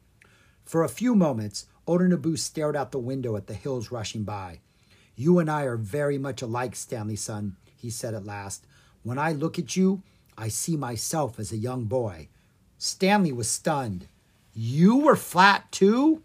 For 0.63 0.84
a 0.84 0.89
few 0.89 1.13
moments, 1.13 1.67
Oda 1.88 2.06
Nobu 2.06 2.38
stared 2.39 2.76
out 2.76 2.91
the 2.91 3.00
window 3.00 3.36
at 3.36 3.48
the 3.48 3.54
hills 3.54 3.91
rushing 3.91 4.24
by. 4.24 4.60
You 5.15 5.39
and 5.39 5.50
I 5.50 5.63
are 5.63 5.78
very 5.78 6.17
much 6.17 6.41
alike, 6.41 6.76
Stanley, 6.76 7.17
son, 7.17 7.56
he 7.76 7.89
said 7.89 8.13
at 8.13 8.26
last. 8.26 8.65
When 9.04 9.20
I 9.20 9.32
look 9.34 9.60
at 9.60 9.76
you, 9.76 10.02
I 10.38 10.48
see 10.48 10.76
myself 10.76 11.39
as 11.39 11.52
a 11.52 11.58
young 11.58 11.86
boy. 11.86 12.30
Stanley 12.78 13.32
was 13.32 13.50
stunned. 13.50 14.08
You 14.54 14.98
were 14.98 15.16
flat 15.16 15.72
too? 15.72 16.22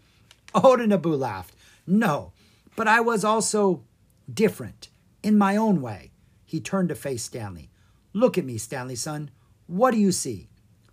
Oda 0.53 0.85
Nobu 0.85 1.17
laughed. 1.17 1.53
No, 1.85 2.31
but 2.75 2.87
I 2.87 3.01
was 3.01 3.23
also 3.23 3.83
different 4.31 4.89
in 5.23 5.37
my 5.37 5.55
own 5.55 5.81
way. 5.81 6.11
He 6.45 6.59
turned 6.59 6.89
to 6.89 6.95
face 6.95 7.23
Stanley. 7.23 7.69
Look 8.13 8.37
at 8.37 8.45
me, 8.45 8.57
Stanley, 8.57 8.95
son. 8.95 9.31
What 9.67 9.91
do 9.91 9.97
you 9.97 10.11
see? 10.11 10.47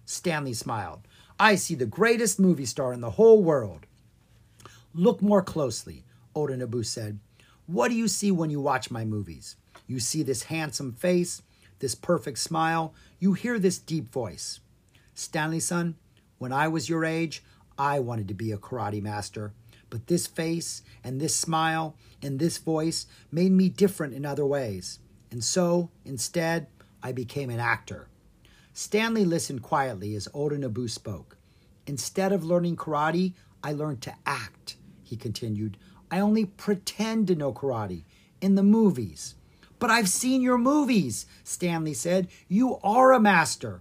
Stanley 0.04 0.54
smiled. 0.54 1.00
I 1.38 1.54
see 1.56 1.74
the 1.74 1.86
greatest 1.86 2.38
movie 2.38 2.66
star 2.66 2.92
in 2.92 3.00
the 3.00 3.12
whole 3.12 3.42
world. 3.42 3.86
Look 4.94 5.20
more 5.20 5.42
closely, 5.42 6.04
Oda 6.34 6.84
said. 6.84 7.18
What 7.66 7.88
do 7.88 7.94
you 7.94 8.08
see 8.08 8.30
when 8.30 8.50
you 8.50 8.60
watch 8.60 8.90
my 8.90 9.04
movies? 9.04 9.56
You 9.86 10.00
see 10.00 10.22
this 10.22 10.44
handsome 10.44 10.92
face, 10.92 11.42
this 11.78 11.94
perfect 11.94 12.38
smile, 12.38 12.94
you 13.18 13.32
hear 13.32 13.58
this 13.58 13.78
deep 13.78 14.10
voice. 14.12 14.60
Stanley, 15.14 15.60
son, 15.60 15.96
when 16.38 16.52
I 16.52 16.68
was 16.68 16.88
your 16.88 17.04
age, 17.04 17.42
I 17.78 18.00
wanted 18.00 18.28
to 18.28 18.34
be 18.34 18.52
a 18.52 18.58
karate 18.58 19.02
master, 19.02 19.52
but 19.90 20.06
this 20.06 20.26
face 20.26 20.82
and 21.04 21.20
this 21.20 21.34
smile 21.34 21.96
and 22.22 22.38
this 22.38 22.58
voice 22.58 23.06
made 23.30 23.52
me 23.52 23.68
different 23.68 24.14
in 24.14 24.26
other 24.26 24.46
ways. 24.46 24.98
And 25.30 25.42
so, 25.42 25.90
instead, 26.04 26.66
I 27.02 27.12
became 27.12 27.50
an 27.50 27.60
actor. 27.60 28.08
Stanley 28.72 29.24
listened 29.24 29.62
quietly 29.62 30.14
as 30.14 30.28
Oda 30.34 30.56
Nobu 30.56 30.88
spoke. 30.88 31.36
Instead 31.86 32.32
of 32.32 32.44
learning 32.44 32.76
karate, 32.76 33.34
I 33.62 33.72
learned 33.72 34.02
to 34.02 34.14
act, 34.26 34.76
he 35.02 35.16
continued. 35.16 35.76
I 36.10 36.20
only 36.20 36.44
pretend 36.44 37.26
to 37.28 37.34
know 37.34 37.52
karate 37.52 38.04
in 38.40 38.54
the 38.54 38.62
movies. 38.62 39.34
But 39.78 39.90
I've 39.90 40.08
seen 40.08 40.42
your 40.42 40.58
movies, 40.58 41.26
Stanley 41.44 41.94
said. 41.94 42.28
You 42.48 42.78
are 42.82 43.12
a 43.12 43.20
master. 43.20 43.80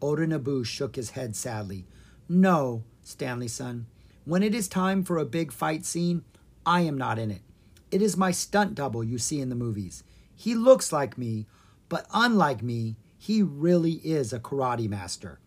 Oda 0.00 0.64
shook 0.64 0.96
his 0.96 1.10
head 1.10 1.36
sadly. 1.36 1.86
No, 2.28 2.82
Stanley 3.02 3.48
son. 3.48 3.86
When 4.24 4.42
it 4.42 4.54
is 4.54 4.68
time 4.68 5.04
for 5.04 5.18
a 5.18 5.24
big 5.24 5.52
fight 5.52 5.84
scene, 5.84 6.24
I 6.66 6.82
am 6.82 6.98
not 6.98 7.18
in 7.18 7.30
it. 7.30 7.42
It 7.90 8.02
is 8.02 8.16
my 8.16 8.30
stunt 8.30 8.74
double 8.74 9.04
you 9.04 9.18
see 9.18 9.40
in 9.40 9.48
the 9.48 9.54
movies. 9.54 10.02
He 10.34 10.54
looks 10.54 10.92
like 10.92 11.18
me, 11.18 11.46
but 11.88 12.06
unlike 12.12 12.62
me, 12.62 12.96
he 13.18 13.42
really 13.42 13.92
is 14.04 14.32
a 14.32 14.40
karate 14.40 14.88
master. 14.88 15.38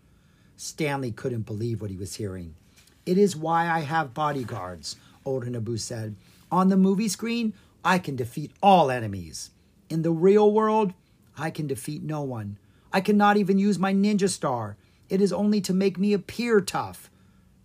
Stanley 0.56 1.12
couldn't 1.12 1.42
believe 1.42 1.80
what 1.80 1.90
he 1.90 1.96
was 1.96 2.16
hearing. 2.16 2.54
It 3.04 3.18
is 3.18 3.36
why 3.36 3.68
I 3.68 3.80
have 3.80 4.14
bodyguards, 4.14 4.96
Oda 5.24 5.78
said. 5.78 6.16
On 6.50 6.68
the 6.68 6.76
movie 6.76 7.08
screen, 7.08 7.52
I 7.84 7.98
can 7.98 8.16
defeat 8.16 8.52
all 8.62 8.90
enemies. 8.90 9.50
In 9.88 10.02
the 10.02 10.10
real 10.10 10.50
world, 10.52 10.94
I 11.38 11.50
can 11.50 11.66
defeat 11.66 12.02
no 12.02 12.22
one. 12.22 12.58
I 12.92 13.00
cannot 13.00 13.36
even 13.36 13.58
use 13.58 13.78
my 13.78 13.92
ninja 13.92 14.28
star. 14.28 14.76
It 15.08 15.20
is 15.20 15.32
only 15.32 15.60
to 15.62 15.74
make 15.74 15.98
me 15.98 16.12
appear 16.12 16.60
tough. 16.60 17.10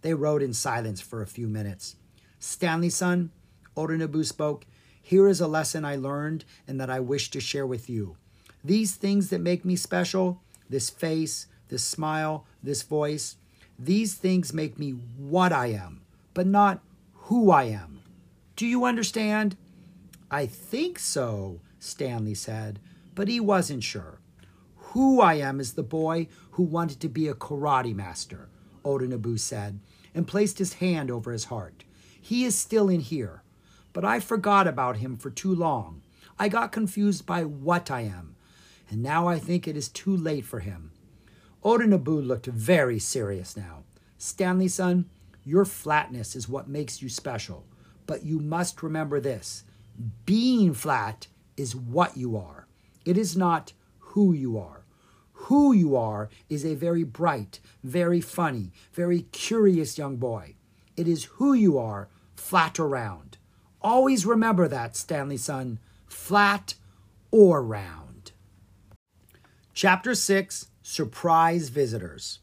They 0.01 0.13
rode 0.13 0.43
in 0.43 0.53
silence 0.53 1.01
for 1.01 1.21
a 1.21 1.27
few 1.27 1.47
minutes. 1.47 1.95
Stanley, 2.39 2.89
son, 2.89 3.31
Oda 3.75 3.97
Nobu 3.97 4.25
spoke, 4.25 4.65
here 5.01 5.27
is 5.27 5.41
a 5.41 5.47
lesson 5.47 5.84
I 5.86 5.95
learned 5.95 6.45
and 6.67 6.79
that 6.79 6.89
I 6.89 6.99
wish 6.99 7.31
to 7.31 7.39
share 7.39 7.65
with 7.65 7.89
you. 7.89 8.17
These 8.63 8.95
things 8.95 9.29
that 9.29 9.41
make 9.41 9.65
me 9.65 9.75
special, 9.75 10.41
this 10.69 10.89
face, 10.89 11.47
this 11.69 11.84
smile, 11.84 12.45
this 12.62 12.84
voice, 12.84 13.38
these 13.79 14.13
things 14.13 14.53
make 14.53 14.77
me 14.77 14.91
what 14.91 15.51
I 15.51 15.67
am, 15.67 16.01
but 16.34 16.45
not 16.45 16.81
who 17.13 17.49
I 17.51 17.63
am. 17.63 18.01
Do 18.55 18.67
you 18.67 18.86
understand? 18.86 19.55
I 20.29 20.45
think 20.45 20.99
so, 20.99 21.60
Stanley 21.82 22.36
said, 22.36 22.80
but 23.15 23.28
he 23.28 23.39
wasn't 23.39 23.84
sure. 23.84 24.20
Who 24.76 25.20
I 25.20 25.34
am 25.36 25.60
is 25.60 25.74
the 25.74 25.84
boy 25.84 26.28
who 26.52 26.63
wanted 26.63 27.00
to 27.02 27.10
be 27.10 27.28
a 27.28 27.34
karate 27.34 27.96
master, 27.96 28.50
Oda 28.86 29.38
said, 29.38 29.80
and 30.13 30.28
placed 30.28 30.60
his 30.60 30.74
hand 30.74 31.10
over 31.10 31.32
his 31.32 31.46
heart. 31.46 31.84
He 32.22 32.46
is 32.46 32.56
still 32.56 32.88
in 32.88 33.00
here, 33.00 33.41
but 33.94 34.06
I 34.06 34.20
forgot 34.20 34.67
about 34.67 34.98
him 34.98 35.17
for 35.17 35.32
too 35.32 35.54
long. 35.54 36.04
I 36.38 36.50
got 36.50 36.72
confused 36.72 37.26
by 37.26 37.44
what 37.44 37.89
I 37.89 38.02
am, 38.02 38.36
and 38.89 39.02
now 39.02 39.28
I 39.28 39.39
think 39.39 39.67
it 39.67 39.76
is 39.76 39.89
too 39.89 40.15
late 40.15 40.46
for 40.46 40.60
him. 40.60 40.91
Oda 41.63 41.86
looked 41.86 42.46
very 42.46 43.00
serious 43.00 43.58
now. 43.58 43.84
Stanley, 44.20 44.67
son, 44.67 45.10
your 45.44 45.65
flatness 45.65 46.36
is 46.36 46.48
what 46.48 46.67
makes 46.70 47.02
you 47.02 47.10
special, 47.10 47.65
but 48.06 48.24
you 48.24 48.39
must 48.39 48.84
remember 48.84 49.20
this 49.20 49.63
being 50.26 50.74
flat 50.74 51.28
is 51.62 51.76
what 51.76 52.17
you 52.17 52.36
are. 52.36 52.67
It 53.06 53.17
is 53.17 53.38
not 53.38 53.71
who 54.00 54.34
you 54.34 54.58
are. 54.58 54.84
Who 55.45 55.71
you 55.71 55.95
are 55.95 56.30
is 56.50 56.65
a 56.65 56.76
very 56.76 57.04
bright, 57.04 57.60
very 57.84 58.19
funny, 58.19 58.71
very 58.93 59.21
curious 59.32 59.97
young 59.97 60.17
boy. 60.17 60.56
It 60.97 61.08
is 61.08 61.26
who 61.36 61.54
you 61.54 61.78
are, 61.78 62.10
flat 62.36 62.80
or 62.80 62.88
round. 62.88 63.38
Always 63.82 64.26
remember 64.26 64.67
that, 64.67 64.95
Stanley 64.95 65.38
son, 65.38 65.80
flat 66.08 66.76
or 67.32 67.63
round. 67.63 68.32
Chapter 69.74 70.13
6 70.13 70.67
Surprise 70.82 71.69
Visitors. 71.69 72.39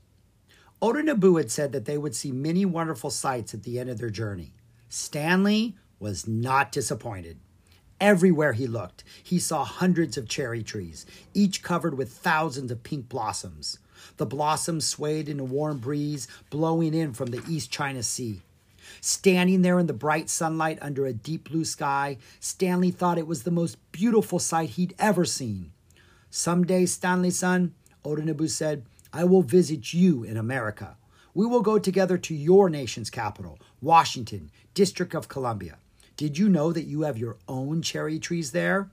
Oda 0.81 1.03
Nobu 1.03 1.39
had 1.39 1.51
said 1.51 1.73
that 1.73 1.85
they 1.85 1.99
would 1.99 2.15
see 2.15 2.33
many 2.33 2.65
wonderful 2.65 3.11
sights 3.11 3.53
at 3.53 3.65
the 3.65 3.79
end 3.79 3.91
of 3.91 3.99
their 3.99 4.11
journey. 4.11 4.55
Stanley 4.89 5.77
was 5.99 6.27
not 6.27 6.73
disappointed. 6.73 7.39
Everywhere 8.01 8.53
he 8.53 8.67
looked, 8.67 9.03
he 9.23 9.39
saw 9.41 9.65
hundreds 9.65 10.17
of 10.17 10.29
cherry 10.29 10.63
trees, 10.63 11.05
each 11.35 11.63
covered 11.63 11.97
with 11.97 12.13
thousands 12.13 12.71
of 12.71 12.85
pink 12.85 13.09
blossoms. 13.09 13.79
The 14.19 14.27
blossoms 14.27 14.87
swayed 14.87 15.29
in 15.29 15.41
a 15.41 15.45
warm 15.45 15.79
breeze 15.79 16.29
blowing 16.51 16.95
in 16.95 17.13
from 17.13 17.31
the 17.31 17.43
East 17.49 17.71
China 17.71 18.03
Sea. 18.03 18.43
Standing 19.01 19.63
there 19.63 19.79
in 19.79 19.89
the 19.89 19.93
bright 19.93 20.31
sunlight 20.31 20.79
under 20.81 21.07
a 21.07 21.13
deep 21.13 21.49
blue 21.51 21.65
sky, 21.65 22.19
Stanley 22.41 22.91
thought 22.91 23.19
it 23.19 23.27
was 23.27 23.43
the 23.43 23.51
most 23.51 23.77
beautiful 23.93 24.39
sight 24.39 24.71
he'd 24.71 24.95
ever 24.99 25.25
seen. 25.25 25.73
Someday, 26.31 26.87
Stanley 26.87 27.31
son, 27.31 27.75
Oda 28.05 28.23
Nobu 28.23 28.49
said, 28.49 28.85
I 29.13 29.25
will 29.25 29.43
visit 29.43 29.93
you 29.93 30.23
in 30.23 30.37
America. 30.37 30.97
We 31.35 31.47
will 31.47 31.63
go 31.63 31.79
together 31.79 32.19
to 32.19 32.35
your 32.35 32.71
nation's 32.71 33.11
capital, 33.11 33.59
Washington, 33.81 34.51
District 34.75 35.15
of 35.15 35.29
Columbia. 35.29 35.79
Did 36.19 36.37
you 36.37 36.49
know 36.49 36.73
that 36.73 36.87
you 36.87 37.03
have 37.03 37.17
your 37.17 37.37
own 37.47 37.81
cherry 37.81 38.19
trees 38.19 38.51
there? 38.51 38.91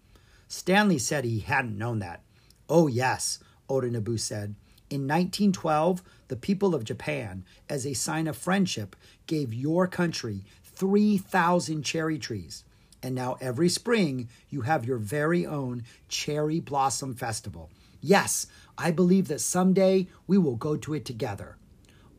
Stanley 0.48 1.00
said 1.00 1.26
he 1.26 1.40
hadn't 1.40 1.76
known 1.76 1.98
that. 1.98 2.22
Oh, 2.70 2.86
yes, 2.86 3.40
Oda 3.68 3.90
said. 4.20 4.54
In 4.92 5.08
1912, 5.08 6.04
the 6.28 6.36
people 6.36 6.76
of 6.76 6.84
Japan, 6.84 7.44
as 7.68 7.84
a 7.84 7.96
sign 7.96 8.28
of 8.28 8.38
friendship, 8.38 8.96
gave 9.26 9.56
your 9.56 9.88
country 9.88 10.44
3,000 10.66 11.82
cherry 11.82 12.20
trees. 12.20 12.64
And 13.02 13.16
now 13.16 13.38
every 13.42 13.70
spring, 13.70 14.30
you 14.52 14.62
have 14.62 14.86
your 14.86 15.00
very 15.00 15.48
own 15.48 15.82
Cherry 16.08 16.60
Blossom 16.60 17.16
Festival. 17.16 17.72
Yes, 18.02 18.46
I 18.78 18.92
believe 18.92 19.30
that 19.30 19.42
someday 19.42 20.10
we 20.28 20.38
will 20.38 20.58
go 20.58 20.78
to 20.78 20.94
it 20.94 21.06
together. 21.06 21.58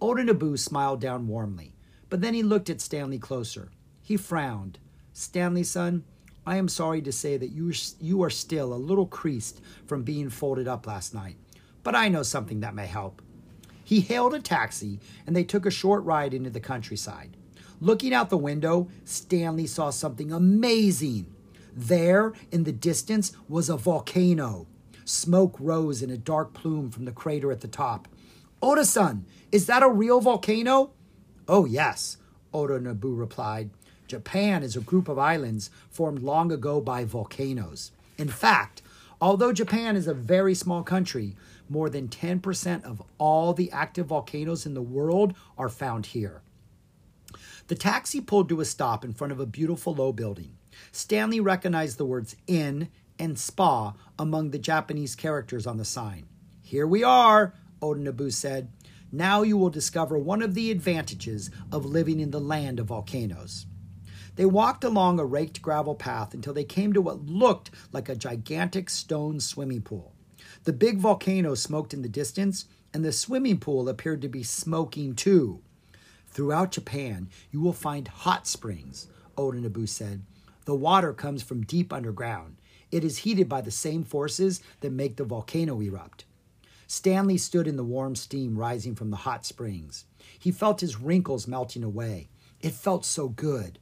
Oda 0.00 0.58
smiled 0.58 1.00
down 1.00 1.28
warmly, 1.28 1.74
but 2.10 2.22
then 2.22 2.34
he 2.34 2.42
looked 2.42 2.68
at 2.68 2.80
Stanley 2.80 3.20
closer. 3.20 3.70
He 4.02 4.16
frowned. 4.16 4.80
Stanley, 5.18 5.62
son, 5.62 6.04
I 6.46 6.56
am 6.56 6.68
sorry 6.68 7.00
to 7.00 7.10
say 7.10 7.38
that 7.38 7.48
you, 7.48 7.72
you 7.98 8.22
are 8.22 8.28
still 8.28 8.74
a 8.74 8.76
little 8.76 9.06
creased 9.06 9.62
from 9.86 10.02
being 10.02 10.28
folded 10.28 10.68
up 10.68 10.86
last 10.86 11.14
night, 11.14 11.36
but 11.82 11.94
I 11.94 12.10
know 12.10 12.22
something 12.22 12.60
that 12.60 12.74
may 12.74 12.86
help. 12.86 13.22
He 13.82 14.00
hailed 14.00 14.34
a 14.34 14.40
taxi 14.40 15.00
and 15.26 15.34
they 15.34 15.42
took 15.42 15.64
a 15.64 15.70
short 15.70 16.04
ride 16.04 16.34
into 16.34 16.50
the 16.50 16.60
countryside. 16.60 17.34
Looking 17.80 18.12
out 18.12 18.28
the 18.28 18.36
window, 18.36 18.88
Stanley 19.06 19.66
saw 19.66 19.88
something 19.88 20.30
amazing. 20.30 21.34
There, 21.74 22.34
in 22.52 22.64
the 22.64 22.72
distance, 22.72 23.32
was 23.48 23.70
a 23.70 23.78
volcano. 23.78 24.66
Smoke 25.06 25.56
rose 25.58 26.02
in 26.02 26.10
a 26.10 26.18
dark 26.18 26.52
plume 26.52 26.90
from 26.90 27.06
the 27.06 27.10
crater 27.10 27.50
at 27.50 27.62
the 27.62 27.68
top. 27.68 28.06
Oda-san, 28.60 29.24
is 29.50 29.64
that 29.64 29.82
a 29.82 29.88
real 29.88 30.20
volcano? 30.20 30.90
Oh, 31.48 31.64
yes, 31.64 32.18
Oda 32.52 32.78
Nobu 32.78 33.18
replied. 33.18 33.70
Japan 34.06 34.62
is 34.62 34.76
a 34.76 34.80
group 34.80 35.08
of 35.08 35.18
islands 35.18 35.70
formed 35.90 36.22
long 36.22 36.52
ago 36.52 36.80
by 36.80 37.04
volcanoes. 37.04 37.90
In 38.18 38.28
fact, 38.28 38.82
although 39.20 39.52
Japan 39.52 39.96
is 39.96 40.06
a 40.06 40.14
very 40.14 40.54
small 40.54 40.82
country, 40.82 41.36
more 41.68 41.90
than 41.90 42.08
10% 42.08 42.84
of 42.84 43.02
all 43.18 43.52
the 43.52 43.70
active 43.72 44.06
volcanoes 44.06 44.66
in 44.66 44.74
the 44.74 44.82
world 44.82 45.34
are 45.58 45.68
found 45.68 46.06
here. 46.06 46.42
The 47.68 47.74
taxi 47.74 48.20
pulled 48.20 48.48
to 48.50 48.60
a 48.60 48.64
stop 48.64 49.04
in 49.04 49.12
front 49.12 49.32
of 49.32 49.40
a 49.40 49.46
beautiful 49.46 49.94
low 49.94 50.12
building. 50.12 50.56
Stanley 50.92 51.40
recognized 51.40 51.98
the 51.98 52.04
words 52.04 52.36
inn 52.46 52.88
and 53.18 53.38
spa 53.38 53.94
among 54.18 54.50
the 54.50 54.58
Japanese 54.58 55.14
characters 55.14 55.66
on 55.66 55.76
the 55.76 55.84
sign. 55.84 56.26
Here 56.62 56.86
we 56.86 57.02
are, 57.02 57.54
Oda 57.82 58.30
said. 58.30 58.68
Now 59.10 59.42
you 59.42 59.56
will 59.56 59.70
discover 59.70 60.18
one 60.18 60.42
of 60.42 60.54
the 60.54 60.70
advantages 60.70 61.50
of 61.72 61.84
living 61.84 62.20
in 62.20 62.30
the 62.30 62.40
land 62.40 62.78
of 62.78 62.86
volcanoes. 62.86 63.66
They 64.36 64.46
walked 64.46 64.84
along 64.84 65.18
a 65.18 65.24
raked 65.24 65.60
gravel 65.62 65.94
path 65.94 66.34
until 66.34 66.52
they 66.52 66.64
came 66.64 66.92
to 66.92 67.02
what 67.02 67.26
looked 67.26 67.70
like 67.92 68.08
a 68.08 68.14
gigantic 68.14 68.88
stone 68.90 69.40
swimming 69.40 69.82
pool. 69.82 70.12
The 70.64 70.72
big 70.72 70.98
volcano 70.98 71.54
smoked 71.54 71.94
in 71.94 72.02
the 72.02 72.08
distance, 72.08 72.66
and 72.92 73.04
the 73.04 73.12
swimming 73.12 73.58
pool 73.58 73.88
appeared 73.88 74.22
to 74.22 74.28
be 74.28 74.42
smoking 74.42 75.14
too. 75.14 75.60
Throughout 76.28 76.72
Japan, 76.72 77.30
you 77.50 77.60
will 77.60 77.72
find 77.72 78.08
hot 78.08 78.46
springs, 78.46 79.08
Oda 79.38 79.86
said. 79.86 80.22
The 80.66 80.74
water 80.74 81.12
comes 81.12 81.42
from 81.42 81.64
deep 81.64 81.92
underground. 81.92 82.56
It 82.90 83.04
is 83.04 83.18
heated 83.18 83.48
by 83.48 83.62
the 83.62 83.70
same 83.70 84.04
forces 84.04 84.60
that 84.80 84.92
make 84.92 85.16
the 85.16 85.24
volcano 85.24 85.80
erupt. 85.80 86.24
Stanley 86.86 87.38
stood 87.38 87.66
in 87.66 87.76
the 87.76 87.84
warm 87.84 88.14
steam 88.14 88.58
rising 88.58 88.94
from 88.94 89.10
the 89.10 89.16
hot 89.16 89.46
springs. 89.46 90.04
He 90.38 90.52
felt 90.52 90.80
his 90.80 91.00
wrinkles 91.00 91.48
melting 91.48 91.82
away. 91.82 92.28
It 92.60 92.72
felt 92.72 93.04
so 93.04 93.28
good. 93.28 93.78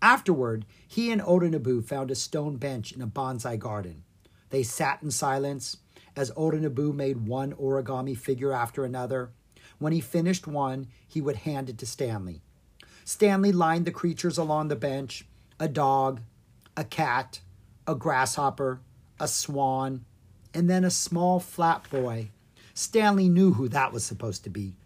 Afterward, 0.00 0.64
he 0.86 1.10
and 1.10 1.22
Oda 1.24 1.82
found 1.82 2.10
a 2.10 2.14
stone 2.14 2.56
bench 2.56 2.92
in 2.92 3.02
a 3.02 3.06
bonsai 3.06 3.58
garden. 3.58 4.04
They 4.50 4.62
sat 4.62 5.02
in 5.02 5.10
silence 5.10 5.78
as 6.16 6.32
Oda 6.36 6.70
made 6.92 7.26
one 7.26 7.52
origami 7.54 8.16
figure 8.16 8.52
after 8.52 8.84
another. 8.84 9.30
When 9.78 9.92
he 9.92 10.00
finished 10.00 10.46
one, 10.46 10.88
he 11.06 11.20
would 11.20 11.36
hand 11.36 11.68
it 11.68 11.78
to 11.78 11.86
Stanley. 11.86 12.42
Stanley 13.04 13.52
lined 13.52 13.86
the 13.86 13.90
creatures 13.90 14.38
along 14.38 14.68
the 14.68 14.76
bench 14.76 15.24
a 15.60 15.66
dog, 15.66 16.20
a 16.76 16.84
cat, 16.84 17.40
a 17.86 17.94
grasshopper, 17.94 18.80
a 19.18 19.26
swan, 19.26 20.04
and 20.54 20.70
then 20.70 20.84
a 20.84 20.90
small 20.90 21.40
flat 21.40 21.88
boy. 21.90 22.30
Stanley 22.74 23.28
knew 23.28 23.54
who 23.54 23.68
that 23.68 23.92
was 23.92 24.04
supposed 24.04 24.44
to 24.44 24.50
be. 24.50 24.76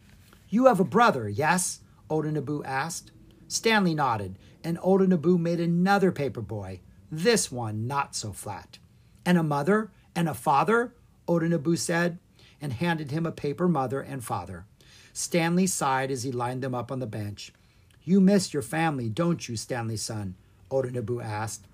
You 0.48 0.66
have 0.66 0.80
a 0.80 0.84
brother, 0.84 1.28
yes? 1.28 1.80
Oda 2.08 2.30
asked. 2.64 3.10
Stanley 3.48 3.94
nodded, 3.94 4.38
and 4.64 4.78
Oda 4.82 5.06
made 5.38 5.60
another 5.60 6.12
paper 6.12 6.40
boy, 6.40 6.80
this 7.10 7.50
one 7.50 7.86
not 7.86 8.14
so 8.14 8.32
flat. 8.32 8.78
And 9.24 9.38
a 9.38 9.42
mother 9.42 9.90
and 10.14 10.28
a 10.28 10.34
father? 10.34 10.94
Oda 11.28 11.76
said, 11.76 12.18
and 12.60 12.72
handed 12.72 13.10
him 13.10 13.26
a 13.26 13.32
paper 13.32 13.68
mother 13.68 14.00
and 14.00 14.24
father. 14.24 14.66
Stanley 15.12 15.66
sighed 15.66 16.10
as 16.10 16.22
he 16.22 16.32
lined 16.32 16.62
them 16.62 16.74
up 16.74 16.90
on 16.90 17.00
the 17.00 17.06
bench. 17.06 17.52
You 18.02 18.20
miss 18.20 18.52
your 18.52 18.62
family, 18.62 19.08
don't 19.08 19.48
you, 19.48 19.56
Stanley 19.56 19.96
son? 19.96 20.36
Oda 20.70 21.22
asked. 21.22 21.66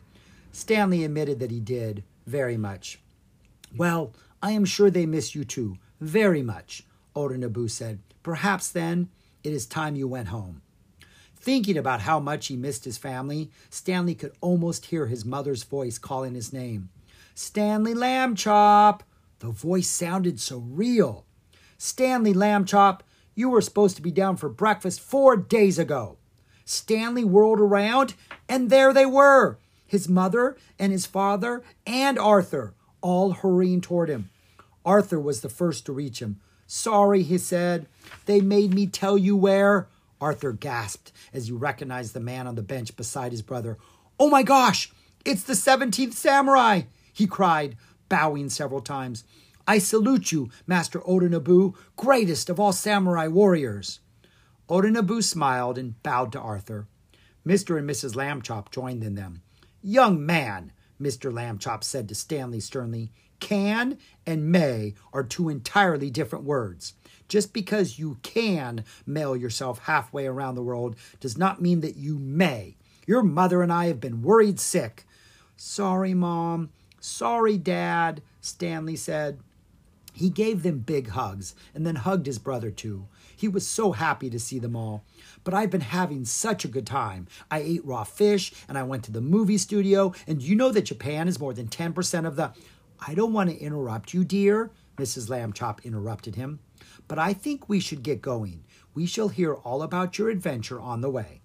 Stanley 0.52 1.04
admitted 1.04 1.38
that 1.38 1.50
he 1.50 1.60
did, 1.60 2.02
very 2.26 2.56
much. 2.56 3.00
Well, 3.76 4.12
I 4.42 4.52
am 4.52 4.64
sure 4.64 4.90
they 4.90 5.06
miss 5.06 5.34
you 5.34 5.44
too, 5.44 5.78
very 6.00 6.42
much, 6.42 6.84
Oda 7.14 7.68
said. 7.68 8.00
Perhaps 8.22 8.70
then 8.70 9.08
it 9.42 9.52
is 9.52 9.66
time 9.66 9.96
you 9.96 10.08
went 10.08 10.28
home. 10.28 10.62
Thinking 11.48 11.78
about 11.78 12.02
how 12.02 12.20
much 12.20 12.48
he 12.48 12.56
missed 12.56 12.84
his 12.84 12.98
family, 12.98 13.50
Stanley 13.70 14.14
could 14.14 14.32
almost 14.42 14.84
hear 14.84 15.06
his 15.06 15.24
mother's 15.24 15.62
voice 15.62 15.96
calling 15.96 16.34
his 16.34 16.52
name. 16.52 16.90
Stanley 17.34 17.94
Lambchop! 17.94 19.00
The 19.38 19.48
voice 19.48 19.88
sounded 19.88 20.40
so 20.40 20.58
real. 20.58 21.24
Stanley 21.78 22.34
Lambchop, 22.34 23.00
you 23.34 23.48
were 23.48 23.62
supposed 23.62 23.96
to 23.96 24.02
be 24.02 24.10
down 24.10 24.36
for 24.36 24.50
breakfast 24.50 25.00
four 25.00 25.38
days 25.38 25.78
ago. 25.78 26.18
Stanley 26.66 27.24
whirled 27.24 27.60
around, 27.60 28.12
and 28.46 28.68
there 28.68 28.92
they 28.92 29.06
were 29.06 29.56
his 29.86 30.06
mother 30.06 30.54
and 30.78 30.92
his 30.92 31.06
father 31.06 31.62
and 31.86 32.18
Arthur, 32.18 32.74
all 33.00 33.32
hurrying 33.32 33.80
toward 33.80 34.10
him. 34.10 34.28
Arthur 34.84 35.18
was 35.18 35.40
the 35.40 35.48
first 35.48 35.86
to 35.86 35.94
reach 35.94 36.20
him. 36.20 36.40
Sorry, 36.66 37.22
he 37.22 37.38
said. 37.38 37.86
They 38.26 38.42
made 38.42 38.74
me 38.74 38.86
tell 38.86 39.16
you 39.16 39.34
where. 39.34 39.88
Arthur 40.20 40.52
gasped 40.52 41.12
as 41.32 41.46
he 41.46 41.52
recognized 41.52 42.14
the 42.14 42.20
man 42.20 42.46
on 42.46 42.54
the 42.54 42.62
bench 42.62 42.96
beside 42.96 43.32
his 43.32 43.42
brother. 43.42 43.78
Oh 44.18 44.28
my 44.28 44.42
gosh, 44.42 44.90
it's 45.24 45.42
the 45.42 45.52
17th 45.52 46.14
samurai, 46.14 46.82
he 47.12 47.26
cried, 47.26 47.76
bowing 48.08 48.48
several 48.48 48.80
times. 48.80 49.24
I 49.66 49.78
salute 49.78 50.32
you, 50.32 50.50
Master 50.66 51.02
Oda 51.04 51.28
greatest 51.96 52.48
of 52.48 52.58
all 52.58 52.72
samurai 52.72 53.26
warriors. 53.26 54.00
Oda 54.68 55.22
smiled 55.22 55.78
and 55.78 56.02
bowed 56.02 56.32
to 56.32 56.40
Arthur. 56.40 56.86
Mr. 57.46 57.78
and 57.78 57.88
Mrs. 57.88 58.14
Lambchop 58.14 58.70
joined 58.70 59.04
in 59.04 59.14
them. 59.14 59.42
Young 59.82 60.24
man, 60.24 60.72
Mr. 61.00 61.32
Lambchop 61.32 61.84
said 61.84 62.08
to 62.08 62.14
Stanley 62.14 62.60
sternly, 62.60 63.12
can 63.40 63.98
and 64.26 64.50
may 64.50 64.94
are 65.12 65.22
two 65.22 65.48
entirely 65.48 66.10
different 66.10 66.44
words. 66.44 66.94
Just 67.28 67.52
because 67.52 67.98
you 67.98 68.18
can 68.22 68.84
mail 69.06 69.36
yourself 69.36 69.80
halfway 69.80 70.26
around 70.26 70.54
the 70.54 70.62
world 70.62 70.96
does 71.20 71.36
not 71.36 71.62
mean 71.62 71.80
that 71.80 71.96
you 71.96 72.18
may. 72.18 72.76
Your 73.06 73.22
mother 73.22 73.62
and 73.62 73.72
I 73.72 73.86
have 73.86 74.00
been 74.00 74.22
worried 74.22 74.58
sick. 74.58 75.06
Sorry, 75.56 76.14
Mom. 76.14 76.70
Sorry, 77.00 77.58
Dad, 77.58 78.22
Stanley 78.40 78.96
said. 78.96 79.40
He 80.12 80.30
gave 80.30 80.62
them 80.62 80.80
big 80.80 81.10
hugs 81.10 81.54
and 81.74 81.86
then 81.86 81.94
hugged 81.94 82.26
his 82.26 82.40
brother 82.40 82.72
too. 82.72 83.06
He 83.36 83.46
was 83.46 83.64
so 83.66 83.92
happy 83.92 84.28
to 84.30 84.38
see 84.40 84.58
them 84.58 84.74
all. 84.74 85.04
But 85.44 85.54
I've 85.54 85.70
been 85.70 85.80
having 85.80 86.24
such 86.24 86.64
a 86.64 86.68
good 86.68 86.86
time. 86.86 87.28
I 87.52 87.60
ate 87.60 87.84
raw 87.84 88.02
fish 88.02 88.52
and 88.68 88.76
I 88.76 88.82
went 88.82 89.04
to 89.04 89.12
the 89.12 89.20
movie 89.20 89.58
studio. 89.58 90.12
And 90.26 90.42
you 90.42 90.56
know 90.56 90.72
that 90.72 90.86
Japan 90.86 91.28
is 91.28 91.38
more 91.38 91.54
than 91.54 91.68
10% 91.68 92.26
of 92.26 92.34
the. 92.34 92.52
I 93.06 93.14
don't 93.14 93.32
want 93.32 93.48
to 93.50 93.56
interrupt 93.56 94.12
you, 94.12 94.24
dear, 94.24 94.72
Mrs. 94.96 95.28
Lambchop 95.28 95.84
interrupted 95.84 96.34
him. 96.34 96.58
But 97.08 97.18
I 97.18 97.32
think 97.32 97.68
we 97.68 97.80
should 97.80 98.02
get 98.02 98.22
going. 98.22 98.64
We 98.94 99.06
shall 99.06 99.28
hear 99.28 99.54
all 99.54 99.82
about 99.82 100.18
your 100.18 100.28
adventure 100.28 100.78
on 100.78 101.00
the 101.00 101.10
way. 101.10 101.40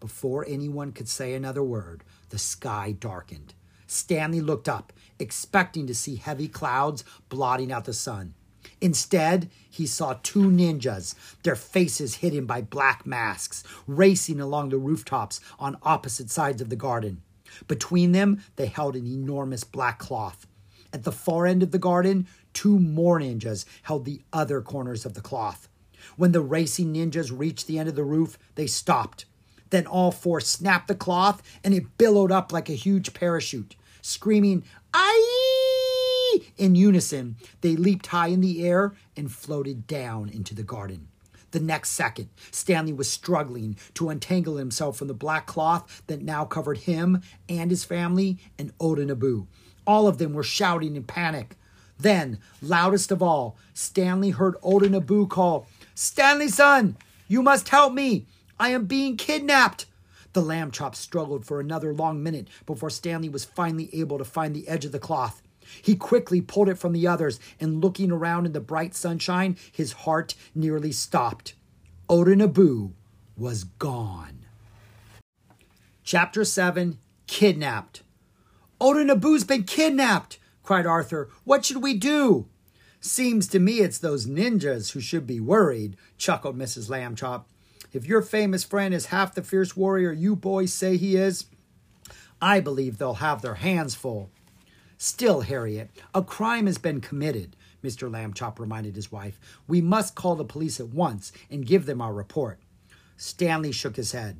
Before 0.00 0.44
anyone 0.46 0.92
could 0.92 1.08
say 1.08 1.34
another 1.34 1.62
word, 1.62 2.04
the 2.28 2.38
sky 2.38 2.92
darkened. 2.92 3.54
Stanley 3.86 4.40
looked 4.40 4.68
up, 4.68 4.92
expecting 5.18 5.86
to 5.86 5.94
see 5.94 6.16
heavy 6.16 6.46
clouds 6.46 7.04
blotting 7.28 7.72
out 7.72 7.86
the 7.86 7.94
sun. 7.94 8.34
Instead, 8.80 9.50
he 9.70 9.86
saw 9.86 10.16
two 10.22 10.50
ninjas, 10.50 11.14
their 11.42 11.56
faces 11.56 12.16
hidden 12.16 12.44
by 12.44 12.60
black 12.60 13.06
masks, 13.06 13.64
racing 13.86 14.40
along 14.40 14.68
the 14.68 14.76
rooftops 14.76 15.40
on 15.58 15.78
opposite 15.82 16.30
sides 16.30 16.60
of 16.60 16.68
the 16.68 16.76
garden. 16.76 17.22
Between 17.66 18.12
them, 18.12 18.42
they 18.56 18.66
held 18.66 18.94
an 18.94 19.06
enormous 19.06 19.64
black 19.64 19.98
cloth. 19.98 20.46
At 20.92 21.04
the 21.04 21.12
far 21.12 21.46
end 21.46 21.62
of 21.62 21.70
the 21.70 21.78
garden, 21.78 22.26
two 22.52 22.78
more 22.78 23.20
ninjas 23.20 23.64
held 23.82 24.04
the 24.04 24.22
other 24.32 24.60
corners 24.60 25.04
of 25.04 25.14
the 25.14 25.20
cloth. 25.20 25.68
When 26.16 26.32
the 26.32 26.40
racing 26.40 26.94
ninjas 26.94 27.36
reached 27.36 27.66
the 27.66 27.78
end 27.78 27.88
of 27.88 27.96
the 27.96 28.04
roof, 28.04 28.38
they 28.54 28.66
stopped. 28.66 29.24
Then 29.70 29.86
all 29.86 30.10
four 30.10 30.40
snapped 30.40 30.88
the 30.88 30.94
cloth 30.94 31.42
and 31.62 31.74
it 31.74 31.98
billowed 31.98 32.32
up 32.32 32.52
like 32.52 32.68
a 32.68 32.74
huge 32.74 33.12
parachute. 33.14 33.76
Screaming, 34.00 34.64
Aye! 34.94 36.40
In 36.56 36.74
unison, 36.74 37.36
they 37.60 37.76
leaped 37.76 38.08
high 38.08 38.28
in 38.28 38.40
the 38.40 38.64
air 38.66 38.94
and 39.16 39.30
floated 39.30 39.86
down 39.86 40.28
into 40.28 40.54
the 40.54 40.62
garden. 40.62 41.08
The 41.50 41.60
next 41.60 41.90
second, 41.90 42.28
Stanley 42.50 42.92
was 42.92 43.10
struggling 43.10 43.76
to 43.94 44.10
untangle 44.10 44.56
himself 44.56 44.98
from 44.98 45.08
the 45.08 45.14
black 45.14 45.46
cloth 45.46 46.02
that 46.06 46.22
now 46.22 46.44
covered 46.44 46.78
him 46.78 47.22
and 47.48 47.70
his 47.70 47.84
family 47.84 48.38
and 48.58 48.72
Oda 48.78 49.06
Nobu. 49.06 49.46
All 49.86 50.06
of 50.06 50.18
them 50.18 50.34
were 50.34 50.42
shouting 50.42 50.94
in 50.94 51.04
panic. 51.04 51.56
Then, 51.98 52.38
loudest 52.62 53.10
of 53.10 53.22
all, 53.22 53.56
Stanley 53.74 54.30
heard 54.30 54.54
Nobu 54.62 55.28
call, 55.28 55.66
Stanley 55.94 56.48
son, 56.48 56.96
you 57.26 57.42
must 57.42 57.68
help 57.68 57.92
me. 57.92 58.26
I 58.58 58.70
am 58.70 58.86
being 58.86 59.16
kidnapped. 59.16 59.86
The 60.32 60.42
Lambchop 60.42 60.94
struggled 60.94 61.44
for 61.44 61.58
another 61.58 61.92
long 61.92 62.22
minute 62.22 62.48
before 62.66 62.90
Stanley 62.90 63.28
was 63.28 63.44
finally 63.44 63.90
able 63.92 64.18
to 64.18 64.24
find 64.24 64.54
the 64.54 64.68
edge 64.68 64.84
of 64.84 64.92
the 64.92 64.98
cloth. 64.98 65.42
He 65.82 65.96
quickly 65.96 66.40
pulled 66.40 66.68
it 66.68 66.78
from 66.78 66.92
the 66.92 67.06
others, 67.06 67.40
and 67.60 67.82
looking 67.82 68.10
around 68.10 68.46
in 68.46 68.52
the 68.52 68.60
bright 68.60 68.94
sunshine, 68.94 69.56
his 69.70 69.92
heart 69.92 70.34
nearly 70.54 70.92
stopped. 70.92 71.54
Oda 72.08 72.34
Nobu 72.36 72.92
was 73.36 73.64
gone. 73.64 74.46
Chapter 76.04 76.44
7 76.44 76.98
Kidnapped. 77.26 78.02
Oda 78.80 79.04
Nobu's 79.04 79.44
been 79.44 79.64
kidnapped, 79.64 80.38
cried 80.68 80.84
Arthur. 80.84 81.30
What 81.44 81.64
should 81.64 81.82
we 81.82 81.94
do? 81.94 82.46
Seems 83.00 83.48
to 83.48 83.58
me 83.58 83.78
it's 83.78 83.96
those 83.96 84.26
ninjas 84.26 84.92
who 84.92 85.00
should 85.00 85.26
be 85.26 85.40
worried, 85.40 85.96
chuckled 86.18 86.58
Mrs. 86.58 86.90
Lambchop. 86.90 87.44
If 87.94 88.04
your 88.04 88.20
famous 88.20 88.64
friend 88.64 88.92
is 88.92 89.06
half 89.06 89.34
the 89.34 89.42
fierce 89.42 89.74
warrior 89.74 90.12
you 90.12 90.36
boys 90.36 90.74
say 90.74 90.98
he 90.98 91.16
is, 91.16 91.46
I 92.42 92.60
believe 92.60 92.98
they'll 92.98 93.14
have 93.14 93.40
their 93.40 93.54
hands 93.54 93.94
full. 93.94 94.28
Still, 94.98 95.40
Harriet, 95.40 95.88
a 96.14 96.22
crime 96.22 96.66
has 96.66 96.76
been 96.76 97.00
committed, 97.00 97.56
Mr. 97.82 98.10
Lambchop 98.10 98.58
reminded 98.58 98.94
his 98.94 99.10
wife. 99.10 99.40
We 99.66 99.80
must 99.80 100.16
call 100.16 100.36
the 100.36 100.44
police 100.44 100.78
at 100.78 100.88
once 100.88 101.32
and 101.50 101.64
give 101.64 101.86
them 101.86 102.02
our 102.02 102.12
report. 102.12 102.60
Stanley 103.16 103.72
shook 103.72 103.96
his 103.96 104.12
head. 104.12 104.38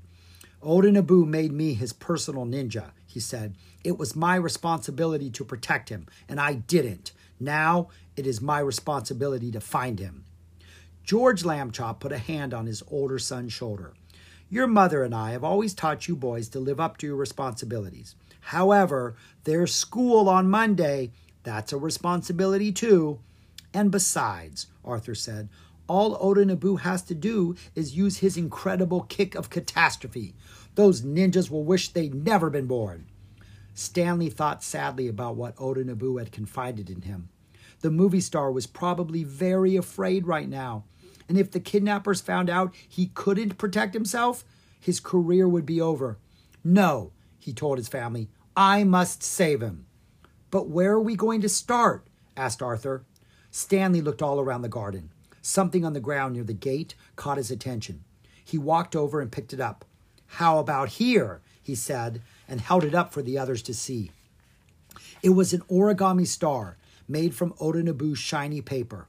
Oda 0.61 0.91
Nobu 0.91 1.27
made 1.27 1.53
me 1.53 1.73
his 1.73 1.95
personal 1.95 2.45
ninja, 2.45 2.91
he 3.09 3.19
said. 3.21 3.57
It 3.83 3.99
was 3.99 4.15
my 4.15 4.37
responsibility 4.37 5.31
to 5.31 5.45
protect 5.45 5.89
him, 5.89 6.07
and 6.29 6.39
I 6.39 6.55
didn't. 6.55 7.13
Now 7.41 7.89
it 8.17 8.27
is 8.27 8.41
my 8.41 8.59
responsibility 8.61 9.51
to 9.51 9.61
find 9.61 9.99
him. 9.99 10.25
George 11.03 11.43
Lambchop 11.43 12.01
put 12.01 12.13
a 12.13 12.19
hand 12.19 12.53
on 12.53 12.67
his 12.67 12.83
older 12.91 13.19
son's 13.19 13.53
shoulder. 13.53 13.95
Your 14.51 14.67
mother 14.67 15.05
and 15.05 15.15
I 15.15 15.33
have 15.33 15.45
always 15.45 15.75
taught 15.75 16.07
you 16.07 16.15
boys 16.15 16.49
to 16.51 16.61
live 16.61 16.79
up 16.79 16.99
to 16.99 17.07
your 17.07 17.17
responsibilities. 17.17 18.15
However, 18.41 19.17
there's 19.45 19.75
school 19.75 20.29
on 20.29 20.51
Monday. 20.51 21.13
That's 21.43 21.73
a 21.73 21.79
responsibility 21.79 22.73
too. 22.73 23.21
And 23.73 23.91
besides, 23.91 24.67
Arthur 24.85 25.15
said, 25.15 25.49
all 25.87 26.17
Oda 26.21 26.77
has 26.83 27.03
to 27.03 27.15
do 27.15 27.57
is 27.75 27.97
use 27.97 28.19
his 28.19 28.37
incredible 28.37 29.03
kick 29.03 29.35
of 29.35 29.51
catastrophe. 29.51 30.35
Those 30.75 31.03
ninjas 31.03 31.51
will 31.51 31.65
wish 31.65 31.89
they'd 31.89 32.15
never 32.15 32.51
been 32.51 32.67
born. 32.67 33.08
Stanley 33.79 34.29
thought 34.29 34.65
sadly 34.65 35.07
about 35.07 35.37
what 35.37 35.55
Oda 35.57 35.85
Nobu 35.85 36.19
had 36.19 36.33
confided 36.33 36.91
in 36.91 37.03
him. 37.03 37.29
The 37.81 37.93
movie 37.93 38.21
star 38.21 38.51
was 38.51 38.67
probably 38.67 39.23
very 39.23 39.77
afraid 39.77 40.27
right 40.27 40.49
now. 40.49 40.83
And 41.29 41.39
if 41.39 41.53
the 41.53 41.61
kidnappers 41.61 42.21
found 42.21 42.51
out 42.51 42.75
he 42.89 43.13
couldn't 43.15 43.57
protect 43.57 43.95
himself, 43.95 44.45
his 44.81 44.99
career 44.99 45.49
would 45.49 45.65
be 45.65 45.81
over. 45.81 46.19
No, 46.65 47.13
he 47.39 47.53
told 47.53 47.79
his 47.79 47.87
family, 47.87 48.29
I 48.57 48.83
must 48.83 49.23
save 49.23 49.61
him. 49.61 49.87
But 50.51 50.69
where 50.69 50.95
are 50.95 51.01
we 51.01 51.15
going 51.15 51.41
to 51.43 51.49
start? 51.49 52.05
asked 52.37 52.61
Arthur. 52.61 53.05
Stanley 53.53 54.01
looked 54.01 54.23
all 54.23 54.41
around 54.41 54.63
the 54.63 54.69
garden. 54.69 55.11
Something 55.41 55.85
on 55.85 55.93
the 55.93 56.01
ground 56.01 56.35
near 56.35 56.43
the 56.43 56.53
gate 56.53 56.97
caught 57.15 57.37
his 57.37 57.53
attention. 57.53 58.03
He 58.45 58.59
walked 58.59 58.97
over 58.97 59.21
and 59.21 59.31
picked 59.31 59.53
it 59.53 59.61
up. 59.61 59.85
How 60.27 60.59
about 60.59 60.89
here? 60.89 61.43
he 61.63 61.75
said, 61.75 62.23
and 62.49 62.61
held 62.61 62.85
it 62.85 62.95
up 62.95 63.13
for 63.13 63.23
the 63.23 63.39
others 63.39 63.63
to 63.63 63.75
see. 63.75 64.11
It 65.23 65.31
was 65.31 65.53
an 65.53 65.63
origami 65.71 66.27
star 66.27 66.77
made 67.07 67.35
from 67.35 67.55
Oda 67.61 67.83
Nobu's 67.83 68.19
shiny 68.19 68.61
paper. 68.61 69.07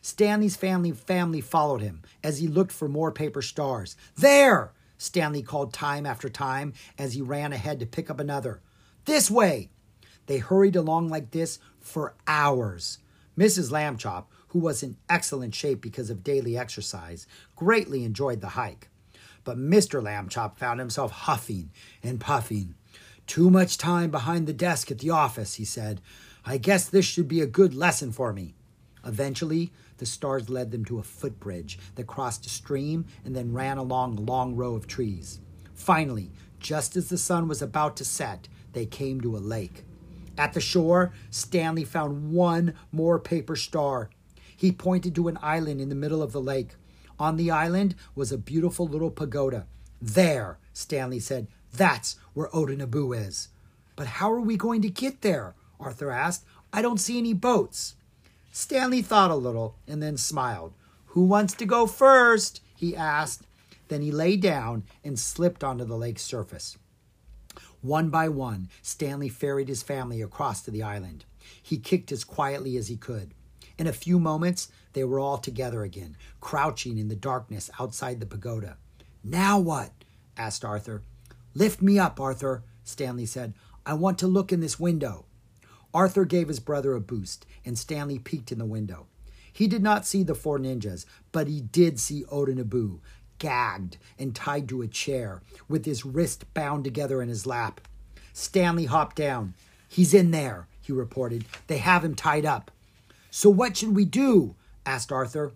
Stanley's 0.00 0.56
family 0.56 0.90
family 0.90 1.40
followed 1.40 1.80
him 1.80 2.02
as 2.24 2.38
he 2.38 2.48
looked 2.48 2.72
for 2.72 2.88
more 2.88 3.12
paper 3.12 3.42
stars. 3.42 3.96
There! 4.16 4.72
Stanley 4.98 5.42
called 5.42 5.72
time 5.72 6.06
after 6.06 6.28
time 6.28 6.72
as 6.98 7.14
he 7.14 7.22
ran 7.22 7.52
ahead 7.52 7.80
to 7.80 7.86
pick 7.86 8.10
up 8.10 8.20
another. 8.20 8.60
This 9.04 9.30
way! 9.30 9.70
They 10.26 10.38
hurried 10.38 10.76
along 10.76 11.08
like 11.08 11.30
this 11.30 11.58
for 11.80 12.14
hours. 12.26 12.98
Mrs. 13.36 13.70
Lambchop, 13.70 14.26
who 14.48 14.58
was 14.58 14.82
in 14.82 14.96
excellent 15.08 15.54
shape 15.54 15.80
because 15.80 16.10
of 16.10 16.22
daily 16.22 16.56
exercise, 16.56 17.26
greatly 17.56 18.04
enjoyed 18.04 18.40
the 18.40 18.50
hike. 18.50 18.88
But 19.44 19.58
Mr. 19.58 20.02
Lambchop 20.02 20.56
found 20.56 20.80
himself 20.80 21.10
huffing 21.12 21.70
and 22.02 22.20
puffing. 22.20 22.74
Too 23.26 23.50
much 23.50 23.78
time 23.78 24.10
behind 24.10 24.46
the 24.46 24.52
desk 24.52 24.90
at 24.90 24.98
the 24.98 25.10
office, 25.10 25.54
he 25.54 25.64
said. 25.64 26.00
I 26.44 26.58
guess 26.58 26.88
this 26.88 27.04
should 27.04 27.28
be 27.28 27.40
a 27.40 27.46
good 27.46 27.74
lesson 27.74 28.12
for 28.12 28.32
me. 28.32 28.54
Eventually, 29.04 29.72
the 29.98 30.06
stars 30.06 30.48
led 30.48 30.70
them 30.70 30.84
to 30.86 30.98
a 30.98 31.02
footbridge 31.02 31.78
that 31.94 32.06
crossed 32.06 32.46
a 32.46 32.48
stream 32.48 33.04
and 33.24 33.34
then 33.34 33.52
ran 33.52 33.78
along 33.78 34.18
a 34.18 34.20
long 34.20 34.54
row 34.54 34.74
of 34.74 34.86
trees. 34.86 35.40
Finally, 35.74 36.30
just 36.60 36.96
as 36.96 37.08
the 37.08 37.18
sun 37.18 37.48
was 37.48 37.62
about 37.62 37.96
to 37.96 38.04
set, 38.04 38.48
they 38.72 38.86
came 38.86 39.20
to 39.20 39.36
a 39.36 39.38
lake. 39.38 39.84
At 40.38 40.52
the 40.52 40.60
shore, 40.60 41.12
Stanley 41.30 41.84
found 41.84 42.32
one 42.32 42.74
more 42.90 43.18
paper 43.18 43.56
star. 43.56 44.10
He 44.56 44.72
pointed 44.72 45.14
to 45.16 45.28
an 45.28 45.38
island 45.42 45.80
in 45.80 45.88
the 45.88 45.94
middle 45.94 46.22
of 46.22 46.32
the 46.32 46.40
lake. 46.40 46.74
On 47.22 47.36
the 47.36 47.52
island 47.52 47.94
was 48.16 48.32
a 48.32 48.36
beautiful 48.36 48.84
little 48.84 49.12
pagoda. 49.12 49.68
There, 50.00 50.58
Stanley 50.72 51.20
said, 51.20 51.46
that's 51.72 52.16
where 52.34 52.48
Oda 52.52 52.76
Nobu 52.76 53.16
is. 53.16 53.46
But 53.94 54.08
how 54.18 54.32
are 54.32 54.40
we 54.40 54.56
going 54.56 54.82
to 54.82 54.90
get 54.90 55.20
there? 55.20 55.54
Arthur 55.78 56.10
asked. 56.10 56.44
I 56.72 56.82
don't 56.82 56.98
see 56.98 57.18
any 57.18 57.32
boats. 57.32 57.94
Stanley 58.50 59.02
thought 59.02 59.30
a 59.30 59.36
little 59.36 59.76
and 59.86 60.02
then 60.02 60.16
smiled. 60.16 60.72
Who 61.14 61.22
wants 61.22 61.54
to 61.54 61.64
go 61.64 61.86
first? 61.86 62.60
he 62.76 62.96
asked. 62.96 63.46
Then 63.86 64.02
he 64.02 64.10
lay 64.10 64.36
down 64.36 64.82
and 65.04 65.16
slipped 65.16 65.62
onto 65.62 65.84
the 65.84 65.96
lake's 65.96 66.22
surface. 66.24 66.76
One 67.82 68.10
by 68.10 68.30
one, 68.30 68.68
Stanley 68.82 69.28
ferried 69.28 69.68
his 69.68 69.84
family 69.84 70.20
across 70.22 70.60
to 70.62 70.72
the 70.72 70.82
island. 70.82 71.24
He 71.62 71.78
kicked 71.78 72.10
as 72.10 72.24
quietly 72.24 72.76
as 72.76 72.88
he 72.88 72.96
could. 72.96 73.30
In 73.78 73.86
a 73.86 73.92
few 73.92 74.18
moments, 74.18 74.72
they 74.92 75.04
were 75.04 75.20
all 75.20 75.38
together 75.38 75.82
again, 75.82 76.16
crouching 76.40 76.98
in 76.98 77.08
the 77.08 77.16
darkness 77.16 77.70
outside 77.78 78.20
the 78.20 78.26
pagoda. 78.26 78.76
Now 79.24 79.58
what? 79.58 79.92
asked 80.36 80.64
Arthur. 80.64 81.02
Lift 81.54 81.82
me 81.82 81.98
up, 81.98 82.20
Arthur, 82.20 82.62
Stanley 82.84 83.26
said. 83.26 83.54
I 83.84 83.94
want 83.94 84.18
to 84.18 84.26
look 84.26 84.52
in 84.52 84.60
this 84.60 84.80
window. 84.80 85.26
Arthur 85.94 86.24
gave 86.24 86.48
his 86.48 86.60
brother 86.60 86.94
a 86.94 87.00
boost, 87.00 87.44
and 87.64 87.78
Stanley 87.78 88.18
peeked 88.18 88.52
in 88.52 88.58
the 88.58 88.64
window. 88.64 89.06
He 89.52 89.66
did 89.66 89.82
not 89.82 90.06
see 90.06 90.22
the 90.22 90.34
four 90.34 90.58
ninjas, 90.58 91.04
but 91.30 91.46
he 91.46 91.60
did 91.60 92.00
see 92.00 92.24
Oda 92.30 92.54
Nobu, 92.54 93.00
gagged 93.38 93.98
and 94.18 94.34
tied 94.34 94.68
to 94.68 94.82
a 94.82 94.88
chair, 94.88 95.42
with 95.68 95.84
his 95.84 96.06
wrist 96.06 96.52
bound 96.54 96.84
together 96.84 97.20
in 97.20 97.28
his 97.28 97.46
lap. 97.46 97.80
Stanley 98.32 98.86
hopped 98.86 99.16
down. 99.16 99.54
He's 99.88 100.14
in 100.14 100.30
there, 100.30 100.68
he 100.80 100.92
reported. 100.92 101.44
They 101.66 101.78
have 101.78 102.04
him 102.04 102.14
tied 102.14 102.46
up. 102.46 102.70
So 103.30 103.50
what 103.50 103.76
should 103.76 103.94
we 103.94 104.06
do? 104.06 104.54
Asked 104.84 105.12
Arthur. 105.12 105.52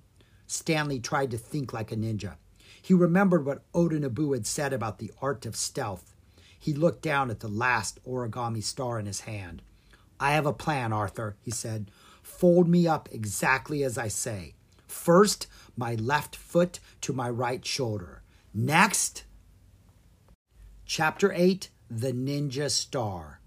Stanley 0.46 1.00
tried 1.00 1.30
to 1.32 1.38
think 1.38 1.72
like 1.72 1.90
a 1.90 1.96
ninja. 1.96 2.34
He 2.80 2.94
remembered 2.94 3.44
what 3.44 3.64
Oda 3.74 3.98
Nobu 3.98 4.32
had 4.32 4.46
said 4.46 4.72
about 4.72 4.98
the 4.98 5.10
art 5.20 5.44
of 5.44 5.56
stealth. 5.56 6.14
He 6.58 6.72
looked 6.72 7.02
down 7.02 7.30
at 7.30 7.40
the 7.40 7.48
last 7.48 7.98
origami 8.04 8.62
star 8.62 8.98
in 8.98 9.06
his 9.06 9.20
hand. 9.20 9.62
I 10.20 10.32
have 10.32 10.46
a 10.46 10.52
plan, 10.52 10.92
Arthur, 10.92 11.36
he 11.42 11.50
said. 11.50 11.90
Fold 12.22 12.68
me 12.68 12.86
up 12.86 13.08
exactly 13.12 13.82
as 13.82 13.98
I 13.98 14.08
say. 14.08 14.54
First, 14.86 15.46
my 15.76 15.94
left 15.94 16.36
foot 16.36 16.80
to 17.02 17.12
my 17.12 17.28
right 17.28 17.64
shoulder. 17.64 18.22
Next, 18.54 19.24
Chapter 20.88 21.32
8 21.32 21.68
The 21.90 22.12
Ninja 22.12 22.70
Star. 22.70 23.40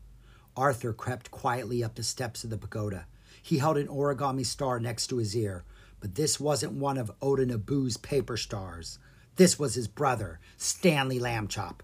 Arthur 0.58 0.92
crept 0.92 1.32
quietly 1.32 1.82
up 1.82 1.96
the 1.96 2.04
steps 2.04 2.44
of 2.44 2.50
the 2.50 2.58
pagoda. 2.58 3.06
He 3.42 3.60
held 3.60 3.78
an 3.78 3.88
origami 3.88 4.46
star 4.46 4.78
next 4.78 5.08
to 5.08 5.18
his 5.18 5.36
ear, 5.38 5.64
but 6.00 6.16
this 6.16 6.40
wasn't 6.40 6.74
one 6.74 6.98
of 6.98 7.12
Oda 7.22 7.46
Nobu's 7.46 7.98
paper 7.98 8.38
stars. 8.38 9.00
This 9.36 9.58
was 9.58 9.76
his 9.76 9.88
brother, 9.88 10.40
Stanley 10.58 11.20
Lambchop. 11.20 11.80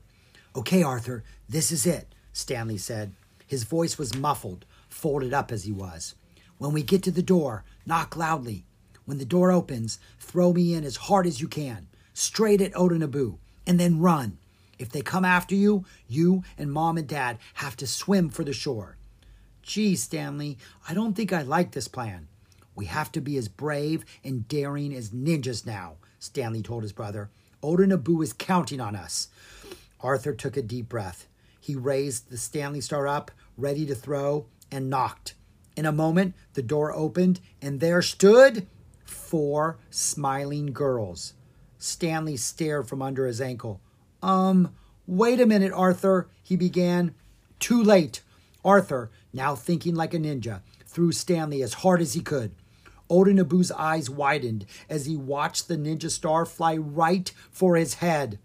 Okay, 0.55 0.83
Arthur, 0.83 1.23
this 1.49 1.71
is 1.71 1.85
it, 1.85 2.13
Stanley 2.33 2.77
said. 2.77 3.13
His 3.47 3.63
voice 3.63 3.97
was 3.97 4.15
muffled, 4.15 4.65
folded 4.89 5.33
up 5.33 5.51
as 5.51 5.63
he 5.63 5.71
was. 5.71 6.15
When 6.57 6.73
we 6.73 6.83
get 6.83 7.03
to 7.03 7.11
the 7.11 7.21
door, 7.21 7.63
knock 7.85 8.15
loudly. 8.15 8.65
When 9.05 9.17
the 9.17 9.25
door 9.25 9.51
opens, 9.51 9.99
throw 10.19 10.53
me 10.53 10.73
in 10.73 10.83
as 10.83 10.95
hard 10.95 11.27
as 11.27 11.39
you 11.39 11.47
can, 11.47 11.87
straight 12.13 12.61
at 12.61 12.75
Oda 12.75 12.95
Nobu, 12.95 13.37
and 13.67 13.79
then 13.79 13.99
run. 13.99 14.37
If 14.79 14.89
they 14.89 15.01
come 15.01 15.23
after 15.25 15.55
you, 15.55 15.85
you 16.07 16.43
and 16.57 16.71
mom 16.71 16.97
and 16.97 17.07
dad 17.07 17.37
have 17.55 17.75
to 17.77 17.87
swim 17.87 18.29
for 18.29 18.43
the 18.43 18.53
shore. 18.53 18.97
Gee, 19.61 19.95
Stanley, 19.95 20.57
I 20.87 20.93
don't 20.93 21.13
think 21.13 21.31
I 21.31 21.41
like 21.41 21.71
this 21.71 21.87
plan. 21.87 22.27
We 22.75 22.85
have 22.85 23.11
to 23.13 23.21
be 23.21 23.37
as 23.37 23.47
brave 23.47 24.05
and 24.23 24.47
daring 24.47 24.93
as 24.93 25.11
ninjas 25.11 25.65
now, 25.65 25.95
Stanley 26.19 26.61
told 26.61 26.83
his 26.83 26.91
brother. 26.93 27.29
Oda 27.63 27.87
Nobu 27.87 28.21
is 28.21 28.33
counting 28.33 28.81
on 28.81 28.95
us. 28.95 29.29
Arthur 30.01 30.33
took 30.33 30.57
a 30.57 30.61
deep 30.61 30.89
breath. 30.89 31.27
He 31.59 31.75
raised 31.75 32.29
the 32.29 32.37
Stanley 32.37 32.81
Star 32.81 33.07
up, 33.07 33.31
ready 33.57 33.85
to 33.85 33.95
throw, 33.95 34.45
and 34.71 34.89
knocked. 34.89 35.33
In 35.75 35.85
a 35.85 35.91
moment, 35.91 36.35
the 36.53 36.61
door 36.61 36.93
opened, 36.93 37.39
and 37.61 37.79
there 37.79 38.01
stood 38.01 38.67
four 39.03 39.77
smiling 39.89 40.73
girls. 40.73 41.33
Stanley 41.77 42.37
stared 42.37 42.87
from 42.87 43.01
under 43.01 43.25
his 43.25 43.41
ankle. 43.41 43.81
Um, 44.21 44.73
wait 45.07 45.39
a 45.39 45.45
minute, 45.45 45.71
Arthur, 45.73 46.27
he 46.43 46.55
began. 46.55 47.15
Too 47.59 47.81
late. 47.81 48.21
Arthur, 48.63 49.11
now 49.33 49.55
thinking 49.55 49.95
like 49.95 50.13
a 50.13 50.17
ninja, 50.17 50.61
threw 50.85 51.11
Stanley 51.11 51.61
as 51.61 51.75
hard 51.75 52.01
as 52.01 52.13
he 52.13 52.21
could. 52.21 52.51
Oda 53.09 53.31
Nobu's 53.31 53.71
eyes 53.71 54.09
widened 54.09 54.65
as 54.89 55.05
he 55.05 55.15
watched 55.15 55.67
the 55.67 55.77
ninja 55.77 56.09
star 56.09 56.45
fly 56.45 56.75
right 56.75 57.31
for 57.51 57.75
his 57.75 57.95
head. 57.95 58.39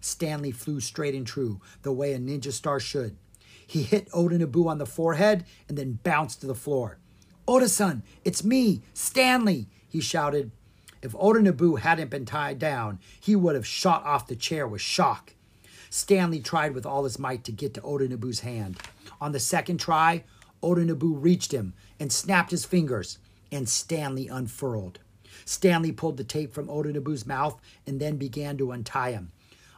Stanley 0.00 0.50
flew 0.52 0.80
straight 0.80 1.14
and 1.14 1.26
true, 1.26 1.60
the 1.82 1.92
way 1.92 2.12
a 2.12 2.18
ninja 2.18 2.52
star 2.52 2.78
should. 2.78 3.16
He 3.66 3.82
hit 3.82 4.08
Oda 4.12 4.38
Nobu 4.38 4.66
on 4.66 4.78
the 4.78 4.86
forehead 4.86 5.44
and 5.68 5.78
then 5.78 5.98
bounced 6.02 6.40
to 6.40 6.46
the 6.46 6.54
floor. 6.54 6.98
Oda-san, 7.48 8.02
it's 8.24 8.44
me, 8.44 8.82
Stanley, 8.92 9.66
he 9.88 10.00
shouted. 10.00 10.50
If 11.02 11.14
Oda 11.18 11.40
Nobu 11.40 11.78
hadn't 11.78 12.10
been 12.10 12.24
tied 12.24 12.58
down, 12.58 12.98
he 13.20 13.34
would 13.36 13.54
have 13.54 13.66
shot 13.66 14.04
off 14.04 14.26
the 14.26 14.36
chair 14.36 14.66
with 14.66 14.80
shock. 14.80 15.34
Stanley 15.90 16.40
tried 16.40 16.74
with 16.74 16.86
all 16.86 17.04
his 17.04 17.18
might 17.18 17.44
to 17.44 17.52
get 17.52 17.74
to 17.74 17.82
Oda 17.82 18.08
Nobu's 18.08 18.40
hand. 18.40 18.78
On 19.20 19.32
the 19.32 19.40
second 19.40 19.78
try, 19.78 20.24
Oda 20.62 20.84
Nobu 20.84 21.14
reached 21.22 21.52
him 21.52 21.74
and 22.00 22.12
snapped 22.12 22.50
his 22.50 22.64
fingers, 22.64 23.18
and 23.54 23.68
Stanley 23.68 24.26
unfurled. 24.26 24.98
Stanley 25.44 25.92
pulled 25.92 26.16
the 26.16 26.24
tape 26.24 26.52
from 26.52 26.68
Oda 26.68 26.92
Nobu's 26.92 27.24
mouth 27.24 27.60
and 27.86 28.00
then 28.00 28.16
began 28.16 28.56
to 28.58 28.72
untie 28.72 29.12
him. 29.12 29.30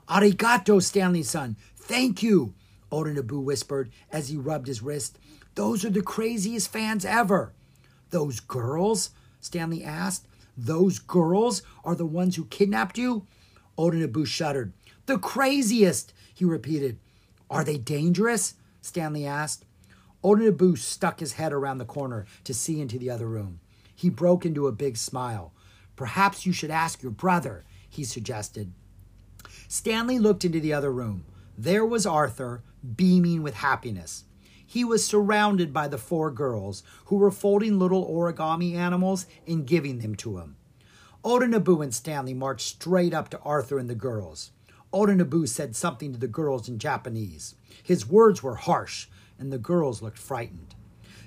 Arigato, 0.09 0.83
Stanley 0.83 1.23
son. 1.23 1.57
Thank 1.77 2.23
you, 2.23 2.55
Oda 2.91 3.15
Nobu 3.15 3.43
whispered 3.43 3.91
as 4.11 4.29
he 4.29 4.37
rubbed 4.37 4.67
his 4.67 4.83
wrist. 4.83 5.19
Those 5.57 5.85
are 5.85 5.91
the 5.91 6.03
craziest 6.03 6.73
fans 6.73 7.05
ever. 7.05 7.53
Those 8.11 8.41
girls? 8.41 9.11
Stanley 9.41 9.85
asked. 9.85 10.27
Those 10.57 10.99
girls 10.99 11.63
are 11.85 11.95
the 11.95 12.07
ones 12.07 12.37
who 12.37 12.47
kidnapped 12.47 12.97
you? 12.97 13.27
Oda 13.77 14.07
Nobu 14.07 14.27
shuddered. 14.27 14.73
The 15.05 15.19
craziest, 15.19 16.15
he 16.35 16.45
repeated. 16.45 16.99
Are 17.51 17.63
they 17.63 17.77
dangerous? 17.77 18.55
Stanley 18.81 19.27
asked. 19.27 19.65
Oda 20.25 20.51
Nobu 20.51 20.79
stuck 20.79 21.21
his 21.21 21.35
head 21.35 21.53
around 21.53 21.79
the 21.79 21.85
corner 21.85 22.27
to 22.45 22.55
see 22.55 22.81
into 22.81 22.99
the 22.99 23.11
other 23.11 23.27
room. 23.27 23.61
He 23.97 24.11
broke 24.11 24.47
into 24.47 24.69
a 24.69 24.73
big 24.73 24.97
smile. 24.97 25.53
Perhaps 25.97 26.47
you 26.47 26.53
should 26.53 26.71
ask 26.71 27.03
your 27.03 27.11
brother, 27.11 27.65
he 27.89 28.05
suggested. 28.05 28.73
Stanley 29.67 30.19
looked 30.19 30.45
into 30.45 30.61
the 30.61 30.73
other 30.73 30.93
room. 30.93 31.25
There 31.59 31.85
was 31.85 32.07
Arthur, 32.07 32.63
beaming 32.95 33.43
with 33.43 33.55
happiness. 33.55 34.25
He 34.65 34.85
was 34.85 35.05
surrounded 35.05 35.73
by 35.73 35.89
the 35.89 35.97
four 35.97 36.31
girls, 36.31 36.83
who 37.07 37.17
were 37.17 37.31
folding 37.31 37.79
little 37.79 38.07
origami 38.07 38.75
animals 38.75 39.27
and 39.47 39.67
giving 39.67 39.99
them 39.99 40.15
to 40.17 40.39
him. 40.39 40.57
Oda 41.25 41.47
Nobu 41.47 41.83
and 41.83 41.95
Stanley 41.95 42.35
marched 42.35 42.69
straight 42.69 43.15
up 43.15 43.31
to 43.31 43.41
Arthur 43.41 43.79
and 43.79 43.91
the 43.91 43.95
girls. 43.97 44.53
Oda 44.93 45.15
Nobu 45.15 45.49
said 45.49 45.75
something 45.75 46.13
to 46.13 46.19
the 46.19 46.29
girls 46.29 46.69
in 46.69 46.79
Japanese. 46.79 47.55
His 47.83 48.07
words 48.07 48.43
were 48.43 48.55
harsh, 48.55 49.09
and 49.39 49.53
the 49.53 49.59
girls 49.59 50.03
looked 50.03 50.19
frightened. 50.19 50.76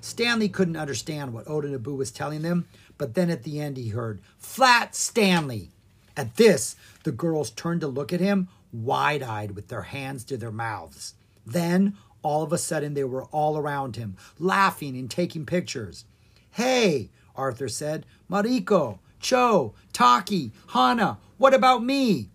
Stanley 0.02 0.50
couldn't 0.50 0.76
understand 0.76 1.34
what 1.34 1.50
Oda 1.50 1.68
Nobu 1.68 1.98
was 1.98 2.12
telling 2.12 2.42
them, 2.42 2.68
But 2.98 3.14
then 3.14 3.30
at 3.30 3.44
the 3.44 3.60
end, 3.60 3.78
he 3.78 3.90
heard, 3.90 4.22
Flat 4.38 4.96
Stanley. 4.96 5.72
At 6.18 6.36
this, 6.36 6.76
the 7.04 7.12
girls 7.12 7.50
turned 7.50 7.82
to 7.82 7.88
look 7.88 8.12
at 8.12 8.20
him, 8.20 8.50
wide 8.74 9.24
eyed, 9.24 9.52
with 9.52 9.70
their 9.70 9.84
hands 9.84 10.24
to 10.26 10.38
their 10.38 10.52
mouths. 10.52 11.14
Then, 11.46 11.96
all 12.22 12.44
of 12.44 12.52
a 12.52 12.58
sudden, 12.58 12.94
they 12.94 13.06
were 13.06 13.24
all 13.26 13.58
around 13.58 13.96
him, 13.96 14.18
laughing 14.38 14.98
and 14.98 15.10
taking 15.10 15.46
pictures. 15.46 16.04
Hey, 16.52 17.10
Arthur 17.36 17.70
said, 17.70 18.06
Mariko, 18.30 19.00
Cho, 19.22 19.74
Taki, 19.94 20.52
Hana, 20.74 21.20
what 21.38 21.54
about 21.54 21.84
me? 21.84 22.30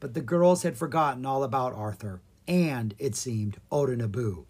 But 0.00 0.12
the 0.12 0.20
girls 0.20 0.62
had 0.62 0.76
forgotten 0.76 1.24
all 1.24 1.42
about 1.42 1.72
Arthur 1.72 2.20
and, 2.46 2.94
it 2.98 3.16
seemed, 3.16 3.56
Oda 3.70 3.96
Nobu. 3.96 4.44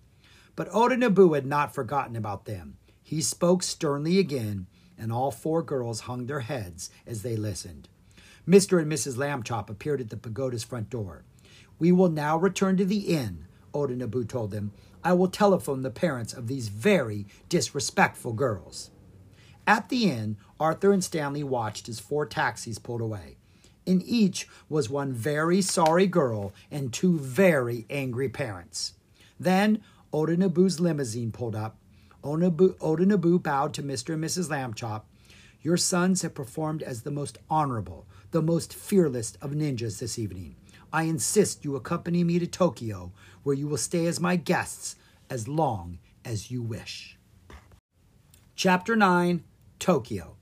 But 0.56 0.68
Oda 0.72 0.96
Nobu 0.96 1.34
had 1.34 1.46
not 1.46 1.74
forgotten 1.74 2.16
about 2.16 2.44
them. 2.44 2.76
He 3.02 3.20
spoke 3.20 3.62
sternly 3.62 4.18
again, 4.18 4.66
and 4.96 5.12
all 5.12 5.30
four 5.30 5.62
girls 5.62 6.00
hung 6.00 6.26
their 6.26 6.40
heads 6.40 6.90
as 7.06 7.22
they 7.22 7.36
listened. 7.36 7.88
Mr. 8.48 8.80
and 8.80 8.90
Mrs. 8.90 9.16
Lambchop 9.16 9.68
appeared 9.68 10.00
at 10.00 10.10
the 10.10 10.16
pagoda's 10.16 10.64
front 10.64 10.90
door. 10.90 11.24
We 11.78 11.92
will 11.92 12.10
now 12.10 12.36
return 12.36 12.76
to 12.76 12.84
the 12.84 13.14
inn, 13.14 13.46
Oda 13.72 13.96
Nobu 13.96 14.28
told 14.28 14.50
them. 14.50 14.72
I 15.02 15.12
will 15.12 15.28
telephone 15.28 15.82
the 15.82 15.90
parents 15.90 16.32
of 16.32 16.46
these 16.46 16.68
very 16.68 17.26
disrespectful 17.48 18.32
girls. 18.32 18.90
At 19.66 19.88
the 19.88 20.10
inn, 20.10 20.36
Arthur 20.60 20.92
and 20.92 21.02
Stanley 21.02 21.42
watched 21.42 21.88
as 21.88 22.00
four 22.00 22.26
taxis 22.26 22.78
pulled 22.78 23.00
away. 23.00 23.36
In 23.86 24.00
each 24.02 24.48
was 24.68 24.88
one 24.88 25.12
very 25.12 25.60
sorry 25.60 26.06
girl 26.06 26.52
and 26.70 26.92
two 26.92 27.18
very 27.18 27.86
angry 27.90 28.28
parents. 28.28 28.94
Then 29.38 29.82
Oda 30.14 30.36
limousine 30.36 31.32
pulled 31.32 31.56
up. 31.56 31.76
Oda 32.22 32.48
Nobu 32.50 33.42
bowed 33.42 33.74
to 33.74 33.82
Mr. 33.82 34.14
and 34.14 34.22
Mrs. 34.22 34.48
Lambchop. 34.48 35.02
Your 35.60 35.76
sons 35.76 36.22
have 36.22 36.36
performed 36.36 36.84
as 36.84 37.02
the 37.02 37.10
most 37.10 37.38
honorable, 37.50 38.06
the 38.30 38.40
most 38.40 38.72
fearless 38.72 39.34
of 39.42 39.50
ninjas 39.50 39.98
this 39.98 40.16
evening. 40.16 40.54
I 40.92 41.02
insist 41.02 41.64
you 41.64 41.74
accompany 41.74 42.22
me 42.22 42.38
to 42.38 42.46
Tokyo, 42.46 43.12
where 43.42 43.56
you 43.56 43.66
will 43.66 43.76
stay 43.76 44.06
as 44.06 44.20
my 44.20 44.36
guests 44.36 44.94
as 45.28 45.48
long 45.48 45.98
as 46.24 46.48
you 46.48 46.62
wish. 46.62 47.18
Chapter 48.54 48.94
9 48.94 49.42
Tokyo. 49.80 50.36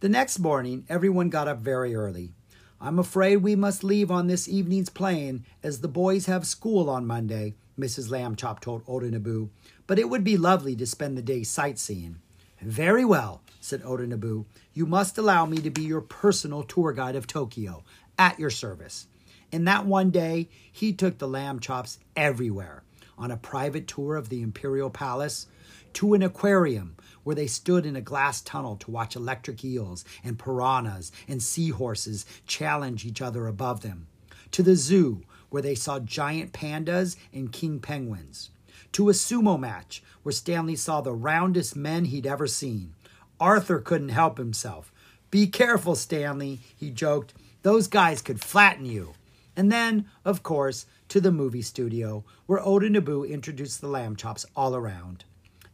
The 0.00 0.08
next 0.08 0.38
morning, 0.38 0.86
everyone 0.88 1.28
got 1.28 1.48
up 1.48 1.58
very 1.58 1.94
early. 1.94 2.32
I'm 2.80 2.98
afraid 2.98 3.36
we 3.36 3.56
must 3.56 3.84
leave 3.84 4.10
on 4.10 4.26
this 4.26 4.48
evening's 4.48 4.88
plane, 4.88 5.44
as 5.62 5.80
the 5.80 5.88
boys 5.88 6.24
have 6.26 6.46
school 6.46 6.88
on 6.88 7.06
Monday, 7.06 7.56
Mrs. 7.78 8.08
Lambchop 8.08 8.60
told 8.60 8.82
Oda 8.88 9.10
Nobu, 9.10 9.50
but 9.86 9.98
it 9.98 10.08
would 10.08 10.24
be 10.24 10.36
lovely 10.36 10.74
to 10.76 10.86
spend 10.86 11.16
the 11.16 11.22
day 11.22 11.42
sightseeing. 11.42 12.20
Very 12.60 13.04
well, 13.04 13.42
said 13.60 13.82
Oda 13.84 14.06
Nobu. 14.06 14.46
You 14.72 14.86
must 14.86 15.18
allow 15.18 15.44
me 15.44 15.58
to 15.58 15.70
be 15.70 15.82
your 15.82 16.00
personal 16.00 16.62
tour 16.62 16.92
guide 16.92 17.16
of 17.16 17.26
Tokyo, 17.26 17.84
at 18.18 18.38
your 18.38 18.50
service. 18.50 19.08
In 19.52 19.64
that 19.64 19.86
one 19.86 20.10
day, 20.10 20.48
he 20.72 20.92
took 20.92 21.18
the 21.18 21.28
Lambchops 21.28 21.98
everywhere 22.16 22.82
on 23.18 23.30
a 23.30 23.36
private 23.36 23.86
tour 23.86 24.16
of 24.16 24.28
the 24.28 24.42
Imperial 24.42 24.90
Palace, 24.90 25.46
to 25.94 26.12
an 26.12 26.22
aquarium 26.22 26.94
where 27.24 27.34
they 27.34 27.46
stood 27.46 27.86
in 27.86 27.96
a 27.96 28.00
glass 28.02 28.42
tunnel 28.42 28.76
to 28.76 28.90
watch 28.90 29.16
electric 29.16 29.64
eels 29.64 30.04
and 30.22 30.38
piranhas 30.38 31.10
and 31.26 31.42
seahorses 31.42 32.26
challenge 32.46 33.06
each 33.06 33.22
other 33.22 33.46
above 33.46 33.80
them, 33.80 34.06
to 34.50 34.62
the 34.62 34.76
zoo 34.76 35.22
where 35.50 35.62
they 35.62 35.74
saw 35.74 35.98
giant 35.98 36.52
pandas 36.52 37.16
and 37.32 37.52
king 37.52 37.80
penguins, 37.80 38.50
to 38.92 39.08
a 39.08 39.12
sumo 39.12 39.58
match 39.58 40.02
where 40.22 40.32
Stanley 40.32 40.76
saw 40.76 41.00
the 41.00 41.12
roundest 41.12 41.76
men 41.76 42.06
he'd 42.06 42.26
ever 42.26 42.46
seen. 42.46 42.94
Arthur 43.38 43.78
couldn't 43.78 44.08
help 44.08 44.38
himself. 44.38 44.92
Be 45.30 45.46
careful, 45.46 45.94
Stanley, 45.94 46.60
he 46.76 46.90
joked. 46.90 47.34
Those 47.62 47.88
guys 47.88 48.22
could 48.22 48.40
flatten 48.40 48.86
you. 48.86 49.14
And 49.56 49.72
then, 49.72 50.06
of 50.24 50.42
course, 50.42 50.86
to 51.08 51.20
the 51.20 51.32
movie 51.32 51.62
studio, 51.62 52.24
where 52.46 52.64
Oda 52.64 52.88
Nobu 52.88 53.28
introduced 53.28 53.80
the 53.80 53.88
Lambchops 53.88 54.44
all 54.54 54.74
around. 54.74 55.24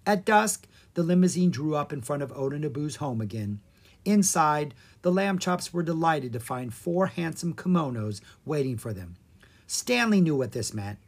At 0.07 0.25
dusk, 0.25 0.67
the 0.95 1.03
limousine 1.03 1.51
drew 1.51 1.75
up 1.75 1.93
in 1.93 2.01
front 2.01 2.23
of 2.23 2.33
Oda 2.33 2.59
Nobu's 2.59 2.97
home 2.97 3.21
again. 3.21 3.61
Inside, 4.05 4.75
the 5.03 5.13
Lambchops 5.13 5.73
were 5.73 5.83
delighted 5.83 6.33
to 6.33 6.41
find 6.41 6.75
four 6.75 7.07
handsome 7.07 7.55
kimonos 7.55 8.21
waiting 8.45 8.77
for 8.77 8.93
them. 8.93 9.17
Stanley 9.75 10.21
knew 10.21 10.37
what 10.37 10.53
this 10.53 10.75
meant. 10.75 10.99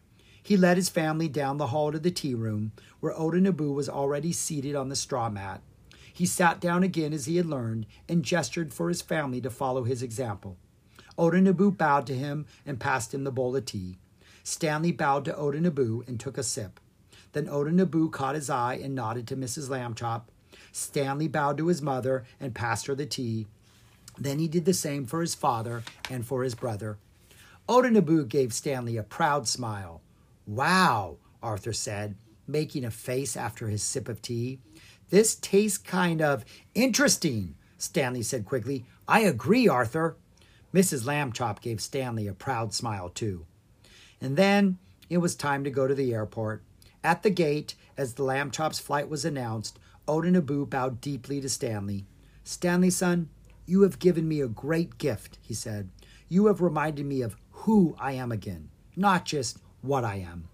He 0.42 0.56
led 0.56 0.78
his 0.78 0.88
family 0.88 1.28
down 1.28 1.58
the 1.58 1.66
hall 1.66 1.92
to 1.92 1.98
the 1.98 2.10
tea 2.10 2.34
room, 2.34 2.72
where 2.98 3.12
Oda 3.14 3.38
Nobu 3.38 3.74
was 3.74 3.90
already 3.90 4.32
seated 4.32 4.74
on 4.74 4.88
the 4.88 4.96
straw 4.96 5.28
mat. 5.28 5.60
He 6.14 6.24
sat 6.24 6.60
down 6.60 6.82
again 6.82 7.12
as 7.12 7.26
he 7.26 7.36
had 7.36 7.44
learned 7.44 7.84
and 8.08 8.24
gestured 8.24 8.72
for 8.72 8.88
his 8.88 9.02
family 9.02 9.42
to 9.42 9.50
follow 9.50 9.84
his 9.84 10.02
example. 10.02 10.56
Oda 11.18 11.42
Nobu 11.42 11.76
bowed 11.76 12.06
to 12.06 12.14
him 12.14 12.46
and 12.64 12.80
passed 12.80 13.12
him 13.12 13.24
the 13.24 13.30
bowl 13.30 13.54
of 13.54 13.66
tea. 13.66 13.98
Stanley 14.42 14.92
bowed 14.92 15.26
to 15.26 15.36
Oda 15.36 15.60
Nobu 15.60 16.08
and 16.08 16.18
took 16.18 16.38
a 16.38 16.42
sip. 16.42 16.80
Then 17.32 17.50
Oda 17.50 17.70
Nobu 17.70 18.10
caught 18.10 18.34
his 18.34 18.48
eye 18.48 18.80
and 18.82 18.94
nodded 18.94 19.28
to 19.28 19.36
Mrs. 19.36 19.68
Lambchop. 19.68 20.22
Stanley 20.72 21.28
bowed 21.28 21.58
to 21.58 21.66
his 21.66 21.82
mother 21.82 22.24
and 22.40 22.54
passed 22.54 22.86
her 22.86 22.94
the 22.94 23.04
tea. 23.04 23.46
Then 24.16 24.38
he 24.38 24.48
did 24.48 24.64
the 24.64 24.72
same 24.72 25.04
for 25.04 25.20
his 25.20 25.34
father 25.34 25.82
and 26.08 26.24
for 26.24 26.42
his 26.42 26.54
brother. 26.54 26.96
Oda 27.68 28.24
gave 28.24 28.52
Stanley 28.52 28.96
a 28.96 29.02
proud 29.02 29.48
smile. 29.48 30.02
Wow, 30.46 31.16
Arthur 31.42 31.72
said, 31.72 32.16
making 32.46 32.84
a 32.84 32.90
face 32.90 33.36
after 33.36 33.68
his 33.68 33.82
sip 33.82 34.08
of 34.08 34.20
tea. 34.20 34.60
This 35.08 35.34
tastes 35.34 35.78
kind 35.78 36.20
of 36.20 36.44
interesting, 36.74 37.54
Stanley 37.78 38.22
said 38.22 38.44
quickly. 38.44 38.84
I 39.08 39.20
agree, 39.20 39.66
Arthur. 39.66 40.16
Mrs. 40.74 41.04
Lambchop 41.04 41.60
gave 41.60 41.80
Stanley 41.80 42.26
a 42.26 42.34
proud 42.34 42.74
smile, 42.74 43.08
too. 43.08 43.46
And 44.20 44.36
then 44.36 44.78
it 45.08 45.18
was 45.18 45.34
time 45.34 45.64
to 45.64 45.70
go 45.70 45.86
to 45.86 45.94
the 45.94 46.12
airport. 46.12 46.62
At 47.02 47.22
the 47.22 47.30
gate, 47.30 47.74
as 47.96 48.14
the 48.14 48.24
Lambchop's 48.24 48.80
flight 48.80 49.08
was 49.08 49.24
announced, 49.24 49.78
Oda 50.06 50.40
bowed 50.42 51.00
deeply 51.00 51.40
to 51.40 51.48
Stanley. 51.48 52.04
Stanley, 52.42 52.90
son, 52.90 53.30
you 53.66 53.82
have 53.82 53.98
given 53.98 54.28
me 54.28 54.40
a 54.40 54.48
great 54.48 54.98
gift, 54.98 55.38
he 55.40 55.54
said. 55.54 55.88
You 56.28 56.46
have 56.46 56.60
reminded 56.60 57.06
me 57.06 57.22
of 57.22 57.36
who 57.64 57.96
I 57.98 58.12
am 58.12 58.30
again, 58.30 58.68
not 58.94 59.24
just 59.24 59.58
what 59.80 60.04
I 60.04 60.16
am. 60.16 60.48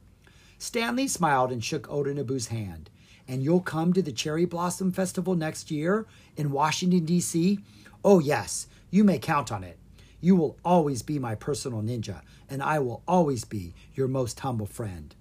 Stanley 0.58 1.08
smiled 1.08 1.50
and 1.50 1.62
shook 1.62 1.90
Oda 1.90 2.14
Nobu's 2.14 2.48
hand. 2.48 2.88
And 3.26 3.42
you'll 3.42 3.60
come 3.60 3.92
to 3.92 4.02
the 4.02 4.12
Cherry 4.12 4.44
Blossom 4.44 4.92
Festival 4.92 5.34
next 5.34 5.72
year 5.72 6.06
in 6.36 6.52
Washington, 6.52 7.04
D.C.? 7.04 7.58
Oh, 8.04 8.20
yes, 8.20 8.68
you 8.90 9.02
may 9.02 9.18
count 9.18 9.50
on 9.50 9.64
it. 9.64 9.78
You 10.20 10.36
will 10.36 10.56
always 10.64 11.02
be 11.02 11.18
my 11.18 11.34
personal 11.34 11.82
ninja, 11.82 12.20
and 12.48 12.62
I 12.62 12.78
will 12.78 13.02
always 13.08 13.44
be 13.44 13.74
your 13.92 14.06
most 14.06 14.38
humble 14.38 14.66
friend. 14.66 15.12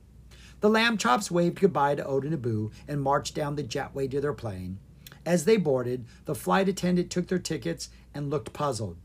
The 0.62 0.70
Lambchops 0.70 1.32
waved 1.32 1.60
goodbye 1.60 1.96
to 1.96 2.06
Oda 2.06 2.30
Nobu 2.30 2.72
and 2.88 3.02
marched 3.02 3.34
down 3.34 3.56
the 3.56 3.64
jetway 3.64 4.12
to 4.12 4.22
their 4.22 4.34
plane. 4.34 4.78
As 5.26 5.46
they 5.46 5.58
boarded, 5.58 6.06
the 6.26 6.36
flight 6.36 6.70
attendant 6.70 7.10
took 7.10 7.30
their 7.30 7.40
tickets 7.40 7.90
and 8.14 8.30
looked 8.30 8.54
puzzled. 8.54 8.98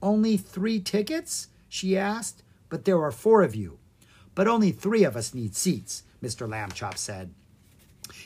Only 0.00 0.36
three 0.36 0.78
tickets? 0.78 1.48
She 1.68 1.96
asked. 1.96 2.42
But 2.68 2.84
there 2.84 3.02
are 3.02 3.10
four 3.10 3.42
of 3.42 3.54
you. 3.54 3.78
But 4.34 4.48
only 4.48 4.70
three 4.70 5.04
of 5.04 5.16
us 5.16 5.34
need 5.34 5.54
seats, 5.54 6.02
Mr. 6.22 6.48
Lambchop 6.48 6.96
said. 6.96 7.32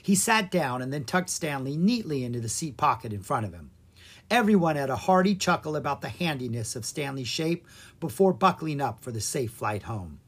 He 0.03 0.15
sat 0.15 0.51
down 0.51 0.83
and 0.83 0.93
then 0.93 1.05
tucked 1.05 1.31
Stanley 1.31 1.77
neatly 1.77 2.25
into 2.25 2.41
the 2.41 2.49
seat 2.49 2.77
pocket 2.77 3.13
in 3.13 3.23
front 3.23 3.47
of 3.47 3.53
him. 3.53 3.71
Everyone 4.31 4.77
had 4.77 4.91
a 4.91 4.97
hearty 4.97 5.35
chuckle 5.35 5.77
about 5.77 6.01
the 6.01 6.09
handiness 6.09 6.75
of 6.75 6.85
Stanley's 6.85 7.29
shape 7.29 7.67
before 8.01 8.33
buckling 8.33 8.81
up 8.81 9.03
for 9.03 9.11
the 9.11 9.21
safe 9.21 9.53
flight 9.53 9.85
home. 9.85 10.21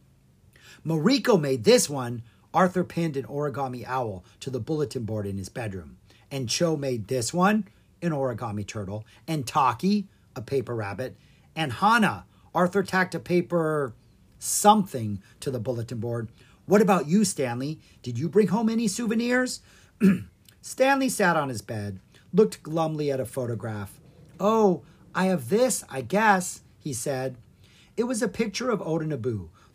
Mariko 0.85 1.41
made 1.41 1.65
this 1.65 1.89
one, 1.89 2.23
Arthur 2.53 2.85
pinned 2.85 3.17
an 3.17 3.25
origami 3.25 3.85
owl 3.87 4.25
to 4.41 4.51
the 4.51 4.61
bulletin 4.61 5.05
board 5.05 5.27
in 5.27 5.39
his 5.39 5.49
bedroom. 5.49 5.97
And 6.31 6.49
Cho 6.49 6.77
made 6.77 7.09
this 7.09 7.33
one, 7.33 7.67
an 8.03 8.11
origami 8.13 8.67
turtle. 8.67 9.05
And 9.27 9.47
Taki, 9.47 10.07
a 10.37 10.43
paper 10.43 10.75
rabbit. 10.75 11.17
And 11.57 11.73
Hana, 11.73 12.27
Arthur 12.55 12.83
tacked 12.83 13.15
a 13.15 13.21
paper 13.21 13.95
something 14.39 15.23
to 15.41 15.51
the 15.51 15.59
bulletin 15.59 15.99
board. 15.99 16.29
What 16.67 16.81
about 16.81 17.09
you, 17.09 17.25
Stanley? 17.25 17.81
Did 18.03 18.19
you 18.19 18.29
bring 18.29 18.49
home 18.49 18.69
any 18.69 18.89
souvenirs? 18.89 19.61
Stanley 20.63 21.09
sat 21.09 21.37
on 21.37 21.49
his 21.49 21.63
bed, 21.63 22.01
looked 22.33 22.63
glumly 22.63 23.11
at 23.11 23.21
a 23.21 23.27
photograph. 23.27 24.01
Oh, 24.41 24.83
I 25.15 25.27
have 25.27 25.49
this, 25.49 25.85
I 25.91 26.01
guess, 26.01 26.63
he 26.79 26.93
said. 26.93 27.37
It 27.97 28.05
was 28.05 28.23
a 28.23 28.29
picture 28.29 28.71
of 28.71 28.83
Oda 28.83 29.19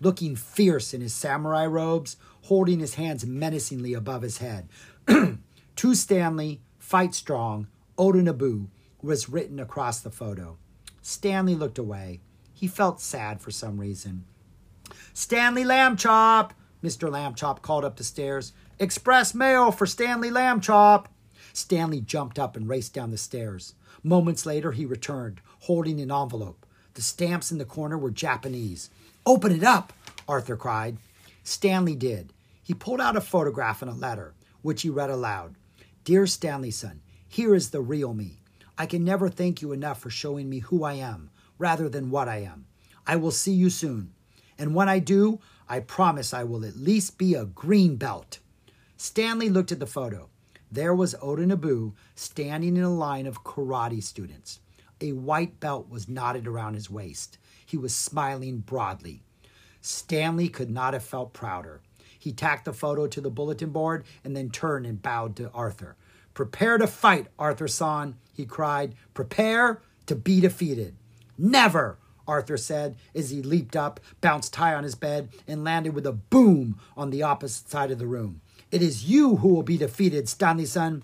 looking 0.02 0.36
fierce 0.36 0.94
in 0.94 1.02
his 1.02 1.14
samurai 1.14 1.66
robes, 1.66 2.18
holding 2.44 2.80
his 2.80 2.96
hands 2.96 3.26
menacingly 3.26 3.94
above 3.94 4.22
his 4.22 4.40
head. 4.40 4.68
to 5.76 5.96
Stanley, 5.96 6.62
fight 6.78 7.14
strong, 7.14 7.68
Oda 7.98 8.34
was 9.02 9.30
written 9.30 9.60
across 9.60 10.00
the 10.00 10.10
photo. 10.10 10.58
Stanley 11.02 11.56
looked 11.56 11.78
away. 11.78 12.22
He 12.60 12.68
felt 12.68 13.00
sad 13.00 13.40
for 13.40 13.52
some 13.52 13.80
reason. 13.80 14.26
Stanley 15.14 15.64
Lambchop, 15.64 16.52
Mr. 16.84 17.10
Lambchop 17.10 17.62
called 17.62 17.86
up 17.86 17.96
the 17.96 18.04
stairs. 18.04 18.52
Express 18.80 19.34
mail 19.34 19.72
for 19.72 19.86
Stanley 19.86 20.30
Lambchop. 20.30 21.06
Stanley 21.54 22.02
jumped 22.02 22.38
up 22.38 22.58
and 22.58 22.68
raced 22.68 22.94
down 22.94 23.12
the 23.12 23.18
stairs. 23.18 23.76
Moments 24.04 24.46
later, 24.46 24.74
he 24.74 24.86
returned, 24.86 25.40
holding 25.62 26.02
an 26.02 26.12
envelope. 26.12 26.66
The 26.96 27.02
stamps 27.02 27.50
in 27.50 27.60
the 27.60 27.64
corner 27.64 27.98
were 27.98 28.12
Japanese. 28.12 28.90
Open 29.26 29.54
it 29.54 29.64
up, 29.64 29.94
Arthur 30.28 30.58
cried. 30.58 30.98
Stanley 31.46 31.96
did. 31.96 32.34
He 32.62 32.74
pulled 32.74 33.00
out 33.00 33.16
a 33.16 33.22
photograph 33.22 33.82
and 33.82 33.90
a 33.90 33.94
letter, 33.94 34.34
which 34.64 34.82
he 34.82 34.90
read 34.90 35.10
aloud. 35.10 35.56
Dear 36.04 36.28
Stanley, 36.28 36.72
son, 36.72 37.00
here 37.26 37.56
is 37.56 37.70
the 37.70 37.80
real 37.80 38.14
me. 38.14 38.42
I 38.78 38.86
can 38.86 39.06
never 39.06 39.30
thank 39.30 39.62
you 39.62 39.72
enough 39.72 40.02
for 40.02 40.10
showing 40.10 40.50
me 40.50 40.60
who 40.60 40.84
I 40.84 40.96
am 40.96 41.30
rather 41.60 41.88
than 41.88 42.10
what 42.10 42.28
I 42.28 42.38
am. 42.38 42.66
I 43.06 43.18
will 43.18 43.32
see 43.32 43.54
you 43.54 43.70
soon. 43.70 44.14
And 44.58 44.74
when 44.74 44.90
I 44.90 44.98
do, 44.98 45.40
I 45.68 45.82
promise 45.82 46.34
I 46.34 46.44
will 46.44 46.66
at 46.66 46.76
least 46.76 47.20
be 47.20 47.36
a 47.36 47.46
green 47.46 47.96
belt. 47.96 48.40
Stanley 48.98 49.50
looked 49.50 49.72
at 49.72 49.80
the 49.80 49.86
photo. 49.86 50.30
There 50.72 50.96
was 50.96 51.16
Oda 51.22 51.46
Nobu 51.46 51.94
standing 52.16 52.76
in 52.76 52.84
a 52.84 52.94
line 52.94 53.28
of 53.28 53.44
karate 53.44 54.04
students. 54.04 54.60
A 55.02 55.14
white 55.14 55.60
belt 55.60 55.90
was 55.90 56.10
knotted 56.10 56.48
around 56.48 56.74
his 56.74 56.90
waist. 56.90 57.38
He 57.66 57.78
was 57.78 57.96
smiling 57.96 58.60
broadly. 58.60 59.24
Stanley 59.82 60.50
could 60.50 60.70
not 60.70 60.94
have 60.94 61.04
felt 61.04 61.34
prouder. 61.34 61.82
He 62.20 62.34
tacked 62.34 62.66
the 62.66 62.74
photo 62.74 63.08
to 63.08 63.22
the 63.22 63.30
bulletin 63.30 63.70
board 63.70 64.04
and 64.24 64.36
then 64.36 64.50
turned 64.50 64.86
and 64.86 65.02
bowed 65.02 65.36
to 65.38 65.50
Arthur. 65.52 65.96
Prepare 66.34 66.78
to 66.78 66.88
fight, 66.88 67.28
Arthur 67.38 67.68
San, 67.68 68.16
he 68.34 68.46
cried. 68.46 68.96
Prepare 69.14 69.82
to 70.06 70.16
be 70.16 70.42
defeated. 70.42 70.96
Never, 71.40 71.98
Arthur 72.28 72.58
said 72.58 72.98
as 73.16 73.30
he 73.30 73.42
leaped 73.42 73.76
up, 73.76 74.02
bounced 74.20 74.58
high 74.58 74.76
on 74.76 74.84
his 74.84 74.96
bed, 74.96 75.30
and 75.48 75.64
landed 75.64 75.96
with 75.96 76.06
a 76.06 76.12
boom 76.12 76.78
on 76.98 77.10
the 77.10 77.24
opposite 77.24 77.70
side 77.70 77.92
of 77.92 77.98
the 77.98 78.08
room. 78.08 78.42
It 78.72 78.82
is 78.82 79.06
you 79.06 79.38
who 79.38 79.48
will 79.48 79.64
be 79.64 79.78
defeated, 79.78 80.28
Stanley 80.28 80.66
son. 80.66 81.04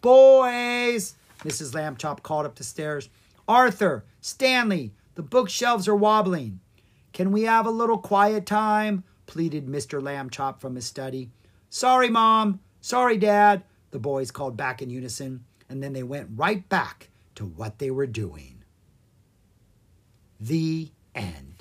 Boys, 0.00 1.16
Mrs. 1.40 1.74
Lambchop 1.74 2.22
called 2.22 2.46
up 2.46 2.54
the 2.54 2.64
stairs. 2.64 3.08
Arthur, 3.48 4.04
Stanley, 4.20 4.92
the 5.16 5.22
bookshelves 5.22 5.88
are 5.88 5.96
wobbling. 5.96 6.60
Can 7.12 7.32
we 7.32 7.42
have 7.42 7.66
a 7.66 7.70
little 7.70 7.98
quiet 7.98 8.46
time? 8.46 9.02
pleaded 9.26 9.66
Mr. 9.66 10.00
Lambchop 10.00 10.60
from 10.60 10.76
his 10.76 10.86
study. 10.86 11.30
Sorry, 11.70 12.08
Mom. 12.08 12.60
Sorry, 12.80 13.16
Dad, 13.18 13.64
the 13.90 13.98
boys 13.98 14.30
called 14.30 14.56
back 14.56 14.80
in 14.80 14.90
unison, 14.90 15.44
and 15.68 15.82
then 15.82 15.92
they 15.92 16.02
went 16.02 16.30
right 16.34 16.68
back 16.68 17.10
to 17.34 17.44
what 17.44 17.78
they 17.78 17.90
were 17.90 18.06
doing. 18.06 18.61
The 20.44 20.90
end. 21.14 21.51